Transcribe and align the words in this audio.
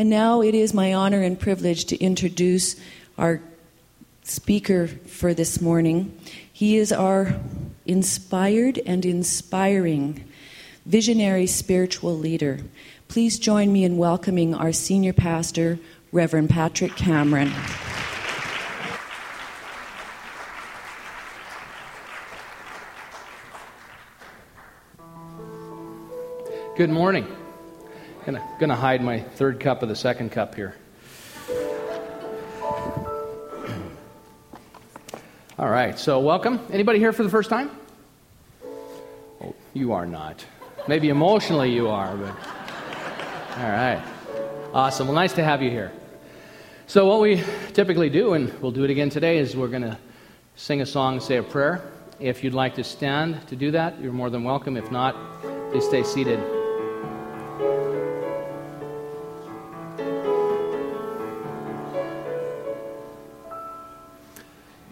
And 0.00 0.08
now 0.08 0.40
it 0.40 0.54
is 0.54 0.72
my 0.72 0.94
honor 0.94 1.20
and 1.20 1.38
privilege 1.38 1.84
to 1.84 1.96
introduce 1.98 2.74
our 3.18 3.42
speaker 4.22 4.86
for 4.86 5.34
this 5.34 5.60
morning. 5.60 6.18
He 6.50 6.78
is 6.78 6.90
our 6.90 7.38
inspired 7.84 8.80
and 8.86 9.04
inspiring 9.04 10.24
visionary 10.86 11.46
spiritual 11.46 12.16
leader. 12.16 12.60
Please 13.08 13.38
join 13.38 13.74
me 13.74 13.84
in 13.84 13.98
welcoming 13.98 14.54
our 14.54 14.72
senior 14.72 15.12
pastor, 15.12 15.78
Reverend 16.12 16.48
Patrick 16.48 16.96
Cameron. 16.96 17.52
Good 26.78 26.88
morning. 26.88 27.26
Gonna, 28.30 28.56
gonna 28.60 28.76
hide 28.76 29.02
my 29.02 29.18
third 29.18 29.58
cup 29.58 29.82
of 29.82 29.88
the 29.88 29.96
second 29.96 30.30
cup 30.30 30.54
here. 30.54 30.76
All 35.58 35.68
right, 35.68 35.98
so 35.98 36.20
welcome. 36.20 36.60
Anybody 36.70 37.00
here 37.00 37.12
for 37.12 37.24
the 37.24 37.28
first 37.28 37.50
time? 37.50 37.72
Oh, 39.42 39.52
you 39.74 39.94
are 39.94 40.06
not. 40.06 40.46
Maybe 40.86 41.08
emotionally 41.08 41.72
you 41.72 41.88
are, 41.88 42.16
but. 42.16 42.36
All 43.58 43.68
right. 43.68 44.00
Awesome. 44.72 45.08
Well, 45.08 45.16
nice 45.16 45.32
to 45.32 45.42
have 45.42 45.60
you 45.60 45.70
here. 45.70 45.90
So, 46.86 47.06
what 47.06 47.20
we 47.20 47.42
typically 47.72 48.10
do, 48.10 48.34
and 48.34 48.56
we'll 48.62 48.70
do 48.70 48.84
it 48.84 48.90
again 48.90 49.10
today, 49.10 49.38
is 49.38 49.56
we're 49.56 49.66
going 49.66 49.82
to 49.82 49.98
sing 50.54 50.82
a 50.82 50.86
song, 50.86 51.18
say 51.18 51.38
a 51.38 51.42
prayer. 51.42 51.82
If 52.20 52.44
you'd 52.44 52.54
like 52.54 52.76
to 52.76 52.84
stand 52.84 53.44
to 53.48 53.56
do 53.56 53.72
that, 53.72 54.00
you're 54.00 54.12
more 54.12 54.30
than 54.30 54.44
welcome. 54.44 54.76
If 54.76 54.92
not, 54.92 55.16
please 55.72 55.84
stay 55.84 56.04
seated. 56.04 56.59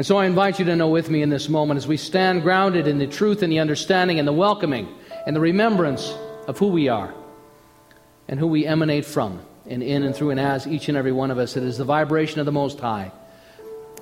And 0.00 0.06
so 0.06 0.16
I 0.16 0.24
invite 0.24 0.58
you 0.58 0.64
to 0.64 0.76
know 0.76 0.88
with 0.88 1.10
me 1.10 1.20
in 1.20 1.28
this 1.28 1.50
moment 1.50 1.76
as 1.76 1.86
we 1.86 1.98
stand 1.98 2.40
grounded 2.40 2.86
in 2.86 2.96
the 2.96 3.06
truth 3.06 3.42
and 3.42 3.52
the 3.52 3.58
understanding 3.58 4.18
and 4.18 4.26
the 4.26 4.32
welcoming 4.32 4.88
and 5.26 5.36
the 5.36 5.40
remembrance 5.40 6.16
of 6.48 6.56
who 6.56 6.68
we 6.68 6.88
are 6.88 7.12
and 8.26 8.40
who 8.40 8.46
we 8.46 8.64
emanate 8.64 9.04
from 9.04 9.42
and 9.68 9.82
in 9.82 10.02
and 10.02 10.16
through 10.16 10.30
and 10.30 10.40
as 10.40 10.66
each 10.66 10.88
and 10.88 10.96
every 10.96 11.12
one 11.12 11.30
of 11.30 11.36
us. 11.36 11.54
It 11.54 11.64
is 11.64 11.76
the 11.76 11.84
vibration 11.84 12.40
of 12.40 12.46
the 12.46 12.50
Most 12.50 12.80
High. 12.80 13.12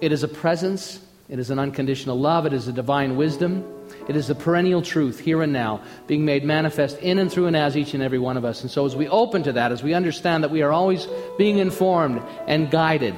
It 0.00 0.12
is 0.12 0.22
a 0.22 0.28
presence. 0.28 1.00
It 1.28 1.40
is 1.40 1.50
an 1.50 1.58
unconditional 1.58 2.16
love. 2.16 2.46
It 2.46 2.52
is 2.52 2.68
a 2.68 2.72
divine 2.72 3.16
wisdom. 3.16 3.64
It 4.06 4.14
is 4.14 4.30
a 4.30 4.36
perennial 4.36 4.82
truth 4.82 5.18
here 5.18 5.42
and 5.42 5.52
now 5.52 5.82
being 6.06 6.24
made 6.24 6.44
manifest 6.44 7.00
in 7.00 7.18
and 7.18 7.28
through 7.28 7.46
and 7.46 7.56
as 7.56 7.76
each 7.76 7.92
and 7.94 8.04
every 8.04 8.20
one 8.20 8.36
of 8.36 8.44
us. 8.44 8.62
And 8.62 8.70
so 8.70 8.86
as 8.86 8.94
we 8.94 9.08
open 9.08 9.42
to 9.42 9.52
that, 9.54 9.72
as 9.72 9.82
we 9.82 9.94
understand 9.94 10.44
that 10.44 10.52
we 10.52 10.62
are 10.62 10.70
always 10.70 11.08
being 11.38 11.58
informed 11.58 12.22
and 12.46 12.70
guided 12.70 13.16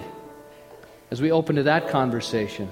as 1.10 1.20
we 1.20 1.32
open 1.32 1.56
to 1.56 1.64
that 1.64 1.88
conversation, 1.88 2.68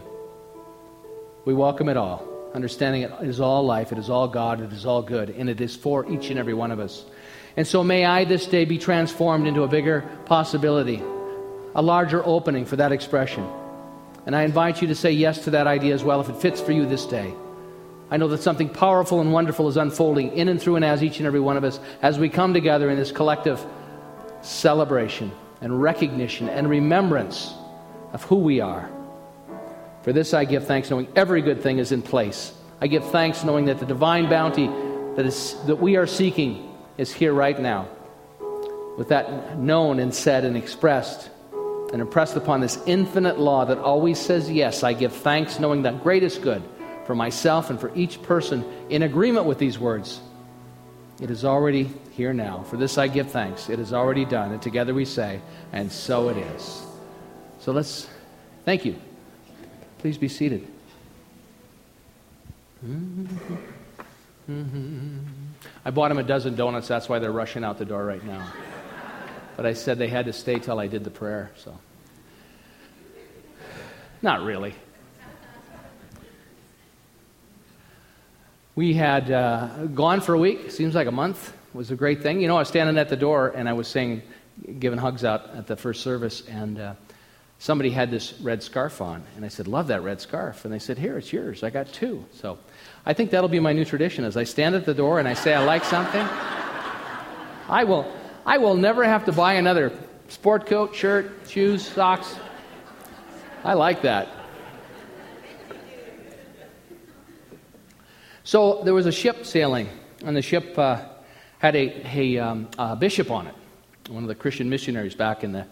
we 1.45 1.55
welcome 1.55 1.89
it 1.89 1.97
all, 1.97 2.27
understanding 2.55 3.03
it 3.03 3.13
is 3.23 3.41
all 3.41 3.65
life, 3.65 3.91
it 3.91 3.99
is 3.99 4.09
all 4.09 4.29
God, 4.29 4.61
it 4.61 4.73
is 4.73 4.87
all 4.87 5.03
good, 5.03 5.31
and 5.31 5.51
it 5.51 5.61
is 5.61 5.75
for 5.75 6.09
each 6.11 6.31
and 6.31 6.39
every 6.39 6.55
one 6.55 6.71
of 6.71 6.79
us. 6.79 7.05
And 7.57 7.67
so 7.67 7.83
may 7.83 8.05
I 8.05 8.25
this 8.25 8.47
day 8.47 8.65
be 8.65 8.79
transformed 8.79 9.49
into 9.49 9.65
a 9.65 9.69
bigger 9.69 10.09
possibility, 10.27 11.03
a 11.75 11.83
larger 11.83 12.25
opening 12.25 12.65
for 12.65 12.77
that 12.77 12.93
expression. 12.93 13.45
And 14.25 14.37
I 14.37 14.43
invite 14.43 14.81
you 14.83 14.89
to 14.89 14.95
say 14.95 15.11
yes 15.11 15.45
to 15.45 15.51
that 15.51 15.67
idea 15.67 15.95
as 15.95 16.05
well 16.05 16.21
if 16.21 16.29
it 16.29 16.37
fits 16.37 16.61
for 16.61 16.71
you 16.71 16.87
this 16.87 17.07
day. 17.07 17.35
I 18.11 18.19
know 18.19 18.29
that 18.29 18.43
something 18.43 18.69
powerful 18.69 19.21
and 19.21 19.33
wonderful 19.33 19.69
is 19.69 19.77
unfolding 19.77 20.37
in 20.37 20.49
and 20.49 20.63
through 20.63 20.77
and 20.77 20.85
as 20.85 21.03
each 21.03 21.19
and 21.19 21.27
every 21.27 21.41
one 21.41 21.57
of 21.57 21.65
us 21.65 21.81
as 22.03 22.19
we 22.19 22.29
come 22.29 22.55
together 22.55 22.89
in 22.89 22.97
this 22.97 23.11
collective 23.11 23.65
celebration 24.43 25.33
and 25.61 25.83
recognition 25.83 26.49
and 26.49 26.71
remembrance 26.71 27.53
of 28.13 28.23
who 28.25 28.37
we 28.37 28.61
are. 28.61 28.89
For 30.03 30.13
this 30.13 30.33
I 30.35 30.45
give 30.45 30.67
thanks, 30.67 30.91
knowing 30.91 31.09
every 31.17 31.43
good 31.43 31.63
thing 31.63 31.79
is 31.79 31.93
in 31.93 32.03
place. 32.03 32.53
I 32.81 32.87
give 32.87 33.05
thanks, 33.11 33.45
knowing 33.45 33.67
that 33.67 33.81
the 33.81 33.87
divine 33.87 34.29
bounty 34.29 34.69
that, 35.17 35.27
is, 35.27 35.55
that 35.67 35.77
we 35.77 35.97
are 35.97 36.07
seeking 36.07 36.73
is 36.97 37.13
here 37.13 37.33
right 37.33 37.59
now. 37.59 37.89
With 38.97 39.09
that 39.09 39.59
known 39.59 39.99
and 39.99 40.15
said 40.15 40.45
and 40.45 40.57
expressed 40.57 41.31
and 41.93 42.01
impressed 42.01 42.37
upon 42.37 42.61
this 42.61 42.79
infinite 42.87 43.39
law 43.39 43.65
that 43.65 43.79
always 43.79 44.19
says 44.19 44.51
yes, 44.51 44.83
I 44.83 44.93
give 44.93 45.13
thanks, 45.13 45.59
knowing 45.59 45.83
that 45.83 46.03
greatest 46.03 46.43
good 46.43 46.63
for 47.07 47.15
myself 47.15 47.71
and 47.71 47.81
for 47.81 47.95
each 47.95 48.23
person 48.23 48.65
in 48.91 49.03
agreement 49.03 49.47
with 49.47 49.59
these 49.59 49.79
words. 49.79 50.21
It 51.21 51.31
is 51.31 51.45
already 51.45 51.91
here 52.13 52.33
now. 52.33 52.63
For 52.65 52.77
this 52.77 52.99
I 52.99 53.09
give 53.09 53.31
thanks. 53.31 53.69
It 53.69 53.81
is 53.81 53.93
already 53.93 54.25
done. 54.25 54.53
And 54.53 54.63
together 54.63 54.95
we 54.95 55.05
say, 55.05 55.41
and 55.73 55.91
so 55.91 56.29
it 56.29 56.37
is. 56.37 56.88
So 57.69 57.73
let's 57.73 58.09
thank 58.65 58.87
you. 58.87 58.97
Please 59.99 60.17
be 60.17 60.27
seated. 60.27 60.67
I 65.85 65.91
bought 65.91 66.09
them 66.09 66.17
a 66.17 66.23
dozen 66.23 66.57
donuts. 66.57 66.89
That's 66.89 67.11
why 67.11 67.19
they're 67.19 67.31
rushing 67.31 67.65
out 67.65 67.77
the 67.77 67.85
door 67.85 68.07
right 68.07 68.25
now. 68.25 68.51
But 69.55 69.67
I 69.67 69.75
said 69.75 69.99
they 69.99 70.09
had 70.09 70.25
to 70.25 70.33
stay 70.33 70.59
till 70.59 70.81
I 70.81 70.87
did 70.87 71.05
the 71.05 71.11
prayer, 71.11 71.51
so. 71.59 71.79
Not 74.23 74.45
really. 74.45 74.75
We 78.77 78.95
had 78.95 79.31
uh, 79.31 79.89
gone 79.89 80.23
for 80.23 80.33
a 80.33 80.39
week, 80.39 80.71
seems 80.71 80.95
like 80.95 81.07
a 81.07 81.13
month. 81.13 81.53
It 81.75 81.77
was 81.77 81.91
a 81.91 81.97
great 81.97 82.23
thing. 82.23 82.41
You 82.41 82.49
know, 82.49 82.57
I 82.57 82.61
was 82.61 82.69
standing 82.69 82.97
at 82.97 83.11
the 83.11 83.17
door 83.19 83.49
and 83.55 83.69
I 83.69 83.75
was 83.75 83.89
saying, 83.89 84.23
giving 84.79 84.99
hugs 84.99 85.23
out 85.23 85.51
at 85.55 85.67
the 85.67 85.77
first 85.77 86.03
service, 86.03 86.47
and 86.49 86.81
uh, 86.81 86.95
somebody 87.59 87.91
had 87.91 88.11
this 88.11 88.35
red 88.41 88.63
scarf 88.63 89.01
on. 89.01 89.25
And 89.37 89.45
I 89.45 89.49
said, 89.49 89.69
Love 89.69 89.89
that 89.89 90.03
red 90.03 90.21
scarf. 90.21 90.65
And 90.65 90.73
they 90.73 90.79
said, 90.79 90.99
Here, 90.99 91.19
it's 91.19 91.33
yours. 91.33 91.63
I 91.63 91.71
got 91.71 91.93
two. 91.93 92.25
So 92.33 92.59
I 93.05 93.13
think 93.13 93.31
that'll 93.31 93.49
be 93.49 93.61
my 93.61 93.73
new 93.73 93.85
tradition. 93.85 94.25
As 94.25 94.37
I 94.37 94.45
stand 94.45 94.75
at 94.75 94.87
the 94.87 94.95
door 94.95 95.19
and 95.19 95.29
I 95.29 95.35
say 95.35 95.55
I 95.55 95.65
like 95.65 95.85
something, 95.85 96.27
I 97.69 97.85
will, 97.85 98.11
I 98.47 98.59
will 98.59 98.77
never 98.77 99.05
have 99.05 99.25
to 99.27 99.33
buy 99.33 99.55
another 99.55 99.93
sport 100.29 100.67
coat, 100.67 100.95
shirt, 100.95 101.33
shoes, 101.49 101.87
socks. 101.87 102.37
I 103.65 103.75
like 103.75 104.03
that. 104.03 104.29
So 108.45 108.83
there 108.83 108.95
was 108.95 109.05
a 109.05 109.13
ship 109.13 109.45
sailing, 109.45 109.91
and 110.25 110.35
the 110.35 110.41
ship 110.41 110.79
uh, 110.79 111.05
had 111.59 111.77
a, 111.77 112.03
a, 112.07 112.39
um, 112.39 112.69
a 112.79 112.97
bishop 112.97 113.31
on 113.31 113.47
it, 113.47 113.55
one 114.09 114.23
of 114.23 114.29
the 114.29 114.35
Christian 114.35 114.71
missionaries 114.71 115.15
back 115.15 115.45
in 115.45 115.53
the 115.53 115.67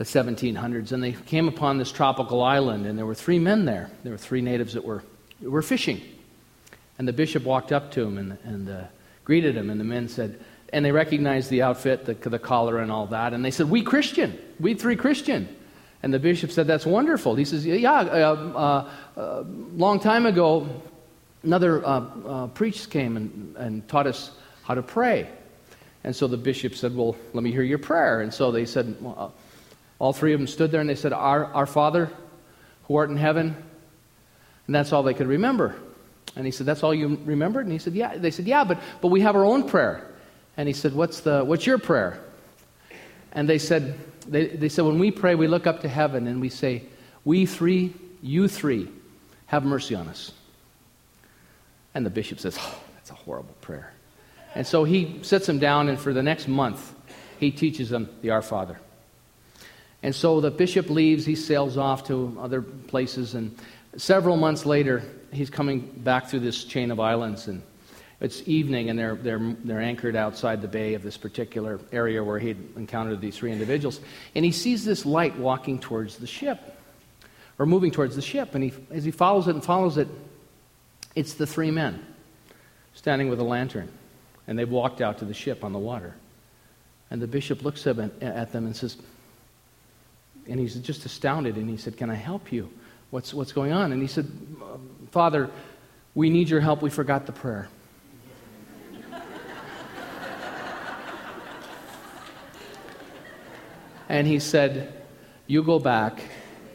the 0.00 0.06
1700s, 0.06 0.92
and 0.92 1.04
they 1.04 1.12
came 1.12 1.46
upon 1.46 1.76
this 1.76 1.92
tropical 1.92 2.42
island, 2.42 2.86
and 2.86 2.98
there 2.98 3.04
were 3.04 3.14
three 3.14 3.38
men 3.38 3.66
there. 3.66 3.90
There 4.02 4.12
were 4.12 4.16
three 4.16 4.40
natives 4.40 4.72
that 4.72 4.82
were, 4.82 5.02
were 5.42 5.60
fishing. 5.60 6.00
And 6.98 7.06
the 7.06 7.12
bishop 7.12 7.42
walked 7.42 7.70
up 7.70 7.90
to 7.92 8.04
him 8.04 8.16
and, 8.16 8.38
and 8.44 8.70
uh, 8.70 8.84
greeted 9.24 9.54
him, 9.54 9.68
and 9.68 9.78
the 9.78 9.84
men 9.84 10.08
said, 10.08 10.40
and 10.72 10.86
they 10.86 10.90
recognized 10.90 11.50
the 11.50 11.60
outfit, 11.60 12.06
the, 12.06 12.14
the 12.14 12.38
collar, 12.38 12.78
and 12.78 12.90
all 12.90 13.08
that, 13.08 13.34
and 13.34 13.44
they 13.44 13.50
said, 13.50 13.68
We 13.68 13.82
Christian, 13.82 14.38
we 14.58 14.72
three 14.72 14.96
Christian. 14.96 15.54
And 16.02 16.14
the 16.14 16.18
bishop 16.18 16.50
said, 16.50 16.66
That's 16.66 16.86
wonderful. 16.86 17.34
He 17.34 17.44
says, 17.44 17.66
Yeah, 17.66 17.92
uh, 17.92 18.88
uh, 19.16 19.20
uh, 19.20 19.44
long 19.74 20.00
time 20.00 20.24
ago, 20.24 20.66
another 21.42 21.84
uh, 21.84 22.06
uh, 22.26 22.46
priest 22.46 22.90
came 22.90 23.18
and, 23.18 23.54
and 23.56 23.86
taught 23.86 24.06
us 24.06 24.30
how 24.62 24.72
to 24.72 24.82
pray. 24.82 25.28
And 26.04 26.16
so 26.16 26.26
the 26.26 26.38
bishop 26.38 26.74
said, 26.74 26.96
Well, 26.96 27.16
let 27.34 27.44
me 27.44 27.52
hear 27.52 27.62
your 27.62 27.76
prayer. 27.76 28.22
And 28.22 28.32
so 28.32 28.50
they 28.50 28.64
said, 28.64 28.96
well, 29.02 29.34
All 30.00 30.12
three 30.12 30.32
of 30.32 30.40
them 30.40 30.48
stood 30.48 30.72
there 30.72 30.80
and 30.80 30.90
they 30.90 30.96
said, 30.96 31.12
Our, 31.12 31.44
our 31.44 31.66
Father 31.66 32.10
who 32.84 32.96
art 32.96 33.10
in 33.10 33.16
heaven. 33.16 33.54
And 34.66 34.74
that's 34.74 34.92
all 34.92 35.04
they 35.04 35.14
could 35.14 35.28
remember. 35.28 35.76
And 36.34 36.44
he 36.44 36.50
said, 36.50 36.66
That's 36.66 36.82
all 36.82 36.92
you 36.92 37.20
remembered? 37.24 37.66
And 37.66 37.72
he 37.72 37.78
said, 37.78 37.94
Yeah. 37.94 38.16
They 38.16 38.32
said, 38.32 38.46
Yeah, 38.46 38.64
but, 38.64 38.80
but 39.00 39.08
we 39.08 39.20
have 39.20 39.36
our 39.36 39.44
own 39.44 39.68
prayer. 39.68 40.10
And 40.56 40.66
he 40.66 40.72
said, 40.72 40.94
What's, 40.94 41.20
the, 41.20 41.44
what's 41.44 41.66
your 41.66 41.78
prayer? 41.78 42.18
And 43.32 43.48
they 43.48 43.58
said, 43.58 43.96
they, 44.26 44.48
they 44.48 44.68
said, 44.68 44.84
When 44.84 44.98
we 44.98 45.10
pray, 45.10 45.34
we 45.34 45.46
look 45.46 45.66
up 45.66 45.82
to 45.82 45.88
heaven 45.88 46.26
and 46.26 46.40
we 46.40 46.48
say, 46.48 46.84
We 47.24 47.46
three, 47.46 47.94
you 48.22 48.48
three, 48.48 48.88
have 49.46 49.64
mercy 49.64 49.94
on 49.94 50.08
us. 50.08 50.32
And 51.94 52.06
the 52.06 52.10
bishop 52.10 52.40
says, 52.40 52.56
Oh, 52.58 52.80
that's 52.94 53.10
a 53.10 53.14
horrible 53.14 53.54
prayer. 53.60 53.92
And 54.54 54.66
so 54.66 54.84
he 54.84 55.20
sits 55.22 55.46
them 55.46 55.58
down, 55.58 55.88
and 55.88 55.98
for 55.98 56.12
the 56.12 56.22
next 56.22 56.48
month, 56.48 56.94
he 57.38 57.50
teaches 57.50 57.90
them 57.90 58.08
the 58.22 58.30
Our 58.30 58.42
Father. 58.42 58.80
And 60.02 60.14
so 60.14 60.40
the 60.40 60.50
bishop 60.50 60.88
leaves, 60.88 61.26
he 61.26 61.34
sails 61.34 61.76
off 61.76 62.06
to 62.08 62.36
other 62.40 62.62
places, 62.62 63.34
and 63.34 63.56
several 63.96 64.36
months 64.36 64.64
later, 64.64 65.02
he's 65.32 65.50
coming 65.50 65.80
back 65.80 66.28
through 66.28 66.40
this 66.40 66.64
chain 66.64 66.90
of 66.90 66.98
islands, 67.00 67.48
and 67.48 67.62
it's 68.20 68.46
evening, 68.46 68.90
and 68.90 68.98
they're, 68.98 69.14
they're, 69.14 69.56
they're 69.64 69.80
anchored 69.80 70.14
outside 70.14 70.60
the 70.60 70.68
bay 70.68 70.92
of 70.92 71.02
this 71.02 71.16
particular 71.16 71.80
area 71.90 72.22
where 72.22 72.38
he'd 72.38 72.76
encountered 72.76 73.20
these 73.20 73.36
three 73.36 73.50
individuals. 73.50 73.98
And 74.34 74.44
he 74.44 74.52
sees 74.52 74.84
this 74.84 75.06
light 75.06 75.38
walking 75.38 75.78
towards 75.78 76.18
the 76.18 76.26
ship, 76.26 76.58
or 77.58 77.66
moving 77.66 77.90
towards 77.90 78.16
the 78.16 78.22
ship. 78.22 78.54
And 78.54 78.64
he, 78.64 78.72
as 78.90 79.04
he 79.04 79.10
follows 79.10 79.48
it 79.48 79.54
and 79.54 79.64
follows 79.64 79.96
it, 79.96 80.08
it's 81.14 81.34
the 81.34 81.46
three 81.46 81.70
men 81.70 82.04
standing 82.94 83.28
with 83.28 83.40
a 83.40 83.44
lantern. 83.44 83.90
And 84.46 84.58
they've 84.58 84.68
walked 84.68 85.00
out 85.00 85.18
to 85.18 85.24
the 85.24 85.34
ship 85.34 85.64
on 85.64 85.72
the 85.72 85.78
water. 85.78 86.14
And 87.10 87.22
the 87.22 87.26
bishop 87.26 87.62
looks 87.62 87.86
at 87.86 87.96
them 87.96 88.12
and 88.66 88.76
says, 88.76 88.96
and 90.48 90.58
he's 90.60 90.74
just 90.76 91.04
astounded. 91.04 91.56
And 91.56 91.68
he 91.68 91.76
said, 91.76 91.96
Can 91.96 92.10
I 92.10 92.14
help 92.14 92.52
you? 92.52 92.70
What's, 93.10 93.34
what's 93.34 93.52
going 93.52 93.72
on? 93.72 93.92
And 93.92 94.00
he 94.00 94.08
said, 94.08 94.30
Father, 95.10 95.50
we 96.14 96.30
need 96.30 96.48
your 96.48 96.60
help. 96.60 96.82
We 96.82 96.90
forgot 96.90 97.26
the 97.26 97.32
prayer. 97.32 97.68
and 104.08 104.26
he 104.26 104.38
said, 104.38 105.04
You 105.46 105.62
go 105.62 105.78
back. 105.78 106.22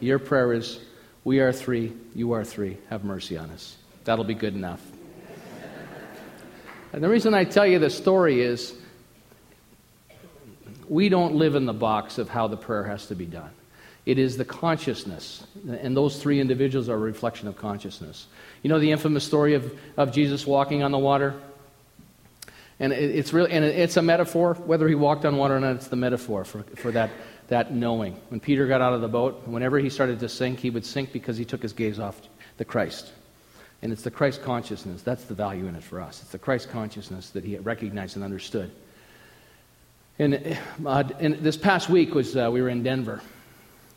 Your 0.00 0.18
prayer 0.18 0.52
is, 0.52 0.80
We 1.24 1.40
are 1.40 1.52
three. 1.52 1.92
You 2.14 2.32
are 2.32 2.44
three. 2.44 2.78
Have 2.90 3.04
mercy 3.04 3.36
on 3.38 3.50
us. 3.50 3.76
That'll 4.04 4.24
be 4.24 4.34
good 4.34 4.54
enough. 4.54 4.80
and 6.92 7.02
the 7.02 7.08
reason 7.08 7.34
I 7.34 7.44
tell 7.44 7.66
you 7.66 7.78
the 7.78 7.90
story 7.90 8.40
is 8.40 8.74
we 10.88 11.08
don't 11.08 11.34
live 11.34 11.54
in 11.54 11.66
the 11.66 11.72
box 11.72 12.18
of 12.18 12.28
how 12.28 12.48
the 12.48 12.56
prayer 12.56 12.84
has 12.84 13.06
to 13.06 13.14
be 13.14 13.26
done. 13.26 13.50
It 14.04 14.18
is 14.18 14.36
the 14.36 14.44
consciousness. 14.44 15.44
And 15.68 15.96
those 15.96 16.22
three 16.22 16.40
individuals 16.40 16.88
are 16.88 16.94
a 16.94 16.98
reflection 16.98 17.48
of 17.48 17.56
consciousness. 17.56 18.26
You 18.62 18.70
know 18.70 18.78
the 18.78 18.92
infamous 18.92 19.24
story 19.24 19.54
of, 19.54 19.76
of 19.96 20.12
Jesus 20.12 20.46
walking 20.46 20.82
on 20.82 20.92
the 20.92 20.98
water? 20.98 21.34
And 22.78 22.92
it, 22.92 23.16
it's 23.16 23.32
really, 23.32 23.50
and 23.50 23.64
it's 23.64 23.96
a 23.96 24.02
metaphor. 24.02 24.54
Whether 24.54 24.86
he 24.86 24.94
walked 24.94 25.24
on 25.24 25.36
water 25.36 25.56
or 25.56 25.60
not, 25.60 25.76
it's 25.76 25.88
the 25.88 25.96
metaphor 25.96 26.44
for, 26.44 26.62
for 26.76 26.92
that, 26.92 27.10
that 27.48 27.72
knowing. 27.74 28.20
When 28.28 28.38
Peter 28.38 28.66
got 28.66 28.80
out 28.80 28.92
of 28.92 29.00
the 29.00 29.08
boat, 29.08 29.46
whenever 29.46 29.78
he 29.78 29.90
started 29.90 30.20
to 30.20 30.28
sink, 30.28 30.60
he 30.60 30.70
would 30.70 30.84
sink 30.84 31.12
because 31.12 31.36
he 31.36 31.44
took 31.44 31.62
his 31.62 31.72
gaze 31.72 31.98
off 31.98 32.20
the 32.58 32.64
Christ. 32.64 33.12
And 33.82 33.92
it's 33.92 34.02
the 34.02 34.10
Christ 34.10 34.42
consciousness. 34.42 35.02
That's 35.02 35.24
the 35.24 35.34
value 35.34 35.66
in 35.66 35.74
it 35.74 35.82
for 35.82 36.00
us. 36.00 36.22
It's 36.22 36.32
the 36.32 36.38
Christ 36.38 36.70
consciousness 36.70 37.30
that 37.30 37.44
he 37.44 37.56
recognized 37.58 38.16
and 38.16 38.24
understood. 38.24 38.70
And, 40.18 40.58
uh, 40.84 41.04
and 41.18 41.36
this 41.36 41.58
past 41.58 41.90
week 41.90 42.14
was 42.14 42.36
uh, 42.36 42.48
we 42.50 42.62
were 42.62 42.70
in 42.70 42.82
Denver, 42.82 43.20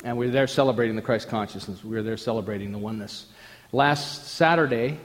and 0.04 0.18
we 0.18 0.26
were 0.26 0.32
there 0.32 0.48
celebrating 0.48 0.98
the 0.98 1.02
Christ 1.02 1.30
consciousness. 1.30 1.84
We 1.84 1.96
were 1.96 2.04
there 2.04 2.18
celebrating 2.18 2.74
the 2.74 2.78
oneness. 2.78 3.26
Last 3.72 4.28
Saturday, 4.28 5.00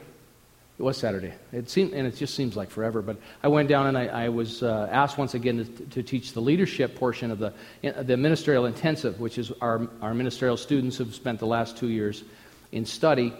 it 0.77 0.83
was 0.83 0.97
Saturday. 0.97 1.31
It 1.53 1.69
seemed, 1.69 1.93
and 1.93 2.05
it 2.05 2.17
just 2.17 2.35
seems 2.35 2.57
like 2.57 2.69
forever. 2.69 3.01
But 3.01 3.15
I 3.41 3.47
went 3.47 3.69
down 3.69 3.87
and 3.87 3.97
I, 3.97 4.07
I 4.07 4.29
was 4.29 4.61
uh, 4.61 4.89
asked 4.91 5.17
once 5.17 5.33
again 5.33 5.63
to, 5.63 5.83
to, 5.91 6.03
teach 6.03 6.33
the 6.33 6.41
leadership 6.41 6.95
portion 6.95 7.31
of 7.31 7.39
the, 7.39 7.53
the 7.81 8.17
ministerial 8.17 8.65
intensive, 8.65 9.21
which 9.21 9.37
is 9.37 9.53
our, 9.61 9.87
our 10.01 10.13
ministerial 10.13 10.57
students 10.57 10.97
who've 10.97 11.15
spent 11.15 11.39
the 11.39 11.47
last 11.47 11.77
two 11.77 11.87
years 11.87 12.25
in 12.73 12.85
study 12.85 13.33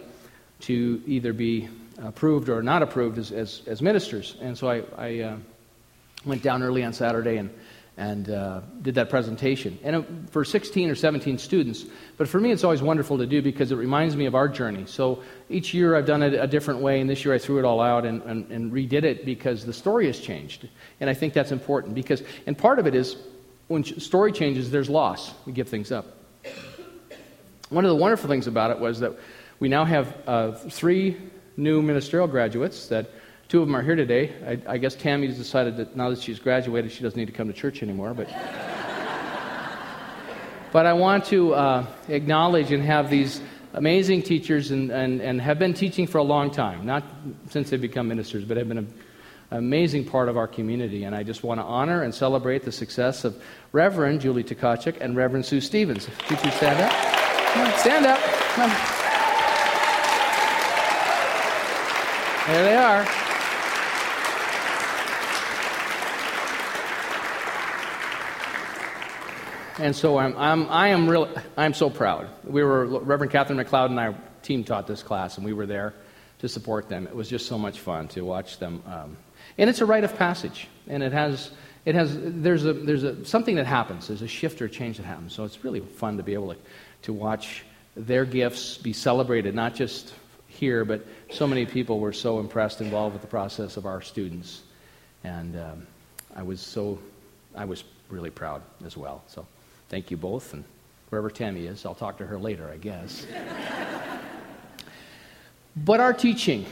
to 0.60 1.02
either 1.06 1.34
be 1.34 1.68
approved 2.02 2.48
or 2.48 2.62
not 2.62 2.82
approved 2.82 3.18
as, 3.18 3.32
as, 3.32 3.60
as 3.66 3.82
ministers. 3.82 4.36
And 4.40 4.56
so 4.56 4.70
I, 4.70 4.82
I 4.96 5.20
uh, 5.20 5.36
went 6.24 6.42
down 6.42 6.62
early 6.62 6.84
on 6.84 6.92
Saturday 6.92 7.36
and 7.36 7.50
and 7.96 8.28
uh, 8.28 8.60
did 8.82 8.94
that 8.96 9.08
presentation. 9.08 9.78
And 9.82 9.96
it, 9.96 10.04
for 10.30 10.44
16 10.44 10.90
or 10.90 10.94
17 10.94 11.38
students. 11.38 11.84
But 12.18 12.28
for 12.28 12.38
me, 12.38 12.52
it's 12.52 12.62
always 12.62 12.82
wonderful 12.82 13.16
to 13.18 13.26
do 13.26 13.40
because 13.40 13.72
it 13.72 13.76
reminds 13.76 14.16
me 14.16 14.26
of 14.26 14.34
our 14.34 14.48
journey. 14.48 14.84
So 14.86 15.22
each 15.48 15.72
year 15.72 15.96
I've 15.96 16.04
done 16.06 16.22
it 16.22 16.34
a 16.34 16.46
different 16.46 16.80
way, 16.80 17.00
and 17.00 17.08
this 17.08 17.24
year 17.24 17.32
I 17.32 17.38
threw 17.38 17.58
it 17.58 17.64
all 17.64 17.80
out 17.80 18.04
and, 18.04 18.22
and, 18.22 18.50
and 18.50 18.72
redid 18.72 19.04
it 19.04 19.24
because 19.24 19.64
the 19.64 19.72
story 19.72 20.06
has 20.06 20.20
changed. 20.20 20.68
And 21.00 21.08
I 21.08 21.14
think 21.14 21.32
that's 21.32 21.52
important 21.52 21.94
because, 21.94 22.22
and 22.46 22.56
part 22.56 22.78
of 22.78 22.86
it 22.86 22.94
is 22.94 23.16
when 23.68 23.82
story 23.82 24.30
changes, 24.30 24.70
there's 24.70 24.90
loss. 24.90 25.32
We 25.46 25.52
give 25.52 25.68
things 25.68 25.90
up. 25.90 26.06
One 27.70 27.84
of 27.84 27.88
the 27.88 27.96
wonderful 27.96 28.28
things 28.28 28.46
about 28.46 28.70
it 28.70 28.78
was 28.78 29.00
that 29.00 29.18
we 29.58 29.68
now 29.68 29.84
have 29.86 30.14
uh, 30.26 30.52
three 30.52 31.16
new 31.56 31.80
ministerial 31.80 32.28
graduates 32.28 32.88
that 32.88 33.10
Two 33.48 33.62
of 33.62 33.68
them 33.68 33.76
are 33.76 33.82
here 33.82 33.94
today. 33.94 34.32
I, 34.44 34.74
I 34.74 34.78
guess 34.78 34.96
Tammy's 34.96 35.36
decided 35.36 35.76
that 35.76 35.94
now 35.96 36.10
that 36.10 36.20
she's 36.20 36.40
graduated, 36.40 36.90
she 36.90 37.04
doesn't 37.04 37.16
need 37.16 37.26
to 37.26 37.32
come 37.32 37.46
to 37.46 37.52
church 37.52 37.80
anymore. 37.82 38.12
But, 38.12 38.26
but 40.72 40.84
I 40.84 40.92
want 40.94 41.26
to 41.26 41.54
uh, 41.54 41.86
acknowledge 42.08 42.72
and 42.72 42.82
have 42.82 43.08
these 43.08 43.40
amazing 43.74 44.22
teachers 44.22 44.72
and, 44.72 44.90
and, 44.90 45.20
and 45.20 45.40
have 45.40 45.60
been 45.60 45.74
teaching 45.74 46.08
for 46.08 46.18
a 46.18 46.24
long 46.24 46.50
time, 46.50 46.84
not 46.84 47.04
since 47.50 47.70
they've 47.70 47.80
become 47.80 48.08
ministers, 48.08 48.44
but 48.44 48.56
have 48.56 48.68
been 48.68 48.78
an 48.78 48.92
amazing 49.52 50.04
part 50.04 50.28
of 50.28 50.36
our 50.36 50.48
community. 50.48 51.04
And 51.04 51.14
I 51.14 51.22
just 51.22 51.44
want 51.44 51.60
to 51.60 51.64
honor 51.64 52.02
and 52.02 52.12
celebrate 52.12 52.64
the 52.64 52.72
success 52.72 53.24
of 53.24 53.40
Reverend 53.70 54.22
Julie 54.22 54.42
Tkachuk 54.42 54.96
and 55.00 55.14
Reverend 55.14 55.46
Sue 55.46 55.60
Stevens. 55.60 56.08
Teachers, 56.26 56.54
stand 56.54 56.80
up. 56.80 57.78
stand 57.78 58.06
up. 58.06 58.18
There 62.48 62.64
they 62.64 62.76
are. 62.76 63.25
And 69.78 69.94
so 69.94 70.16
I'm, 70.16 70.34
I'm, 70.38 70.70
I 70.70 70.88
am 70.88 71.08
real, 71.08 71.28
I'm 71.56 71.74
so 71.74 71.90
proud. 71.90 72.28
We 72.44 72.62
were, 72.64 72.86
Reverend 72.86 73.30
Catherine 73.30 73.58
McLeod 73.58 73.90
and 73.90 74.00
our 74.00 74.14
team 74.42 74.64
taught 74.64 74.86
this 74.86 75.02
class, 75.02 75.36
and 75.36 75.44
we 75.44 75.52
were 75.52 75.66
there 75.66 75.92
to 76.38 76.48
support 76.48 76.88
them. 76.88 77.06
It 77.06 77.14
was 77.14 77.28
just 77.28 77.46
so 77.46 77.58
much 77.58 77.80
fun 77.80 78.08
to 78.08 78.22
watch 78.22 78.58
them. 78.58 78.82
Um, 78.86 79.18
and 79.58 79.68
it's 79.68 79.82
a 79.82 79.86
rite 79.86 80.04
of 80.04 80.16
passage, 80.16 80.68
and 80.88 81.02
it 81.02 81.12
has, 81.12 81.50
it 81.84 81.94
has 81.94 82.16
there's, 82.18 82.64
a, 82.64 82.72
there's 82.72 83.02
a, 83.02 83.22
something 83.26 83.56
that 83.56 83.66
happens. 83.66 84.08
There's 84.08 84.22
a 84.22 84.28
shift 84.28 84.62
or 84.62 84.64
a 84.64 84.70
change 84.70 84.96
that 84.96 85.04
happens. 85.04 85.34
So 85.34 85.44
it's 85.44 85.62
really 85.62 85.80
fun 85.80 86.16
to 86.16 86.22
be 86.22 86.32
able 86.32 86.54
to, 86.54 86.60
to 87.02 87.12
watch 87.12 87.62
their 87.94 88.24
gifts 88.24 88.78
be 88.78 88.94
celebrated, 88.94 89.54
not 89.54 89.74
just 89.74 90.14
here, 90.48 90.86
but 90.86 91.06
so 91.30 91.46
many 91.46 91.66
people 91.66 92.00
were 92.00 92.14
so 92.14 92.40
impressed, 92.40 92.80
involved 92.80 93.12
with 93.12 93.22
the 93.22 93.28
process 93.28 93.76
of 93.76 93.84
our 93.84 94.00
students. 94.00 94.62
And 95.22 95.54
um, 95.58 95.86
I 96.34 96.42
was 96.42 96.62
so, 96.62 96.98
I 97.54 97.66
was 97.66 97.84
really 98.08 98.30
proud 98.30 98.62
as 98.84 98.96
well. 98.96 99.22
So 99.26 99.46
Thank 99.88 100.10
you 100.10 100.16
both, 100.16 100.52
and 100.52 100.64
wherever 101.10 101.30
Tammy 101.30 101.66
is, 101.66 101.86
I'll 101.86 101.94
talk 101.94 102.18
to 102.18 102.26
her 102.26 102.38
later, 102.38 102.68
I 102.72 102.76
guess. 102.76 103.26
but 105.76 106.00
our 106.00 106.12
teaching, 106.12 106.66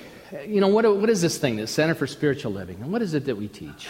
you 0.46 0.60
know, 0.60 0.68
what, 0.68 0.84
what 0.96 1.08
is 1.08 1.22
this 1.22 1.38
thing, 1.38 1.56
the 1.56 1.66
Center 1.66 1.94
for 1.94 2.06
Spiritual 2.06 2.52
Living, 2.52 2.78
and 2.80 2.90
what 2.90 3.02
is 3.02 3.14
it 3.14 3.26
that 3.26 3.36
we 3.36 3.46
teach? 3.46 3.86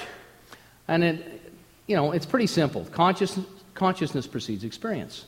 And 0.89 1.03
it, 1.03 1.43
you 1.87 1.97
know, 1.97 2.13
it's 2.13 2.27
pretty 2.27 2.47
simple. 2.47 2.85
Consciousness, 2.87 3.47
consciousness 3.75 4.27
precedes 4.27 4.65
experience. 4.65 5.25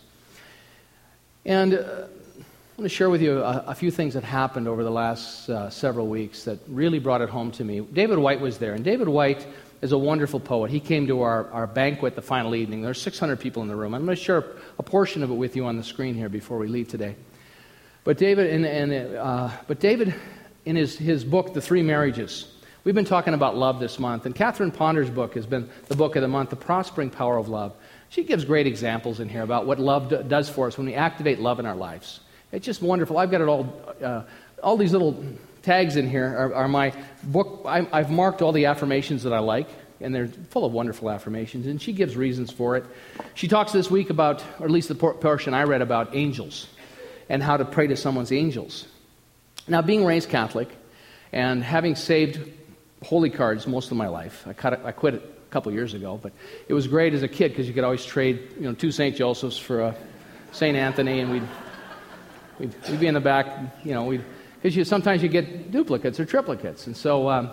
And 1.47 1.75
uh, 1.75 1.77
I 1.77 2.81
want 2.81 2.83
to 2.83 2.89
share 2.89 3.09
with 3.09 3.23
you 3.23 3.41
a, 3.41 3.65
a, 3.69 3.75
few 3.75 3.91
things 3.91 4.15
that 4.15 4.25
happened 4.25 4.69
over 4.69 4.85
the 4.85 4.91
last 4.91 5.49
uh, 5.49 5.71
several 5.71 6.09
weeks 6.09 6.45
that 6.45 6.59
really 6.69 6.99
brought 6.99 7.23
it 7.23 7.31
home 7.31 7.51
to 7.53 7.65
me. 7.65 7.81
David 7.81 8.19
Whyte 8.19 8.41
was 8.41 8.59
there, 8.59 8.75
and 8.75 8.85
David 8.85 9.09
Whyte 9.09 9.47
is 9.83 9.93
a 9.93 9.99
wonderful 9.99 10.41
poet. 10.41 10.71
He 10.71 10.81
came 10.81 11.07
to 11.09 11.23
our, 11.23 11.51
our 11.51 11.67
banquet 11.67 12.15
the 12.15 12.23
final 12.23 12.55
evening. 12.55 12.83
There's 12.83 13.01
600 13.01 13.39
people 13.39 13.63
in 13.63 13.69
the 13.69 13.77
room. 13.77 13.95
I'm 13.95 14.05
going 14.05 14.17
to 14.17 14.23
share 14.23 14.45
a 14.79 14.83
portion 14.83 15.23
of 15.23 15.31
it 15.31 15.35
with 15.35 15.57
you 15.57 15.67
on 15.67 15.77
the 15.77 15.83
screen 15.83 16.15
here 16.15 16.29
before 16.29 16.59
we 16.59 16.67
leave 16.67 16.89
today. 16.89 17.17
But 18.05 18.19
David, 18.19 18.51
and, 18.51 18.65
and, 18.65 19.17
uh, 19.17 19.51
but 19.67 19.81
David, 19.81 20.15
in 20.65 20.77
his, 20.77 20.97
his 20.97 21.25
book, 21.25 21.55
The 21.55 21.61
Three 21.61 21.83
Marriages, 21.83 22.53
we've 22.85 22.95
been 22.95 23.05
talking 23.05 23.35
about 23.35 23.57
love 23.57 23.81
this 23.81 23.99
month. 23.99 24.27
And 24.27 24.35
Catherine 24.35 24.71
Ponder's 24.71 25.11
book 25.11 25.35
has 25.35 25.47
been 25.47 25.69
the 25.89 25.97
book 25.97 26.17
of 26.17 26.23
the 26.23 26.29
month, 26.29 26.51
The 26.51 26.57
Prospering 26.57 27.11
Power 27.11 27.37
of 27.37 27.49
Love. 27.49 27.75
She 28.09 28.23
gives 28.23 28.45
great 28.45 28.67
examples 28.67 29.21
in 29.21 29.29
here 29.29 29.43
about 29.43 29.67
what 29.67 29.79
love 29.79 30.09
do, 30.09 30.23
does 30.23 30.49
for 30.49 30.69
us 30.69 30.79
when 30.79 30.87
we 30.87 30.95
activate 30.95 31.41
love 31.41 31.59
in 31.59 31.67
our 31.67 31.75
lives. 31.75 32.21
It's 32.53 32.65
just 32.65 32.81
wonderful. 32.81 33.19
I've 33.19 33.31
got 33.31 33.41
it 33.41 33.49
all, 33.49 33.95
uh, 34.03 34.23
all 34.63 34.77
these 34.77 34.93
little 34.93 35.25
tags 35.67 35.97
in 35.97 36.09
here 36.09 36.27
are, 36.27 36.55
are 36.55 36.69
my 36.69 36.93
book. 37.25 37.63
I, 37.67 37.83
have 37.93 38.11
marked 38.11 38.41
all 38.41 38.53
the 38.53 38.67
affirmations 38.67 39.25
that 39.25 39.33
I 39.33 39.41
like 39.41 39.69
and 40.01 40.15
they're 40.15 40.29
full 40.29 40.65
of 40.65 40.73
wonderful 40.73 41.11
affirmations, 41.11 41.67
and 41.67 41.81
she 41.81 41.93
gives 41.93 42.17
reasons 42.17 42.53
for 42.53 42.77
it. 42.77 42.85
She 43.35 43.49
talks 43.49 43.73
this 43.73 43.91
week 43.91 44.11
about, 44.11 44.45
or 44.59 44.67
at 44.67 44.71
least 44.71 44.89
the 44.89 44.95
portion 44.95 45.55
I 45.55 45.63
read 45.63 45.83
about, 45.83 46.15
angels 46.15 46.69
and 47.29 47.43
how 47.43 47.57
to 47.57 47.65
pray 47.65 47.87
to 47.87 47.97
someone's 47.97 48.31
angels. 48.31 48.87
Now, 49.67 49.83
being 49.83 50.05
raised 50.05 50.29
Catholic 50.29 50.69
and 51.33 51.65
having 51.65 51.97
saved 51.97 52.53
holy 53.03 53.31
cards 53.31 53.67
most 53.67 53.91
of 53.91 53.97
my 53.97 54.09
life, 54.09 54.47
I, 54.47 54.53
cut 54.53 54.85
I 54.85 54.93
quit 54.93 55.15
it 55.15 55.23
a 55.23 55.51
couple 55.51 55.73
years 55.73 55.95
ago, 55.95 56.21
but 56.23 56.33
it 56.69 56.75
was 56.75 56.87
great 56.87 57.15
as 57.15 57.23
a 57.23 57.29
kid 57.29 57.49
because 57.49 57.67
you 57.67 57.75
could 57.75 57.85
always 57.85 58.05
trade, 58.05 58.49
you 58.57 58.67
know, 58.69 58.75
two 58.75 58.93
St. 58.93 59.17
Josephs 59.17 59.59
for 59.59 59.81
a 59.81 59.97
St. 60.53 60.77
Anthony, 60.77 61.21
and 61.21 61.33
we'd, 61.33 61.49
we'd, 62.59 62.75
we'd 62.89 63.01
be 63.01 63.07
in 63.07 63.15
the 63.15 63.21
back, 63.21 63.47
you 63.83 63.95
know, 63.95 64.05
we'd, 64.05 64.25
because 64.67 64.77
you, 64.77 64.85
sometimes 64.85 65.23
you 65.23 65.29
get 65.29 65.71
duplicates 65.71 66.19
or 66.19 66.27
triplicates. 66.27 66.89
And 66.89 66.97
so 66.97 67.31
um, 67.31 67.47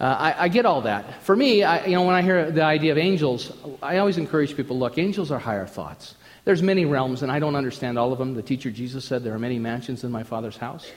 uh, 0.00 0.04
I, 0.04 0.34
I, 0.46 0.48
get 0.48 0.66
all 0.66 0.80
that. 0.80 1.22
For 1.22 1.36
me, 1.36 1.62
I, 1.62 1.86
you 1.86 1.92
know, 1.92 2.02
when 2.02 2.16
I 2.16 2.22
hear 2.22 2.50
the 2.50 2.64
idea 2.64 2.90
of 2.90 2.98
angels, 2.98 3.52
I 3.80 3.98
always 3.98 4.18
encourage 4.18 4.56
people 4.56 4.76
look, 4.76 4.98
angels 4.98 5.30
are 5.30 5.38
higher 5.38 5.68
thoughts. 5.68 6.16
There's 6.44 6.60
many 6.60 6.84
realms, 6.84 7.22
and 7.22 7.30
I 7.30 7.38
don't 7.38 7.54
understand 7.54 7.96
all 7.96 8.12
of 8.12 8.18
them. 8.18 8.34
The 8.34 8.42
teacher 8.42 8.72
Jesus 8.72 9.04
said 9.04 9.22
there 9.22 9.34
are 9.34 9.38
many 9.38 9.60
mansions 9.60 10.02
in 10.02 10.10
my 10.10 10.24
Father's 10.24 10.56
house. 10.56 10.90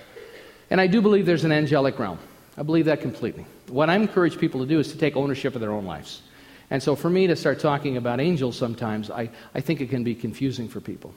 And 0.71 0.81
I 0.81 0.87
do 0.87 0.99
believe 0.99 1.27
there's 1.27 1.43
an 1.43 1.51
angelic 1.51 1.99
realm. 1.99 2.17
I 2.57 2.63
believe 2.63 2.85
that 2.85 3.01
completely. 3.01 3.45
What 3.67 3.91
I 3.91 3.97
encourage 3.97 4.39
people 4.39 4.61
to 4.61 4.65
do 4.65 4.79
is 4.79 4.91
to 4.93 4.97
take 4.97 5.15
ownership 5.15 5.53
of 5.53 5.61
their 5.61 5.73
own 5.73 5.85
lives. 5.85 6.23
And 6.71 6.81
so 6.81 6.95
for 6.95 7.11
me 7.11 7.27
to 7.27 7.35
start 7.35 7.59
talking 7.59 7.97
about 7.97 8.19
angels 8.19 8.57
sometimes, 8.57 9.11
I, 9.11 9.29
I 9.53 9.61
think 9.61 9.79
it 9.79 9.91
can 9.91 10.03
be 10.03 10.15
confusing 10.15 10.67
for 10.67 10.81
people. 10.81 11.13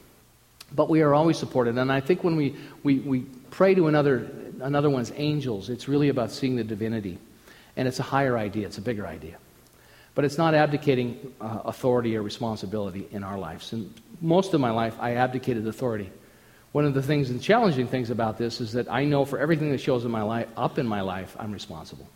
But 0.70 0.90
we 0.90 1.00
are 1.00 1.14
always 1.14 1.38
supported. 1.38 1.78
And 1.78 1.90
I 1.90 2.00
think 2.02 2.22
when 2.22 2.36
we, 2.36 2.54
we, 2.82 2.98
we 2.98 3.24
pray 3.50 3.74
to 3.74 3.88
another, 3.88 4.28
another 4.60 4.90
one's 4.90 5.12
angels, 5.16 5.68
it's 5.68 5.88
really 5.88 6.08
about 6.08 6.30
seeing 6.30 6.56
the 6.56 6.64
divinity. 6.64 7.18
And 7.76 7.86
it's 7.86 8.00
a 8.00 8.04
higher 8.04 8.36
idea, 8.36 8.66
it's 8.66 8.78
a 8.78 8.82
bigger 8.82 9.06
idea. 9.06 9.36
But 10.14 10.24
it's 10.24 10.36
not 10.36 10.54
abdicating 10.54 11.32
uh, 11.40 11.60
authority 11.64 12.16
or 12.16 12.22
responsibility 12.22 13.06
in 13.12 13.22
our 13.22 13.38
lives. 13.38 13.72
And 13.72 13.92
most 14.20 14.52
of 14.52 14.60
my 14.60 14.70
life, 14.70 14.96
I 14.98 15.14
abdicated 15.14 15.66
authority. 15.66 16.10
One 16.72 16.84
of 16.84 16.94
the 16.94 17.02
things 17.02 17.30
and 17.30 17.40
challenging 17.40 17.86
things 17.86 18.10
about 18.10 18.36
this 18.36 18.60
is 18.60 18.72
that 18.72 18.90
I 18.90 19.04
know 19.04 19.24
for 19.24 19.38
everything 19.38 19.70
that 19.70 19.78
shows 19.78 20.04
in 20.04 20.10
my 20.10 20.22
life, 20.22 20.48
up 20.56 20.78
in 20.78 20.86
my 20.86 21.02
life, 21.02 21.36
I'm 21.38 21.52
responsible. 21.52 22.08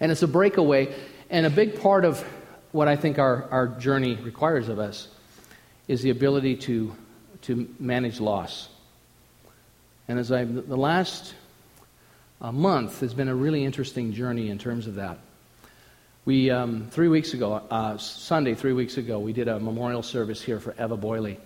And 0.00 0.12
it's 0.12 0.22
a 0.22 0.28
breakaway. 0.28 0.94
And 1.28 1.44
a 1.44 1.50
big 1.50 1.80
part 1.80 2.04
of 2.04 2.24
what 2.72 2.88
I 2.88 2.96
think 2.96 3.18
our, 3.18 3.48
our 3.50 3.66
journey 3.66 4.14
requires 4.14 4.68
of 4.68 4.78
us 4.78 5.08
is 5.88 6.02
the 6.02 6.10
ability 6.10 6.56
to, 6.56 6.94
to 7.42 7.68
manage 7.78 8.20
loss. 8.20 8.68
And 10.08 10.18
as 10.18 10.30
I, 10.30 10.44
the 10.44 10.76
last 10.76 11.34
uh, 12.40 12.52
month 12.52 13.00
has 13.00 13.14
been 13.14 13.28
a 13.28 13.34
really 13.34 13.64
interesting 13.64 14.12
journey 14.12 14.50
in 14.50 14.58
terms 14.58 14.86
of 14.86 14.96
that. 14.96 15.18
We, 16.24 16.50
um, 16.50 16.88
three 16.90 17.08
weeks 17.08 17.34
ago, 17.34 17.54
uh, 17.70 17.98
Sunday, 17.98 18.54
three 18.54 18.72
weeks 18.72 18.96
ago, 18.96 19.18
we 19.18 19.32
did 19.32 19.48
a 19.48 19.60
memorial 19.60 20.02
service 20.02 20.42
here 20.42 20.58
for 20.58 20.74
Eva 20.78 20.96
Boyley. 20.96 21.38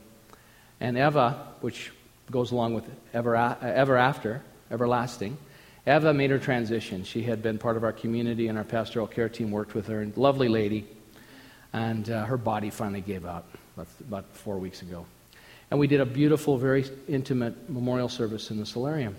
And 0.80 0.96
Eva, 0.96 1.48
which 1.60 1.92
goes 2.30 2.52
along 2.52 2.74
with 2.74 2.84
ever, 3.12 3.36
ever 3.36 3.96
after, 3.96 4.42
everlasting, 4.70 5.36
Eva 5.86 6.14
made 6.14 6.30
her 6.30 6.38
transition. 6.38 7.04
She 7.04 7.22
had 7.22 7.42
been 7.42 7.58
part 7.58 7.76
of 7.76 7.84
our 7.84 7.92
community, 7.92 8.48
and 8.48 8.56
our 8.56 8.64
pastoral 8.64 9.06
care 9.06 9.28
team 9.28 9.50
worked 9.50 9.74
with 9.74 9.86
her. 9.88 10.00
And 10.00 10.16
Lovely 10.16 10.48
lady. 10.48 10.86
And 11.72 12.08
uh, 12.10 12.24
her 12.24 12.36
body 12.36 12.70
finally 12.70 13.00
gave 13.00 13.24
out 13.24 13.44
about, 13.74 13.88
about 14.00 14.24
four 14.32 14.58
weeks 14.58 14.82
ago. 14.82 15.06
And 15.70 15.78
we 15.78 15.86
did 15.86 16.00
a 16.00 16.06
beautiful, 16.06 16.58
very 16.58 16.84
intimate 17.08 17.70
memorial 17.70 18.08
service 18.08 18.50
in 18.50 18.58
the 18.58 18.66
solarium. 18.66 19.14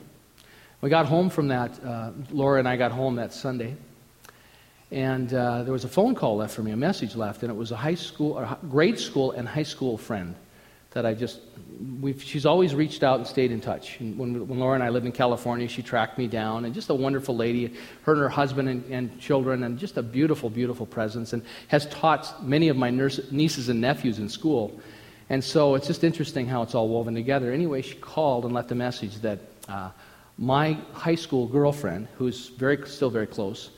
We 0.82 0.90
got 0.90 1.06
home 1.06 1.30
from 1.30 1.48
that. 1.48 1.84
Uh, 1.84 2.12
Laura 2.32 2.60
and 2.60 2.68
I 2.68 2.76
got 2.76 2.92
home 2.92 3.16
that 3.16 3.34
Sunday. 3.34 3.76
And 4.92 5.34
uh, 5.34 5.64
there 5.64 5.72
was 5.72 5.86
a 5.86 5.90
phone 5.90 6.16
call 6.16 6.36
left 6.36 6.54
for 6.54 6.64
me, 6.64 6.72
a 6.72 6.78
message 6.78 7.16
left, 7.16 7.44
and 7.44 7.52
it 7.52 7.56
was 7.56 7.72
a 7.72 7.78
high 7.78 7.96
school, 7.96 8.38
a 8.38 8.58
grade 8.70 9.00
school 9.00 9.32
and 9.32 9.48
high 9.48 9.64
school 9.64 9.98
friend 9.98 10.36
that 10.92 11.06
I 11.06 11.14
just, 11.14 11.40
she's 12.20 12.46
always 12.46 12.76
reached 12.76 13.02
out 13.02 13.18
and 13.18 13.26
stayed 13.26 13.52
in 13.54 13.62
touch. 13.62 14.02
And 14.02 14.18
when, 14.18 14.46
when 14.46 14.60
Laura 14.60 14.76
and 14.76 14.84
I 14.84 14.90
lived 14.90 15.06
in 15.06 15.14
California, 15.14 15.70
she 15.70 15.82
tracked 15.82 16.18
me 16.18 16.28
down, 16.28 16.66
and 16.66 16.74
just 16.74 16.90
a 16.90 16.94
wonderful 16.94 17.34
lady, 17.34 17.74
her 18.02 18.12
and 18.12 18.22
her 18.22 18.28
husband 18.28 18.68
and, 18.68 18.84
and 18.92 19.18
children, 19.18 19.64
and 19.64 19.80
just 19.80 19.96
a 19.96 20.04
beautiful, 20.04 20.50
beautiful 20.50 20.86
presence, 20.86 21.32
and 21.32 21.44
has 21.70 21.86
taught 21.86 22.46
many 22.46 22.68
of 22.68 22.76
my 22.76 22.90
nurse, 22.90 23.22
nieces 23.32 23.70
and 23.70 23.80
nephews 23.80 24.20
in 24.20 24.28
school. 24.28 24.82
And 25.32 25.42
so 25.42 25.76
it's 25.76 25.88
just 25.88 26.04
interesting 26.04 26.46
how 26.46 26.62
it's 26.62 26.76
all 26.76 26.90
woven 26.90 27.16
together. 27.16 27.54
Anyway, 27.54 27.82
she 27.84 27.96
called 27.96 28.44
and 28.44 28.54
left 28.54 28.70
a 28.74 28.76
message 28.76 29.16
that 29.22 29.40
uh, 29.70 29.92
my 30.38 30.78
high 30.92 31.16
school 31.16 31.48
girlfriend, 31.48 32.10
who's 32.18 32.50
very, 32.50 32.86
still 32.86 33.10
very 33.10 33.28
close, 33.28 33.70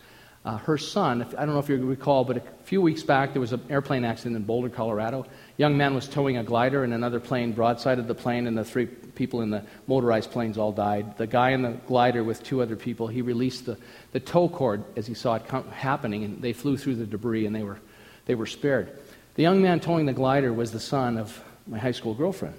uh, 0.46 0.58
her 0.58 0.80
son, 0.80 1.22
I 1.38 1.46
don't 1.46 1.54
know 1.54 1.60
if 1.60 1.70
you 1.70 1.78
recall, 1.78 2.26
but 2.26 2.38
a 2.38 2.42
few 2.64 2.82
weeks 2.82 3.04
back 3.04 3.34
there 3.34 3.40
was 3.40 3.54
an 3.54 3.62
airplane 3.70 4.04
accident 4.04 4.36
in 4.36 4.42
Boulder, 4.42 4.68
Colorado. 4.68 5.26
A 5.26 5.28
young 5.58 5.78
man 5.78 5.94
was 5.94 6.08
towing 6.08 6.38
a 6.38 6.44
glider, 6.44 6.84
and 6.84 6.92
another 6.92 7.20
plane 7.20 7.54
broadsided 7.54 8.08
the 8.08 8.16
plane, 8.16 8.48
and 8.48 8.58
the 8.58 8.66
three 8.66 8.88
people 8.88 9.42
in 9.42 9.52
the 9.52 9.64
motorized 9.86 10.32
planes 10.32 10.58
all 10.58 10.72
died. 10.72 11.20
The 11.20 11.28
guy 11.28 11.52
in 11.52 11.62
the 11.62 11.74
glider 11.86 12.24
with 12.24 12.42
two 12.42 12.64
other 12.64 12.76
people, 12.76 13.06
he 13.08 13.22
released 13.22 13.68
the, 13.68 13.78
the 14.12 14.20
tow 14.20 14.50
cord 14.50 14.84
as 14.98 15.06
he 15.06 15.14
saw 15.14 15.36
it 15.36 15.44
happening, 15.72 16.24
and 16.24 16.42
they 16.42 16.52
flew 16.52 16.78
through 16.78 16.96
the 16.96 17.06
debris, 17.06 17.46
and 17.46 17.56
they 17.56 17.62
were, 17.62 17.78
they 18.26 18.34
were 18.34 18.48
spared. 18.48 19.03
The 19.36 19.42
young 19.42 19.62
man 19.62 19.80
towing 19.80 20.06
the 20.06 20.14
glider 20.14 20.54
was 20.54 20.72
the 20.72 20.80
son 20.80 21.18
of 21.18 21.44
my 21.66 21.80
high 21.80 21.92
school 21.92 22.14
girlfriend. 22.14 22.56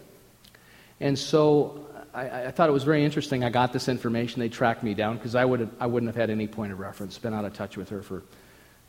And 1.01 1.19
so 1.19 1.87
I, 2.13 2.47
I, 2.47 2.51
thought 2.51 2.69
it 2.69 2.73
was 2.73 2.85
very 2.85 3.05
interesting. 3.05 3.45
I 3.45 3.51
got 3.51 3.73
this 3.73 3.89
information. 3.89 4.41
They 4.41 4.49
tracked 4.49 4.83
me 4.83 4.95
down 4.95 5.17
because 5.17 5.35
I, 5.35 5.45
would 5.45 5.69
I 5.79 5.87
wouldn't 5.87 6.09
have 6.09 6.17
had 6.17 6.31
any 6.31 6.47
point 6.47 6.73
of 6.73 6.81
reference, 6.81 7.19
been 7.19 7.35
out 7.35 7.45
of 7.45 7.55
touch 7.55 7.77
with 7.77 7.89
her 7.91 8.03
for. 8.03 8.23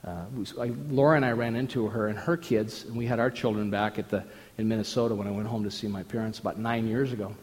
Uh, 0.05 0.25
I, 0.59 0.71
Laura 0.89 1.15
and 1.15 1.25
I 1.25 1.31
ran 1.31 1.55
into 1.55 1.87
her 1.87 2.07
and 2.07 2.17
her 2.17 2.37
kids, 2.37 2.85
and 2.85 2.95
we 2.95 3.07
had 3.07 3.19
our 3.19 3.31
children 3.31 3.71
back 3.71 3.97
at 3.97 4.09
the, 4.09 4.23
in 4.59 4.67
Minnesota 4.67 5.15
when 5.15 5.27
I 5.27 5.31
went 5.31 5.47
home 5.47 5.63
to 5.63 5.71
see 5.71 5.87
my 5.87 6.03
parents 6.03 6.37
about 6.37 6.59
nine 6.59 6.87
years 6.87 7.11
ago. 7.11 7.35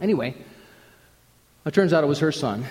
Anyway, 0.00 0.34
it 1.64 1.72
turns 1.72 1.92
out 1.92 2.02
it 2.02 2.08
was 2.08 2.18
her 2.18 2.32
son. 2.32 2.64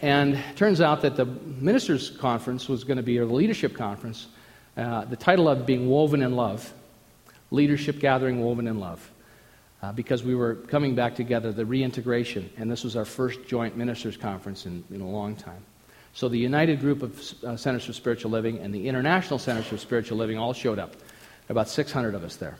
And 0.00 0.34
it 0.34 0.56
turns 0.56 0.80
out 0.80 1.02
that 1.02 1.14
the 1.14 1.24
ministers' 1.24 2.10
conference 2.10 2.68
was 2.68 2.82
going 2.82 2.96
to 2.96 3.02
be, 3.04 3.18
or 3.18 3.26
the 3.26 3.32
leadership 3.32 3.76
conference, 3.76 4.26
uh, 4.76 5.04
the 5.04 5.16
title 5.16 5.48
of 5.48 5.66
being 5.66 5.88
Woven 5.88 6.22
in 6.22 6.36
Love, 6.36 6.72
Leadership 7.50 7.98
Gathering 7.98 8.42
Woven 8.42 8.66
in 8.66 8.78
Love 8.80 9.10
uh, 9.82 9.92
because 9.92 10.22
we 10.22 10.34
were 10.34 10.54
coming 10.54 10.94
back 10.94 11.14
together, 11.14 11.52
the 11.52 11.66
reintegration, 11.66 12.48
and 12.56 12.70
this 12.70 12.84
was 12.84 12.96
our 12.96 13.04
first 13.04 13.46
joint 13.46 13.76
ministers' 13.76 14.16
conference 14.16 14.64
in, 14.64 14.84
in 14.90 15.00
a 15.00 15.08
long 15.08 15.34
time. 15.34 15.64
So 16.14 16.28
the 16.28 16.38
United 16.38 16.80
Group 16.80 17.02
of 17.02 17.44
uh, 17.44 17.56
Centers 17.56 17.86
for 17.86 17.92
Spiritual 17.92 18.30
Living 18.30 18.58
and 18.58 18.72
the 18.72 18.86
International 18.86 19.38
Centers 19.38 19.66
for 19.66 19.78
Spiritual 19.78 20.18
Living 20.18 20.38
all 20.38 20.52
showed 20.52 20.78
up. 20.78 20.94
About 21.48 21.68
600 21.68 22.14
of 22.14 22.22
us 22.22 22.36
there. 22.36 22.56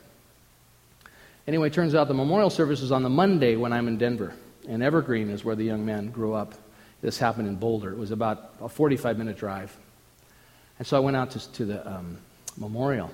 Anyway, 1.47 1.67
it 1.67 1.73
turns 1.73 1.95
out 1.95 2.07
the 2.07 2.13
memorial 2.13 2.49
service 2.49 2.81
is 2.81 2.91
on 2.91 3.03
the 3.03 3.09
Monday 3.09 3.55
when 3.55 3.71
I'm 3.71 3.87
in 3.87 3.97
Denver. 3.97 4.33
And 4.67 4.83
Evergreen 4.83 5.29
is 5.29 5.45
where 5.45 5.55
the 5.55 5.63
young 5.63 5.85
man 5.85 6.09
grew 6.09 6.33
up. 6.33 6.53
This 7.01 7.17
happened 7.17 7.47
in 7.47 7.55
Boulder. 7.55 7.91
It 7.91 7.97
was 7.97 8.11
about 8.11 8.55
a 8.61 8.67
45 8.67 9.17
minute 9.17 9.37
drive. 9.37 9.75
And 10.83 10.87
so 10.89 10.97
I 10.97 10.99
went 10.99 11.15
out 11.15 11.31
to, 11.31 11.51
to 11.53 11.63
the 11.63 11.89
um, 11.89 12.17
memorial. 12.57 13.09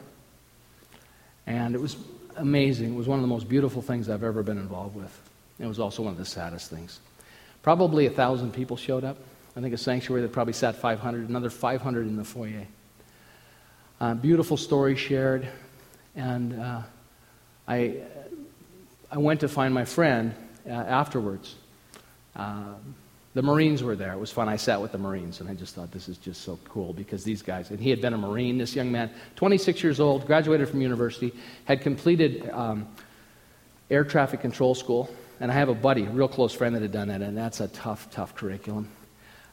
And 1.46 1.76
it 1.76 1.80
was 1.80 1.98
amazing. 2.36 2.96
It 2.96 2.98
was 2.98 3.08
one 3.08 3.20
of 3.20 3.22
the 3.22 3.28
most 3.28 3.48
beautiful 3.48 3.84
things 3.84 4.10
I've 4.10 4.24
ever 4.24 4.42
been 4.42 4.58
involved 4.58 4.96
with. 4.96 5.16
It 5.60 5.68
was 5.68 5.80
also 5.80 6.02
one 6.02 6.14
of 6.14 6.18
the 6.18 6.26
saddest 6.26 6.72
things. 6.72 7.00
Probably 7.62 8.08
a 8.08 8.10
thousand 8.10 8.54
people 8.54 8.76
showed 8.76 9.04
up. 9.04 9.18
I 9.56 9.62
think 9.62 9.76
a 9.76 9.78
sanctuary 9.78 10.24
that 10.24 10.32
probably 10.32 10.54
sat 10.54 10.78
500, 10.78 11.30
another 11.30 11.52
500 11.52 12.08
in 12.08 12.16
the 12.18 12.24
foyer. 12.24 12.66
Uh, 14.02 14.16
beautiful 14.16 14.58
story 14.58 14.96
shared. 14.96 15.48
And 16.16 16.60
uh, 16.60 16.82
I, 17.68 17.98
I 19.12 19.20
went 19.20 19.42
to 19.42 19.48
find 19.48 19.76
my 19.76 19.86
friend 19.86 20.34
uh, 20.66 20.72
afterwards. 20.72 21.54
The 23.36 23.42
Marines 23.44 23.84
were 23.84 23.96
there. 23.96 24.14
It 24.14 24.20
was 24.20 24.32
fun. 24.32 24.50
I 24.50 24.56
sat 24.56 24.82
with 24.82 24.92
the 24.92 24.98
Marines, 24.98 25.40
and 25.40 25.50
I 25.50 25.54
just 25.54 25.76
thought 25.76 25.92
this 25.92 26.10
is 26.10 26.18
just 26.18 26.42
so 26.42 26.58
cool 26.66 26.94
because 26.94 27.24
these 27.24 27.44
guys, 27.44 27.70
and 27.70 27.80
he 27.80 27.92
had 27.92 28.02
been 28.02 28.14
a 28.14 28.18
Marine, 28.18 28.58
this 28.58 28.76
young 28.76 28.92
man, 28.92 29.12
26 29.36 29.84
years 29.84 30.00
old, 30.00 30.26
graduated 30.26 30.68
from 30.68 30.82
university, 30.82 31.32
had 31.66 31.82
completed 31.82 32.50
um, 32.50 32.88
air 33.92 34.04
traffic 34.04 34.42
control 34.42 34.74
school. 34.74 35.14
And 35.40 35.52
I 35.52 35.54
have 35.54 35.70
a 35.70 35.76
buddy, 35.76 36.06
a 36.06 36.10
real 36.10 36.28
close 36.28 36.54
friend 36.54 36.76
that 36.76 36.82
had 36.82 36.92
done 36.92 37.10
that, 37.10 37.22
and 37.22 37.38
that's 37.38 37.60
a 37.60 37.68
tough, 37.68 38.10
tough 38.10 38.36
curriculum. 38.36 38.90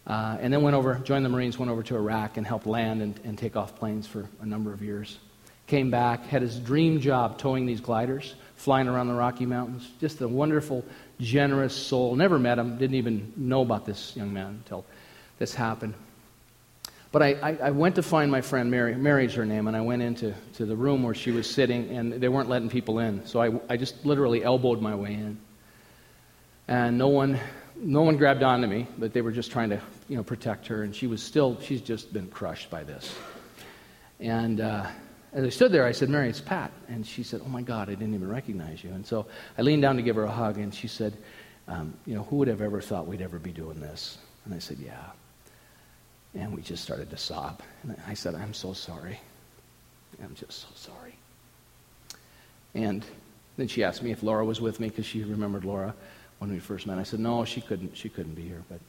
Uh, 0.06 0.38
and 0.40 0.52
then 0.52 0.62
went 0.62 0.75
over, 0.75 0.95
joined 0.97 1.25
the 1.25 1.28
Marines, 1.28 1.59
went 1.59 1.71
over 1.71 1.83
to 1.83 1.97
Iraq 1.97 2.37
and 2.37 2.47
helped 2.47 2.66
land 2.66 3.02
and, 3.02 3.21
and 3.25 3.37
take 3.37 3.56
off 3.56 3.76
planes 3.76 4.06
for 4.06 4.26
a 4.40 4.47
number 4.47 4.73
of 4.73 4.80
years. 4.80 5.18
Came 5.66 5.90
back, 5.90 6.25
had 6.26 6.42
his 6.42 6.61
dream 6.61 7.00
job 7.00 7.38
towing 7.38 7.66
these 7.66 7.80
gliders, 7.80 8.37
flying 8.54 8.87
around 8.87 9.09
the 9.09 9.14
Rocky 9.14 9.47
Mountains. 9.47 9.90
Just 10.00 10.21
a 10.21 10.28
wonderful 10.28 10.85
generous 11.20 11.75
soul. 11.75 12.14
Never 12.16 12.38
met 12.38 12.58
him, 12.58 12.76
didn't 12.78 12.96
even 12.96 13.32
know 13.37 13.62
about 13.62 13.87
this 13.87 14.16
young 14.16 14.32
man 14.32 14.46
until 14.46 14.85
this 15.38 15.54
happened. 15.54 15.94
But 17.12 17.23
I, 17.23 17.32
I, 17.35 17.56
I, 17.62 17.70
went 17.70 17.94
to 17.94 18.02
find 18.02 18.30
my 18.30 18.42
friend 18.42 18.70
Mary. 18.70 18.94
Mary's 18.94 19.35
her 19.35 19.46
name, 19.46 19.68
and 19.68 19.76
I 19.76 19.80
went 19.80 20.02
into 20.02 20.35
to 20.54 20.66
the 20.66 20.76
room 20.76 21.02
where 21.02 21.14
she 21.14 21.30
was 21.30 21.49
sitting, 21.49 21.88
and 21.96 22.12
they 22.12 22.28
weren't 22.28 22.49
letting 22.49 22.68
people 22.68 22.99
in. 22.99 23.25
So 23.26 23.40
I, 23.40 23.58
I 23.70 23.76
just 23.76 24.04
literally 24.04 24.44
elbowed 24.44 24.82
my 24.82 24.94
way 24.94 25.14
in. 25.14 25.38
And 26.68 26.99
no 26.99 27.08
one, 27.08 27.38
no 27.76 28.02
one 28.02 28.16
grabbed 28.16 28.42
onto 28.42 28.66
me, 28.66 28.87
but 28.99 29.12
they 29.12 29.23
were 29.23 29.32
just 29.32 29.50
trying 29.52 29.70
to 29.70 29.80
you 30.08 30.16
know, 30.16 30.25
protect 30.25 30.66
her. 30.66 30.82
And 30.82 30.94
she 30.94 31.06
was 31.06 31.23
still, 31.23 31.58
she's 31.61 31.80
just 31.80 32.12
been 32.12 32.26
crushed 32.26 32.70
by 32.70 32.85
this. 32.85 33.14
And 34.18 34.61
uh, 34.61 34.87
as 35.37 35.45
I 35.45 35.50
stood 35.50 35.71
there, 35.71 35.85
I 35.85 35.93
said, 35.93 36.09
Mary, 36.09 36.31
it's 36.31 36.40
Pat. 36.40 36.73
And 36.88 37.07
she 37.07 37.23
said, 37.23 37.43
Oh 37.45 37.49
my 37.49 37.61
God, 37.61 37.90
I 37.90 37.95
didn't 37.95 38.14
even 38.14 38.28
recognize 38.28 38.83
you. 38.83 38.90
And 38.90 39.07
so 39.07 39.26
I 39.59 39.62
leaned 39.62 39.83
down 39.83 39.97
to 39.97 40.02
give 40.02 40.16
her 40.16 40.25
a 40.25 40.31
hug, 40.31 40.57
and 40.57 40.75
she 40.75 40.88
said, 40.88 41.12
um, 41.69 41.93
You 42.07 42.14
know, 42.14 42.23
who 42.23 42.37
would 42.37 42.49
have 42.49 42.62
ever 42.62 42.81
thought 42.81 43.07
we'd 43.07 43.21
ever 43.21 43.38
be 43.38 43.52
doing 43.52 43.78
this? 43.78 44.16
And 44.47 44.55
I 44.55 44.59
said, 44.59 44.78
Yeah. 44.78 45.05
And 46.35 46.55
we 46.55 46.62
just 46.62 46.83
started 46.83 47.11
to 47.11 47.19
sob. 47.19 47.61
And 47.83 47.95
I 48.09 48.14
said, 48.14 48.35
I'm 48.35 48.55
so 48.55 48.73
sorry. 48.73 49.21
I'm 50.25 50.35
just 50.35 50.61
so 50.61 50.69
sorry. 50.75 51.16
And 52.75 53.05
then 53.59 53.69
she 53.69 53.85
asked 53.85 54.02
me 54.02 54.12
if 54.12 54.23
Laura 54.23 54.45
was 54.45 54.62
with 54.62 54.81
me 54.81 54.88
because 54.88 55.05
she 55.05 55.23
remembered 55.23 55.66
Laura 55.66 55.95
when 56.38 56.50
we 56.50 56.61
first 56.61 56.87
met. 56.87 56.99
I 56.99 57.02
said, 57.02 57.21
No, 57.21 57.45
she 57.45 57.61
couldn't, 57.61 57.95
she 57.95 58.09
couldn't 58.09 58.35
be 58.35 58.43
here. 58.43 58.62
But 58.71 58.81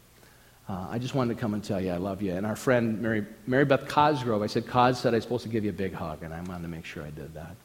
uh, 0.70 0.88
I 0.90 1.00
just 1.00 1.16
wanted 1.16 1.36
to 1.36 1.40
come 1.40 1.54
and 1.54 1.64
tell 1.64 1.80
you 1.80 1.92
I 1.92 1.98
love 1.98 2.22
you. 2.22 2.34
And 2.34 2.46
our 2.46 2.56
friend, 2.56 3.02
Mary, 3.02 3.26
Mary 3.46 3.64
Beth 3.64 3.88
Cosgrove, 3.88 4.42
I 4.42 4.48
said, 4.48 4.68
Cos 4.68 5.00
said 5.00 5.14
I 5.14 5.18
was 5.18 5.24
supposed 5.24 5.44
to 5.44 5.50
give 5.50 5.64
you 5.64 5.70
a 5.70 5.74
big 5.74 5.94
hug, 5.94 6.24
and 6.24 6.34
I 6.34 6.42
wanted 6.42 6.64
to 6.64 6.68
make 6.68 6.86
sure 6.86 7.04
I 7.04 7.10
did 7.10 7.34
that. 7.36 7.56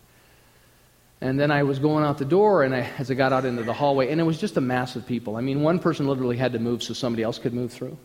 And 1.21 1.39
then 1.39 1.51
I 1.51 1.65
was 1.65 1.79
going 1.79 2.05
out 2.05 2.19
the 2.19 2.25
door, 2.25 2.63
and 2.63 2.75
I, 2.75 2.89
as 2.99 3.11
I 3.11 3.15
got 3.15 3.33
out 3.33 3.45
into 3.45 3.65
the 3.65 3.73
hallway, 3.73 4.11
and 4.11 4.21
it 4.21 4.25
was 4.25 4.39
just 4.39 4.57
a 4.57 4.61
mass 4.61 4.95
of 4.95 5.07
people. 5.07 5.37
I 5.37 5.41
mean, 5.41 5.63
one 5.63 5.79
person 5.79 6.07
literally 6.07 6.37
had 6.37 6.53
to 6.53 6.59
move 6.59 6.83
so 6.83 6.95
somebody 6.95 7.23
else 7.23 7.39
could 7.39 7.55
move 7.55 7.73
through. 7.73 7.97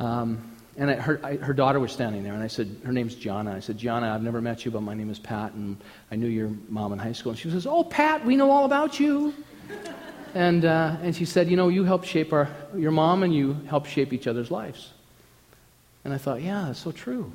Um, 0.00 0.56
and 0.76 0.90
I, 0.90 0.94
her, 0.94 1.20
I, 1.22 1.36
her 1.36 1.52
daughter 1.52 1.78
was 1.78 1.92
standing 1.92 2.24
there, 2.24 2.32
and 2.32 2.42
I 2.42 2.46
said, 2.48 2.80
Her 2.84 2.92
name's 2.92 3.14
Gianna. 3.14 3.54
I 3.54 3.60
said, 3.60 3.78
Gianna, 3.78 4.12
I've 4.12 4.22
never 4.22 4.40
met 4.40 4.64
you, 4.64 4.70
but 4.70 4.80
my 4.80 4.94
name 4.94 5.10
is 5.10 5.18
Pat, 5.18 5.52
and 5.52 5.76
I 6.10 6.16
knew 6.16 6.28
your 6.28 6.50
mom 6.68 6.92
in 6.92 6.98
high 6.98 7.12
school. 7.12 7.30
And 7.32 7.38
she 7.38 7.50
says, 7.50 7.66
Oh, 7.66 7.84
Pat, 7.84 8.24
we 8.24 8.36
know 8.36 8.50
all 8.50 8.64
about 8.64 8.98
you. 8.98 9.34
And, 10.34 10.64
uh, 10.64 10.96
and 11.02 11.14
she 11.14 11.24
said, 11.24 11.48
You 11.48 11.56
know, 11.56 11.68
you 11.68 11.84
helped 11.84 12.06
shape 12.06 12.32
our, 12.32 12.48
your 12.76 12.90
mom, 12.90 13.22
and 13.22 13.34
you 13.34 13.54
helped 13.68 13.88
shape 13.88 14.12
each 14.12 14.26
other's 14.26 14.50
lives. 14.50 14.90
And 16.04 16.12
I 16.12 16.18
thought, 16.18 16.42
Yeah, 16.42 16.64
that's 16.66 16.80
so 16.80 16.92
true. 16.92 17.32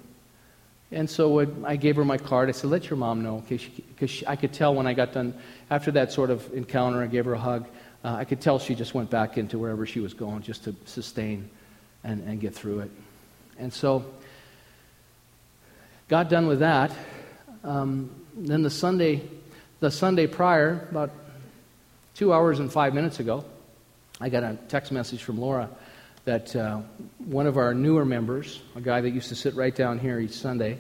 And 0.92 1.10
so 1.10 1.46
I 1.66 1.76
gave 1.76 1.98
her 1.98 2.06
my 2.06 2.18
card. 2.18 2.50
I 2.50 2.54
said, 2.54 2.70
Let 2.70 2.90
your 2.90 2.98
mom 2.98 3.24
know, 3.24 3.44
because 3.48 4.24
I 4.26 4.36
could 4.36 4.54
tell 4.54 4.74
when 4.74 4.88
I 4.88 4.94
got 4.94 5.14
done, 5.14 5.34
after 5.70 5.92
that 5.92 6.12
sort 6.12 6.30
of 6.30 6.52
encounter, 6.54 7.02
I 7.02 7.08
gave 7.08 7.26
her 7.26 7.34
a 7.34 7.40
hug. 7.40 7.68
Uh, 8.04 8.14
I 8.14 8.26
could 8.26 8.40
tell 8.40 8.60
she 8.60 8.76
just 8.76 8.94
went 8.94 9.10
back 9.10 9.38
into 9.38 9.58
wherever 9.58 9.86
she 9.86 10.00
was 10.00 10.14
going 10.14 10.42
just 10.42 10.64
to 10.64 10.76
sustain 10.86 11.50
and, 12.04 12.24
and 12.28 12.40
get 12.40 12.56
through 12.56 12.80
it. 12.82 12.92
And 13.60 13.74
so, 13.74 14.06
got 16.08 16.30
done 16.30 16.48
with 16.48 16.60
that. 16.60 16.92
Um, 17.64 18.10
then 18.36 18.62
the 18.62 18.70
Sunday, 18.70 19.24
the 19.80 19.92
Sunday 19.92 20.28
prior, 20.28 20.88
about 20.92 21.12
two 22.18 22.34
hours 22.34 22.60
and 22.60 22.72
five 22.72 22.96
minutes 22.96 23.20
ago, 23.20 23.46
I 24.20 24.30
got 24.30 24.42
a 24.42 24.58
text 24.70 24.92
message 24.92 25.22
from 25.22 25.40
Laura 25.40 25.70
that 26.26 26.54
uh, 26.56 26.82
one 27.20 27.46
of 27.46 27.58
our 27.58 27.76
newer 27.76 28.06
members, 28.06 28.60
a 28.76 28.82
guy 28.82 29.02
that 29.02 29.12
used 29.12 29.30
to 29.30 29.36
sit 29.36 29.54
right 29.54 29.74
down 29.74 30.00
here 30.00 30.20
each 30.20 30.32
Sunday, 30.32 30.80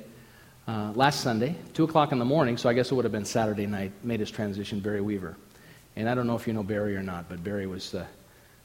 uh, 0.67 0.91
last 0.95 1.21
Sunday, 1.21 1.55
2 1.75 1.83
o'clock 1.83 2.11
in 2.11 2.17
the 2.17 2.25
morning, 2.25 2.57
so 2.57 2.67
I 2.67 2.73
guess 2.73 2.91
it 2.91 2.95
would 2.95 3.05
have 3.05 3.11
been 3.11 3.23
Saturday 3.23 3.67
night, 3.67 3.91
made 4.03 4.19
his 4.19 4.31
transition, 4.31 4.79
Barry 4.79 4.99
Weaver. 4.99 5.37
And 5.95 6.09
I 6.09 6.15
don't 6.15 6.25
know 6.25 6.35
if 6.35 6.47
you 6.47 6.53
know 6.53 6.63
Barry 6.63 6.95
or 6.95 7.03
not, 7.03 7.29
but 7.29 7.43
Barry 7.43 7.67
was 7.67 7.91
the 7.91 8.07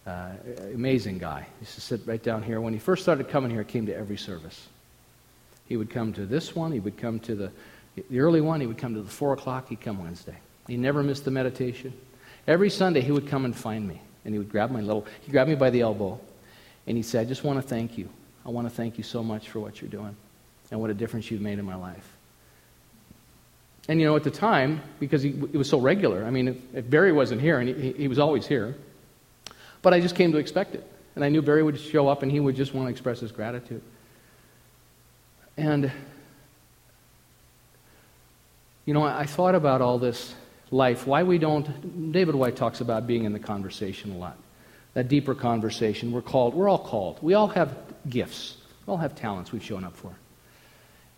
uh, 0.06 0.30
amazing 0.72 1.18
guy. 1.18 1.46
He 1.58 1.64
used 1.66 1.74
to 1.74 1.82
sit 1.82 2.00
right 2.06 2.22
down 2.22 2.42
here. 2.42 2.58
When 2.62 2.72
he 2.72 2.78
first 2.78 3.02
started 3.02 3.28
coming 3.28 3.50
here, 3.50 3.62
he 3.62 3.70
came 3.70 3.84
to 3.84 3.94
every 3.94 4.16
service. 4.16 4.66
He 5.66 5.76
would 5.76 5.90
come 5.90 6.14
to 6.14 6.24
this 6.24 6.56
one. 6.56 6.72
He 6.72 6.80
would 6.80 6.96
come 6.96 7.20
to 7.20 7.34
the, 7.34 7.52
the 8.08 8.20
early 8.20 8.40
one. 8.40 8.62
He 8.62 8.66
would 8.66 8.78
come 8.78 8.94
to 8.94 9.02
the 9.02 9.10
4 9.10 9.34
o'clock. 9.34 9.68
He'd 9.68 9.82
come 9.82 10.02
Wednesday. 10.02 10.36
He 10.66 10.78
never 10.78 11.02
missed 11.02 11.26
the 11.26 11.30
meditation. 11.30 11.92
Every 12.46 12.70
Sunday, 12.70 13.00
he 13.00 13.12
would 13.12 13.28
come 13.28 13.44
and 13.44 13.54
find 13.54 13.86
me. 13.86 14.00
And 14.24 14.34
he 14.34 14.38
would 14.38 14.50
grab 14.50 14.70
my 14.70 14.80
little, 14.80 15.06
he 15.20 15.32
grabbed 15.32 15.50
me 15.50 15.56
by 15.56 15.70
the 15.70 15.80
elbow. 15.80 16.20
And 16.86 16.96
he 16.96 17.02
said, 17.02 17.22
I 17.22 17.28
just 17.28 17.44
want 17.44 17.60
to 17.60 17.66
thank 17.66 17.98
you. 17.98 18.08
I 18.44 18.50
want 18.50 18.68
to 18.68 18.74
thank 18.74 18.98
you 18.98 19.04
so 19.04 19.22
much 19.22 19.48
for 19.48 19.60
what 19.60 19.80
you're 19.80 19.90
doing 19.90 20.16
and 20.70 20.80
what 20.80 20.90
a 20.90 20.94
difference 20.94 21.30
you've 21.30 21.40
made 21.40 21.58
in 21.58 21.64
my 21.64 21.76
life. 21.76 22.08
And 23.88 24.00
you 24.00 24.06
know, 24.06 24.16
at 24.16 24.24
the 24.24 24.30
time, 24.30 24.80
because 25.00 25.22
he, 25.22 25.30
it 25.30 25.56
was 25.56 25.68
so 25.68 25.78
regular, 25.78 26.24
I 26.24 26.30
mean, 26.30 26.48
if, 26.48 26.56
if 26.74 26.90
Barry 26.90 27.12
wasn't 27.12 27.40
here, 27.40 27.58
and 27.58 27.68
he, 27.68 27.92
he 27.92 28.08
was 28.08 28.18
always 28.18 28.46
here, 28.46 28.76
but 29.82 29.92
I 29.92 30.00
just 30.00 30.14
came 30.14 30.32
to 30.32 30.38
expect 30.38 30.74
it. 30.74 30.86
And 31.14 31.24
I 31.24 31.28
knew 31.28 31.42
Barry 31.42 31.62
would 31.62 31.78
show 31.78 32.08
up 32.08 32.22
and 32.22 32.30
he 32.30 32.40
would 32.40 32.56
just 32.56 32.74
want 32.74 32.86
to 32.86 32.90
express 32.90 33.20
his 33.20 33.32
gratitude. 33.32 33.82
And, 35.56 35.92
you 38.86 38.94
know, 38.94 39.04
I 39.04 39.26
thought 39.26 39.54
about 39.54 39.82
all 39.82 39.98
this 39.98 40.34
life, 40.72 41.06
why 41.06 41.22
we 41.22 41.38
don't. 41.38 42.12
David 42.12 42.34
Whyte 42.34 42.56
talks 42.56 42.80
about 42.80 43.06
being 43.06 43.24
in 43.24 43.32
the 43.32 43.38
conversation 43.38 44.12
a 44.12 44.16
lot. 44.16 44.36
That 44.94 45.08
deeper 45.08 45.34
conversation. 45.34 46.10
We're 46.10 46.22
called, 46.22 46.54
we're 46.54 46.68
all 46.68 46.78
called. 46.78 47.18
We 47.22 47.34
all 47.34 47.48
have 47.48 47.76
gifts, 48.08 48.56
we 48.86 48.90
all 48.90 48.98
have 48.98 49.14
talents 49.14 49.52
we've 49.52 49.64
shown 49.64 49.84
up 49.84 49.96
for. 49.96 50.12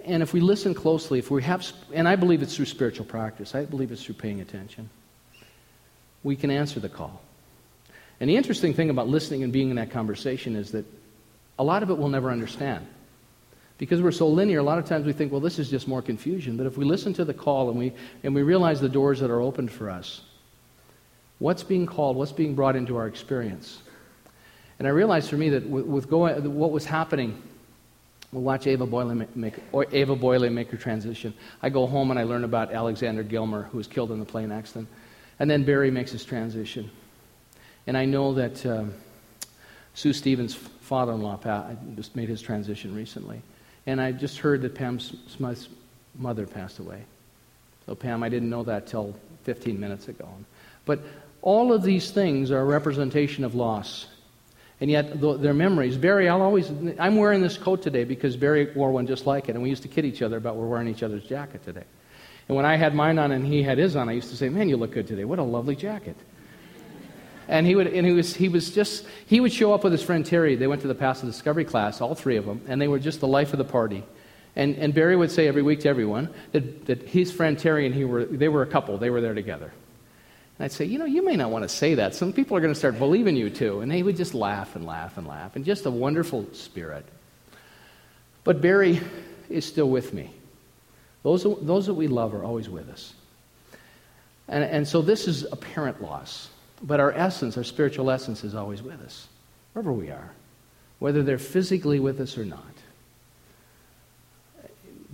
And 0.04 0.22
if 0.22 0.34
we 0.34 0.40
listen 0.40 0.74
closely, 0.74 1.18
if 1.18 1.30
we 1.30 1.42
have, 1.44 1.66
and 1.92 2.06
I 2.06 2.16
believe 2.16 2.42
it's 2.42 2.54
through 2.54 2.66
spiritual 2.66 3.06
practice, 3.06 3.54
I 3.54 3.64
believe 3.64 3.90
it's 3.90 4.04
through 4.04 4.16
paying 4.16 4.42
attention, 4.42 4.90
we 6.22 6.36
can 6.36 6.50
answer 6.50 6.78
the 6.78 6.90
call. 6.90 7.22
And 8.20 8.28
the 8.28 8.36
interesting 8.36 8.74
thing 8.74 8.90
about 8.90 9.08
listening 9.08 9.44
and 9.44 9.52
being 9.52 9.70
in 9.70 9.76
that 9.76 9.90
conversation 9.90 10.56
is 10.56 10.72
that 10.72 10.84
a 11.58 11.64
lot 11.64 11.82
of 11.82 11.90
it 11.90 11.96
we'll 11.96 12.08
never 12.08 12.30
understand. 12.30 12.86
Because 13.84 14.00
we're 14.00 14.12
so 14.12 14.26
linear, 14.26 14.60
a 14.60 14.62
lot 14.62 14.78
of 14.78 14.86
times 14.86 15.04
we 15.04 15.12
think, 15.12 15.30
well, 15.30 15.42
this 15.42 15.58
is 15.58 15.68
just 15.68 15.86
more 15.86 16.00
confusion. 16.00 16.56
But 16.56 16.66
if 16.66 16.78
we 16.78 16.86
listen 16.86 17.12
to 17.12 17.24
the 17.26 17.34
call 17.34 17.68
and 17.68 17.78
we, 17.78 17.92
and 18.22 18.34
we 18.34 18.40
realize 18.40 18.80
the 18.80 18.88
doors 18.88 19.20
that 19.20 19.30
are 19.30 19.42
opened 19.42 19.70
for 19.70 19.90
us, 19.90 20.22
what's 21.38 21.62
being 21.62 21.84
called, 21.84 22.16
what's 22.16 22.32
being 22.32 22.54
brought 22.54 22.76
into 22.76 22.96
our 22.96 23.06
experience? 23.06 23.82
And 24.78 24.88
I 24.88 24.90
realized 24.90 25.28
for 25.28 25.36
me 25.36 25.50
that 25.50 25.68
with, 25.68 25.84
with 25.84 26.08
going, 26.08 26.54
what 26.54 26.70
was 26.70 26.86
happening, 26.86 27.42
we'll 28.32 28.42
watch 28.42 28.66
Ava 28.66 28.86
Boyle 28.86 29.14
make, 29.34 29.54
Ava 29.92 30.16
Boyle 30.16 30.48
make 30.48 30.70
her 30.70 30.78
transition. 30.78 31.34
I 31.60 31.68
go 31.68 31.86
home 31.86 32.10
and 32.10 32.18
I 32.18 32.22
learn 32.22 32.44
about 32.44 32.72
Alexander 32.72 33.22
Gilmer, 33.22 33.64
who 33.64 33.76
was 33.76 33.86
killed 33.86 34.12
in 34.12 34.18
the 34.18 34.24
plane 34.24 34.50
accident. 34.50 34.88
And 35.38 35.50
then 35.50 35.62
Barry 35.62 35.90
makes 35.90 36.10
his 36.10 36.24
transition. 36.24 36.90
And 37.86 37.98
I 37.98 38.06
know 38.06 38.32
that 38.32 38.64
um, 38.64 38.94
Sue 39.92 40.14
Stevens' 40.14 40.54
father 40.54 41.12
in 41.12 41.20
law 41.20 41.38
just 41.96 42.16
made 42.16 42.30
his 42.30 42.40
transition 42.40 42.94
recently. 42.94 43.42
And 43.86 44.00
I 44.00 44.12
just 44.12 44.38
heard 44.38 44.62
that 44.62 44.74
Pam 44.74 44.98
Smith's 45.00 45.68
mother 46.14 46.46
passed 46.46 46.78
away. 46.78 47.02
So, 47.86 47.94
Pam, 47.94 48.22
I 48.22 48.28
didn't 48.28 48.48
know 48.48 48.62
that 48.64 48.86
till 48.86 49.14
15 49.44 49.78
minutes 49.78 50.08
ago. 50.08 50.28
But 50.86 51.00
all 51.42 51.72
of 51.72 51.82
these 51.82 52.10
things 52.10 52.50
are 52.50 52.60
a 52.60 52.64
representation 52.64 53.44
of 53.44 53.54
loss. 53.54 54.06
And 54.80 54.90
yet, 54.90 55.20
their 55.20 55.54
memories. 55.54 55.96
Barry, 55.96 56.28
I'll 56.28 56.42
always. 56.42 56.70
I'm 56.98 57.16
wearing 57.16 57.42
this 57.42 57.56
coat 57.56 57.82
today 57.82 58.04
because 58.04 58.36
Barry 58.36 58.72
wore 58.74 58.90
one 58.90 59.06
just 59.06 59.26
like 59.26 59.48
it. 59.48 59.54
And 59.54 59.62
we 59.62 59.70
used 59.70 59.82
to 59.82 59.88
kid 59.88 60.04
each 60.04 60.20
other 60.20 60.36
about 60.36 60.56
we're 60.56 60.66
wearing 60.66 60.88
each 60.88 61.02
other's 61.02 61.24
jacket 61.24 61.64
today. 61.64 61.84
And 62.48 62.56
when 62.56 62.66
I 62.66 62.76
had 62.76 62.94
mine 62.94 63.18
on 63.18 63.32
and 63.32 63.46
he 63.46 63.62
had 63.62 63.78
his 63.78 63.96
on, 63.96 64.08
I 64.08 64.12
used 64.12 64.30
to 64.30 64.36
say, 64.36 64.48
Man, 64.48 64.68
you 64.68 64.76
look 64.76 64.92
good 64.92 65.06
today. 65.06 65.24
What 65.24 65.38
a 65.38 65.44
lovely 65.44 65.76
jacket. 65.76 66.16
And 67.48 67.66
he 67.66 67.74
would, 67.74 67.86
and 67.86 68.06
he 68.06 68.12
was, 68.12 68.34
he 68.34 68.48
was 68.48 68.70
just, 68.70 69.06
he 69.26 69.40
would 69.40 69.52
show 69.52 69.74
up 69.74 69.84
with 69.84 69.92
his 69.92 70.02
friend 70.02 70.24
Terry. 70.24 70.56
They 70.56 70.66
went 70.66 70.82
to 70.82 70.88
the 70.88 70.94
Passive 70.94 71.28
Discovery 71.28 71.64
class, 71.64 72.00
all 72.00 72.14
three 72.14 72.36
of 72.36 72.46
them, 72.46 72.62
and 72.68 72.80
they 72.80 72.88
were 72.88 72.98
just 72.98 73.20
the 73.20 73.28
life 73.28 73.52
of 73.52 73.58
the 73.58 73.64
party. 73.64 74.04
And, 74.56 74.76
and 74.76 74.94
Barry 74.94 75.16
would 75.16 75.30
say 75.30 75.48
every 75.48 75.62
week 75.62 75.80
to 75.80 75.88
everyone 75.88 76.32
that, 76.52 76.86
that 76.86 77.02
his 77.02 77.32
friend 77.32 77.58
Terry 77.58 77.86
and 77.86 77.94
he 77.94 78.04
were, 78.04 78.24
they 78.24 78.48
were 78.48 78.62
a 78.62 78.66
couple. 78.66 78.98
They 78.98 79.10
were 79.10 79.20
there 79.20 79.34
together. 79.34 79.72
And 80.58 80.64
I'd 80.64 80.72
say, 80.72 80.84
you 80.84 80.98
know, 80.98 81.04
you 81.04 81.24
may 81.24 81.34
not 81.34 81.50
want 81.50 81.64
to 81.64 81.68
say 81.68 81.96
that. 81.96 82.14
Some 82.14 82.32
people 82.32 82.56
are 82.56 82.60
going 82.60 82.72
to 82.72 82.78
start 82.78 82.98
believing 82.98 83.34
you 83.34 83.50
too. 83.50 83.80
And 83.80 83.90
they 83.90 84.02
would 84.02 84.16
just 84.16 84.32
laugh 84.32 84.76
and 84.76 84.86
laugh 84.86 85.18
and 85.18 85.26
laugh. 85.26 85.56
And 85.56 85.64
just 85.64 85.86
a 85.86 85.90
wonderful 85.90 86.46
spirit. 86.52 87.04
But 88.44 88.60
Barry 88.60 89.00
is 89.50 89.64
still 89.64 89.90
with 89.90 90.14
me. 90.14 90.30
Those, 91.24 91.42
those 91.42 91.86
that 91.86 91.94
we 91.94 92.06
love 92.06 92.34
are 92.34 92.44
always 92.44 92.68
with 92.68 92.88
us. 92.90 93.12
And, 94.46 94.62
and 94.62 94.86
so 94.86 95.02
this 95.02 95.26
is 95.26 95.44
apparent 95.50 96.00
loss. 96.02 96.48
But 96.84 97.00
our 97.00 97.12
essence, 97.12 97.56
our 97.56 97.64
spiritual 97.64 98.10
essence, 98.10 98.44
is 98.44 98.54
always 98.54 98.82
with 98.82 99.00
us, 99.00 99.26
wherever 99.72 99.90
we 99.90 100.10
are, 100.10 100.30
whether 100.98 101.22
they're 101.22 101.38
physically 101.38 101.98
with 101.98 102.20
us 102.20 102.36
or 102.36 102.44
not. 102.44 102.60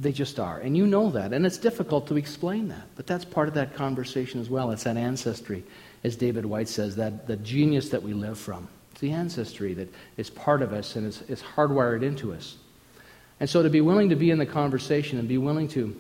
They 0.01 0.11
just 0.11 0.41
are. 0.41 0.59
And 0.59 0.77
you 0.77 0.87
know 0.87 1.11
that. 1.11 1.33
And 1.33 1.47
it's 1.47 1.59
difficult 1.59 2.09
to 2.09 2.17
explain 2.17 2.69
that. 2.69 2.83
But 2.97 3.07
that's 3.07 3.25
part 3.25 3.47
of 3.47 3.55
that 3.55 3.75
conversation 3.75 4.41
as 4.41 4.51
well. 4.51 4.73
It's 4.73 4.83
that 4.83 4.97
ancestry, 4.97 5.63
as 6.03 6.17
David 6.17 6.45
Whyte 6.45 6.69
says, 6.69 6.97
that 6.97 7.29
the 7.29 7.37
genius 7.37 7.91
that 7.91 8.03
we 8.03 8.15
live 8.15 8.39
from. 8.39 8.67
It's 8.93 9.01
the 9.01 9.13
ancestry 9.13 9.75
that 9.75 9.93
is 10.17 10.29
part 10.29 10.63
of 10.63 10.73
us 10.73 10.97
and 10.97 11.07
is, 11.07 11.23
is 11.29 11.41
hardwired 11.41 12.03
into 12.03 12.33
us. 12.33 12.57
And 13.39 13.49
so 13.49 13.63
to 13.63 13.71
be 13.71 13.81
willing 13.81 14.09
to 14.09 14.17
be 14.17 14.31
in 14.31 14.39
the 14.39 14.47
conversation 14.47 15.19
and 15.19 15.29
be 15.29 15.39
willing 15.39 15.69
to, 15.69 15.95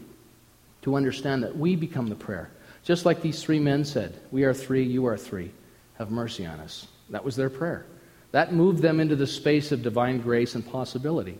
to 0.83 0.97
understand 0.97 1.45
that 1.45 1.57
we 1.57 1.77
become 1.77 2.09
the 2.09 2.17
prayer. 2.17 2.51
Just 2.83 3.05
like 3.05 3.23
these 3.23 3.43
three 3.43 3.61
men 3.61 3.85
said, 3.85 4.19
We 4.33 4.45
are 4.45 4.55
three, 4.55 4.83
you 4.83 5.07
are 5.07 5.17
three 5.17 5.53
have 6.01 6.11
mercy 6.11 6.47
on 6.47 6.59
us. 6.61 6.89
That 7.11 7.25
was 7.25 7.37
their 7.37 7.51
prayer. 7.51 7.85
That 8.33 8.55
moved 8.55 8.81
them 8.81 9.01
into 9.01 9.17
the 9.17 9.27
space 9.27 9.71
of 9.71 9.83
divine 9.83 10.23
grace 10.23 10.55
and 10.55 10.67
possibility. 10.67 11.39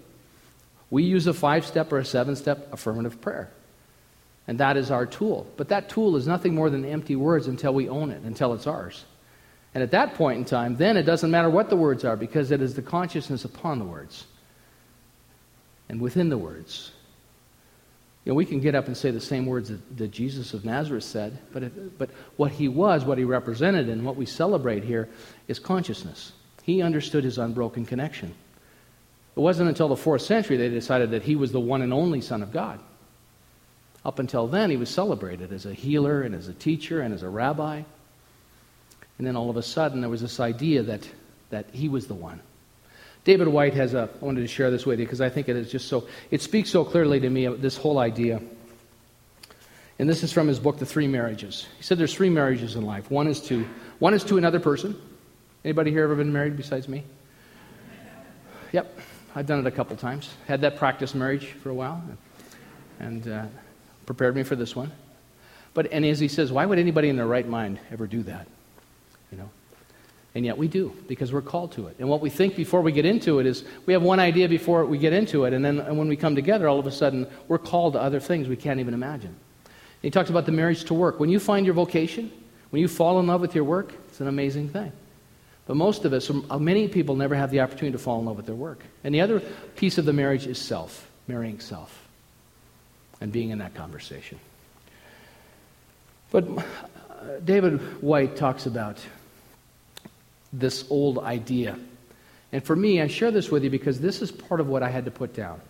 We 0.91 1.03
use 1.03 1.27
a 1.27 1.33
five 1.33 1.65
step 1.65 1.91
or 1.93 1.99
a 1.99 2.05
seven 2.05 2.37
step 2.37 2.71
affirmative 2.73 3.23
prayer. 3.23 3.51
And 4.47 4.59
that 4.61 4.77
is 4.77 4.91
our 4.91 5.07
tool. 5.07 5.47
But 5.57 5.69
that 5.69 5.89
tool 5.89 6.17
is 6.17 6.27
nothing 6.27 6.55
more 6.55 6.69
than 6.69 6.85
empty 6.85 7.17
words 7.17 7.47
until 7.47 7.73
we 7.73 7.89
own 7.89 8.11
it, 8.11 8.23
until 8.23 8.53
it's 8.53 8.67
ours. 8.67 9.05
And 9.75 9.83
at 9.83 9.93
that 9.93 10.15
point 10.15 10.39
in 10.39 10.45
time, 10.45 10.77
then 10.77 10.97
it 10.97 11.05
doesn't 11.05 11.31
matter 11.31 11.49
what 11.49 11.71
the 11.71 11.77
words 11.77 12.05
are 12.05 12.17
because 12.17 12.51
it 12.51 12.61
is 12.61 12.75
the 12.75 12.83
consciousness 12.83 13.47
upon 13.47 13.79
the 13.79 13.85
words 13.87 14.27
and 15.89 16.01
within 16.01 16.29
the 16.29 16.39
words 16.39 16.93
You 18.25 18.33
know, 18.33 18.37
we 18.37 18.45
can 18.45 18.61
get 18.61 18.75
up 18.75 18.87
and 18.87 18.97
say 18.97 19.11
the 19.11 19.21
same 19.21 19.47
words 19.47 19.71
that, 19.71 19.97
that 19.97 20.11
Jesus 20.11 20.53
of 20.53 20.65
Nazareth 20.65 21.05
said, 21.05 21.39
but, 21.53 21.99
but 21.99 22.11
what 22.37 22.53
he 22.53 22.69
was, 22.69 23.05
what 23.05 23.17
he 23.17 23.25
represented, 23.25 23.89
and 23.89 24.05
what 24.05 24.17
we 24.17 24.27
celebrate 24.27 24.85
here 24.85 25.09
is 25.49 25.59
consciousness. 25.59 26.33
He 26.63 26.83
understood 26.83 27.25
his 27.25 27.39
unbroken 27.39 27.87
connection. 27.87 28.35
It 29.37 29.41
wasn't 29.41 29.71
until 29.71 29.89
the 29.89 29.97
fourth 29.97 30.23
century 30.23 30.59
they 30.59 30.69
decided 30.69 31.13
that 31.13 31.23
he 31.23 31.35
was 31.35 31.51
the 31.51 31.61
one 31.61 31.81
and 31.81 31.95
only 31.95 32.21
Son 32.21 32.43
of 32.43 32.53
God. 32.53 32.79
Up 34.05 34.19
until 34.19 34.47
then, 34.47 34.71
he 34.71 34.77
was 34.77 34.91
celebrated 34.91 35.53
as 35.53 35.65
a 35.65 35.73
healer 35.73 36.23
and 36.23 36.35
as 36.35 36.49
a 36.49 36.55
teacher 36.55 37.01
and 37.01 37.15
as 37.15 37.23
a 37.23 37.29
rabbi. 37.29 37.83
And 39.19 39.27
then 39.27 39.37
all 39.37 39.51
of 39.51 39.57
a 39.57 39.63
sudden, 39.63 40.01
there 40.01 40.11
was 40.11 40.23
this 40.23 40.41
idea 40.41 40.83
that, 40.83 41.09
that 41.51 41.67
he 41.73 41.89
was 41.89 42.07
the 42.07 42.15
one. 42.15 42.41
David 43.25 43.49
Whyte 43.49 43.75
has 43.75 43.95
a, 43.95 44.09
I 44.21 44.25
wanted 44.25 44.41
to 44.41 44.47
share 44.47 44.71
this 44.71 44.87
with 44.87 44.99
you 44.99 45.07
because 45.07 45.21
I 45.21 45.29
think 45.29 45.49
it 45.49 45.57
is 45.57 45.71
just 45.71 45.89
so, 45.89 46.09
it 46.31 46.41
speaks 46.41 46.71
so 46.71 46.85
clearly 46.85 47.21
to 47.21 47.29
me, 47.29 47.47
this 47.47 47.77
whole 47.77 47.99
idea. 47.99 48.41
And 49.99 50.09
this 50.09 50.23
is 50.23 50.33
from 50.33 50.49
his 50.49 50.59
book, 50.59 50.79
The 50.79 50.87
Three 50.87 51.07
Marriages. 51.07 51.67
He 51.77 51.83
said 51.83 51.99
there's 51.99 52.15
three 52.15 52.31
marriages 52.31 52.77
in 52.77 52.87
life. 52.87 53.11
One 53.11 53.27
is 53.29 53.43
to, 53.49 53.67
one 53.99 54.15
is 54.15 54.25
to 54.25 54.39
another 54.39 54.59
person. 54.59 54.99
Anybody 55.63 55.91
here 55.91 56.05
ever 56.05 56.15
been 56.15 56.33
married 56.33 56.57
besides 56.57 56.89
me? 56.89 57.05
Yep, 58.73 58.99
I've 59.35 59.47
done 59.47 59.59
it 59.59 59.67
a 59.67 59.71
couple 59.71 59.97
times. 59.97 60.31
Had 60.47 60.63
that 60.63 60.79
practice 60.79 61.15
marriage 61.15 61.49
for 61.49 61.69
a 61.69 61.75
while 61.75 62.03
and 62.99 63.29
uh, 63.29 63.45
prepared 64.07 64.35
me 64.35 64.43
for 64.43 64.57
this 64.57 64.75
one. 64.75 64.91
But, 65.75 65.93
and 65.93 66.05
as 66.07 66.19
he 66.19 66.29
says, 66.29 66.51
why 66.51 66.65
would 66.65 66.79
anybody 66.79 67.11
in 67.11 67.17
their 67.17 67.27
right 67.27 67.47
mind 67.47 67.79
ever 67.91 68.07
do 68.07 68.23
that? 68.23 68.47
And 70.35 70.45
yet 70.45 70.57
we 70.57 70.69
do, 70.69 70.95
because 71.09 71.33
we're 71.33 71.43
called 71.43 71.73
to 71.73 71.89
it. 71.89 71.97
And 71.99 72.09
what 72.09 72.21
we 72.21 72.31
think 72.31 72.55
before 72.55 72.83
we 72.83 72.93
get 72.93 73.05
into 73.05 73.41
it 73.41 73.47
is 73.47 73.65
we 73.87 73.93
have 73.95 74.03
one 74.03 74.21
idea 74.21 74.49
before 74.49 74.85
we 74.85 74.97
get 74.97 75.13
into 75.13 75.45
it, 75.45 75.53
and 75.53 75.65
then 75.65 75.81
and 75.81 75.99
when 75.99 76.07
we 76.07 76.17
come 76.17 76.37
together, 76.37 76.69
all 76.69 76.79
of 76.79 76.87
a 76.87 76.93
sudden, 76.93 77.27
we're 77.49 77.59
called 77.59 77.95
to 77.95 78.01
other 78.01 78.21
things 78.21 78.47
we 78.47 78.57
can't 78.57 78.79
even 78.79 78.95
imagine. 78.95 79.31
And 79.31 80.03
he 80.03 80.11
talks 80.11 80.31
about 80.31 80.47
the 80.47 80.53
marriage 80.53 80.85
to 80.85 80.95
work. 80.95 81.19
When 81.19 81.31
you 81.31 81.41
find 81.41 81.67
your 81.67 81.75
vocation, 81.75 82.31
when 82.71 82.81
you 82.81 82.87
fall 82.87 83.19
in 83.19 83.27
love 83.27 83.41
with 83.41 83.57
your 83.57 83.65
work, 83.65 83.93
it's 84.09 84.21
an 84.21 84.29
amazing 84.29 84.69
thing. 84.69 84.93
But 85.67 85.77
most 85.77 86.05
of 86.05 86.13
us, 86.13 86.31
uh, 86.31 86.59
many 86.59 86.89
people 86.89 87.17
never 87.17 87.35
have 87.35 87.51
the 87.51 87.61
opportunity 87.61 87.93
to 87.93 87.99
fall 87.99 88.21
in 88.21 88.27
love 88.27 88.37
with 88.37 88.47
their 88.47 88.55
work. 88.55 88.83
And 89.03 89.15
the 89.15 89.21
other 89.21 89.41
piece 89.77 89.99
of 89.99 90.05
the 90.05 90.13
marriage 90.13 90.47
is 90.47 90.59
self, 90.59 91.09
marrying 91.27 91.61
self, 91.61 92.09
and 93.21 93.33
being 93.33 93.51
in 93.51 93.59
that 93.59 93.75
conversation. 93.75 94.39
But 96.31 96.49
uh, 96.49 96.63
David 97.45 98.01
Whyte 98.01 98.37
talks 98.37 98.67
about 98.67 98.99
this 100.53 100.85
old 100.91 101.19
idea. 101.19 101.79
And 102.53 102.65
for 102.65 102.75
me, 102.75 103.01
I 103.01 103.07
share 103.07 103.31
this 103.31 103.51
with 103.51 103.63
you 103.63 103.71
because 103.71 104.01
this 104.01 104.23
is 104.23 104.33
part 104.33 104.61
of 104.61 104.69
what 104.69 104.83
I 104.83 104.89
had 104.89 105.05
to 105.05 105.11
put 105.11 105.35
down. 105.35 105.61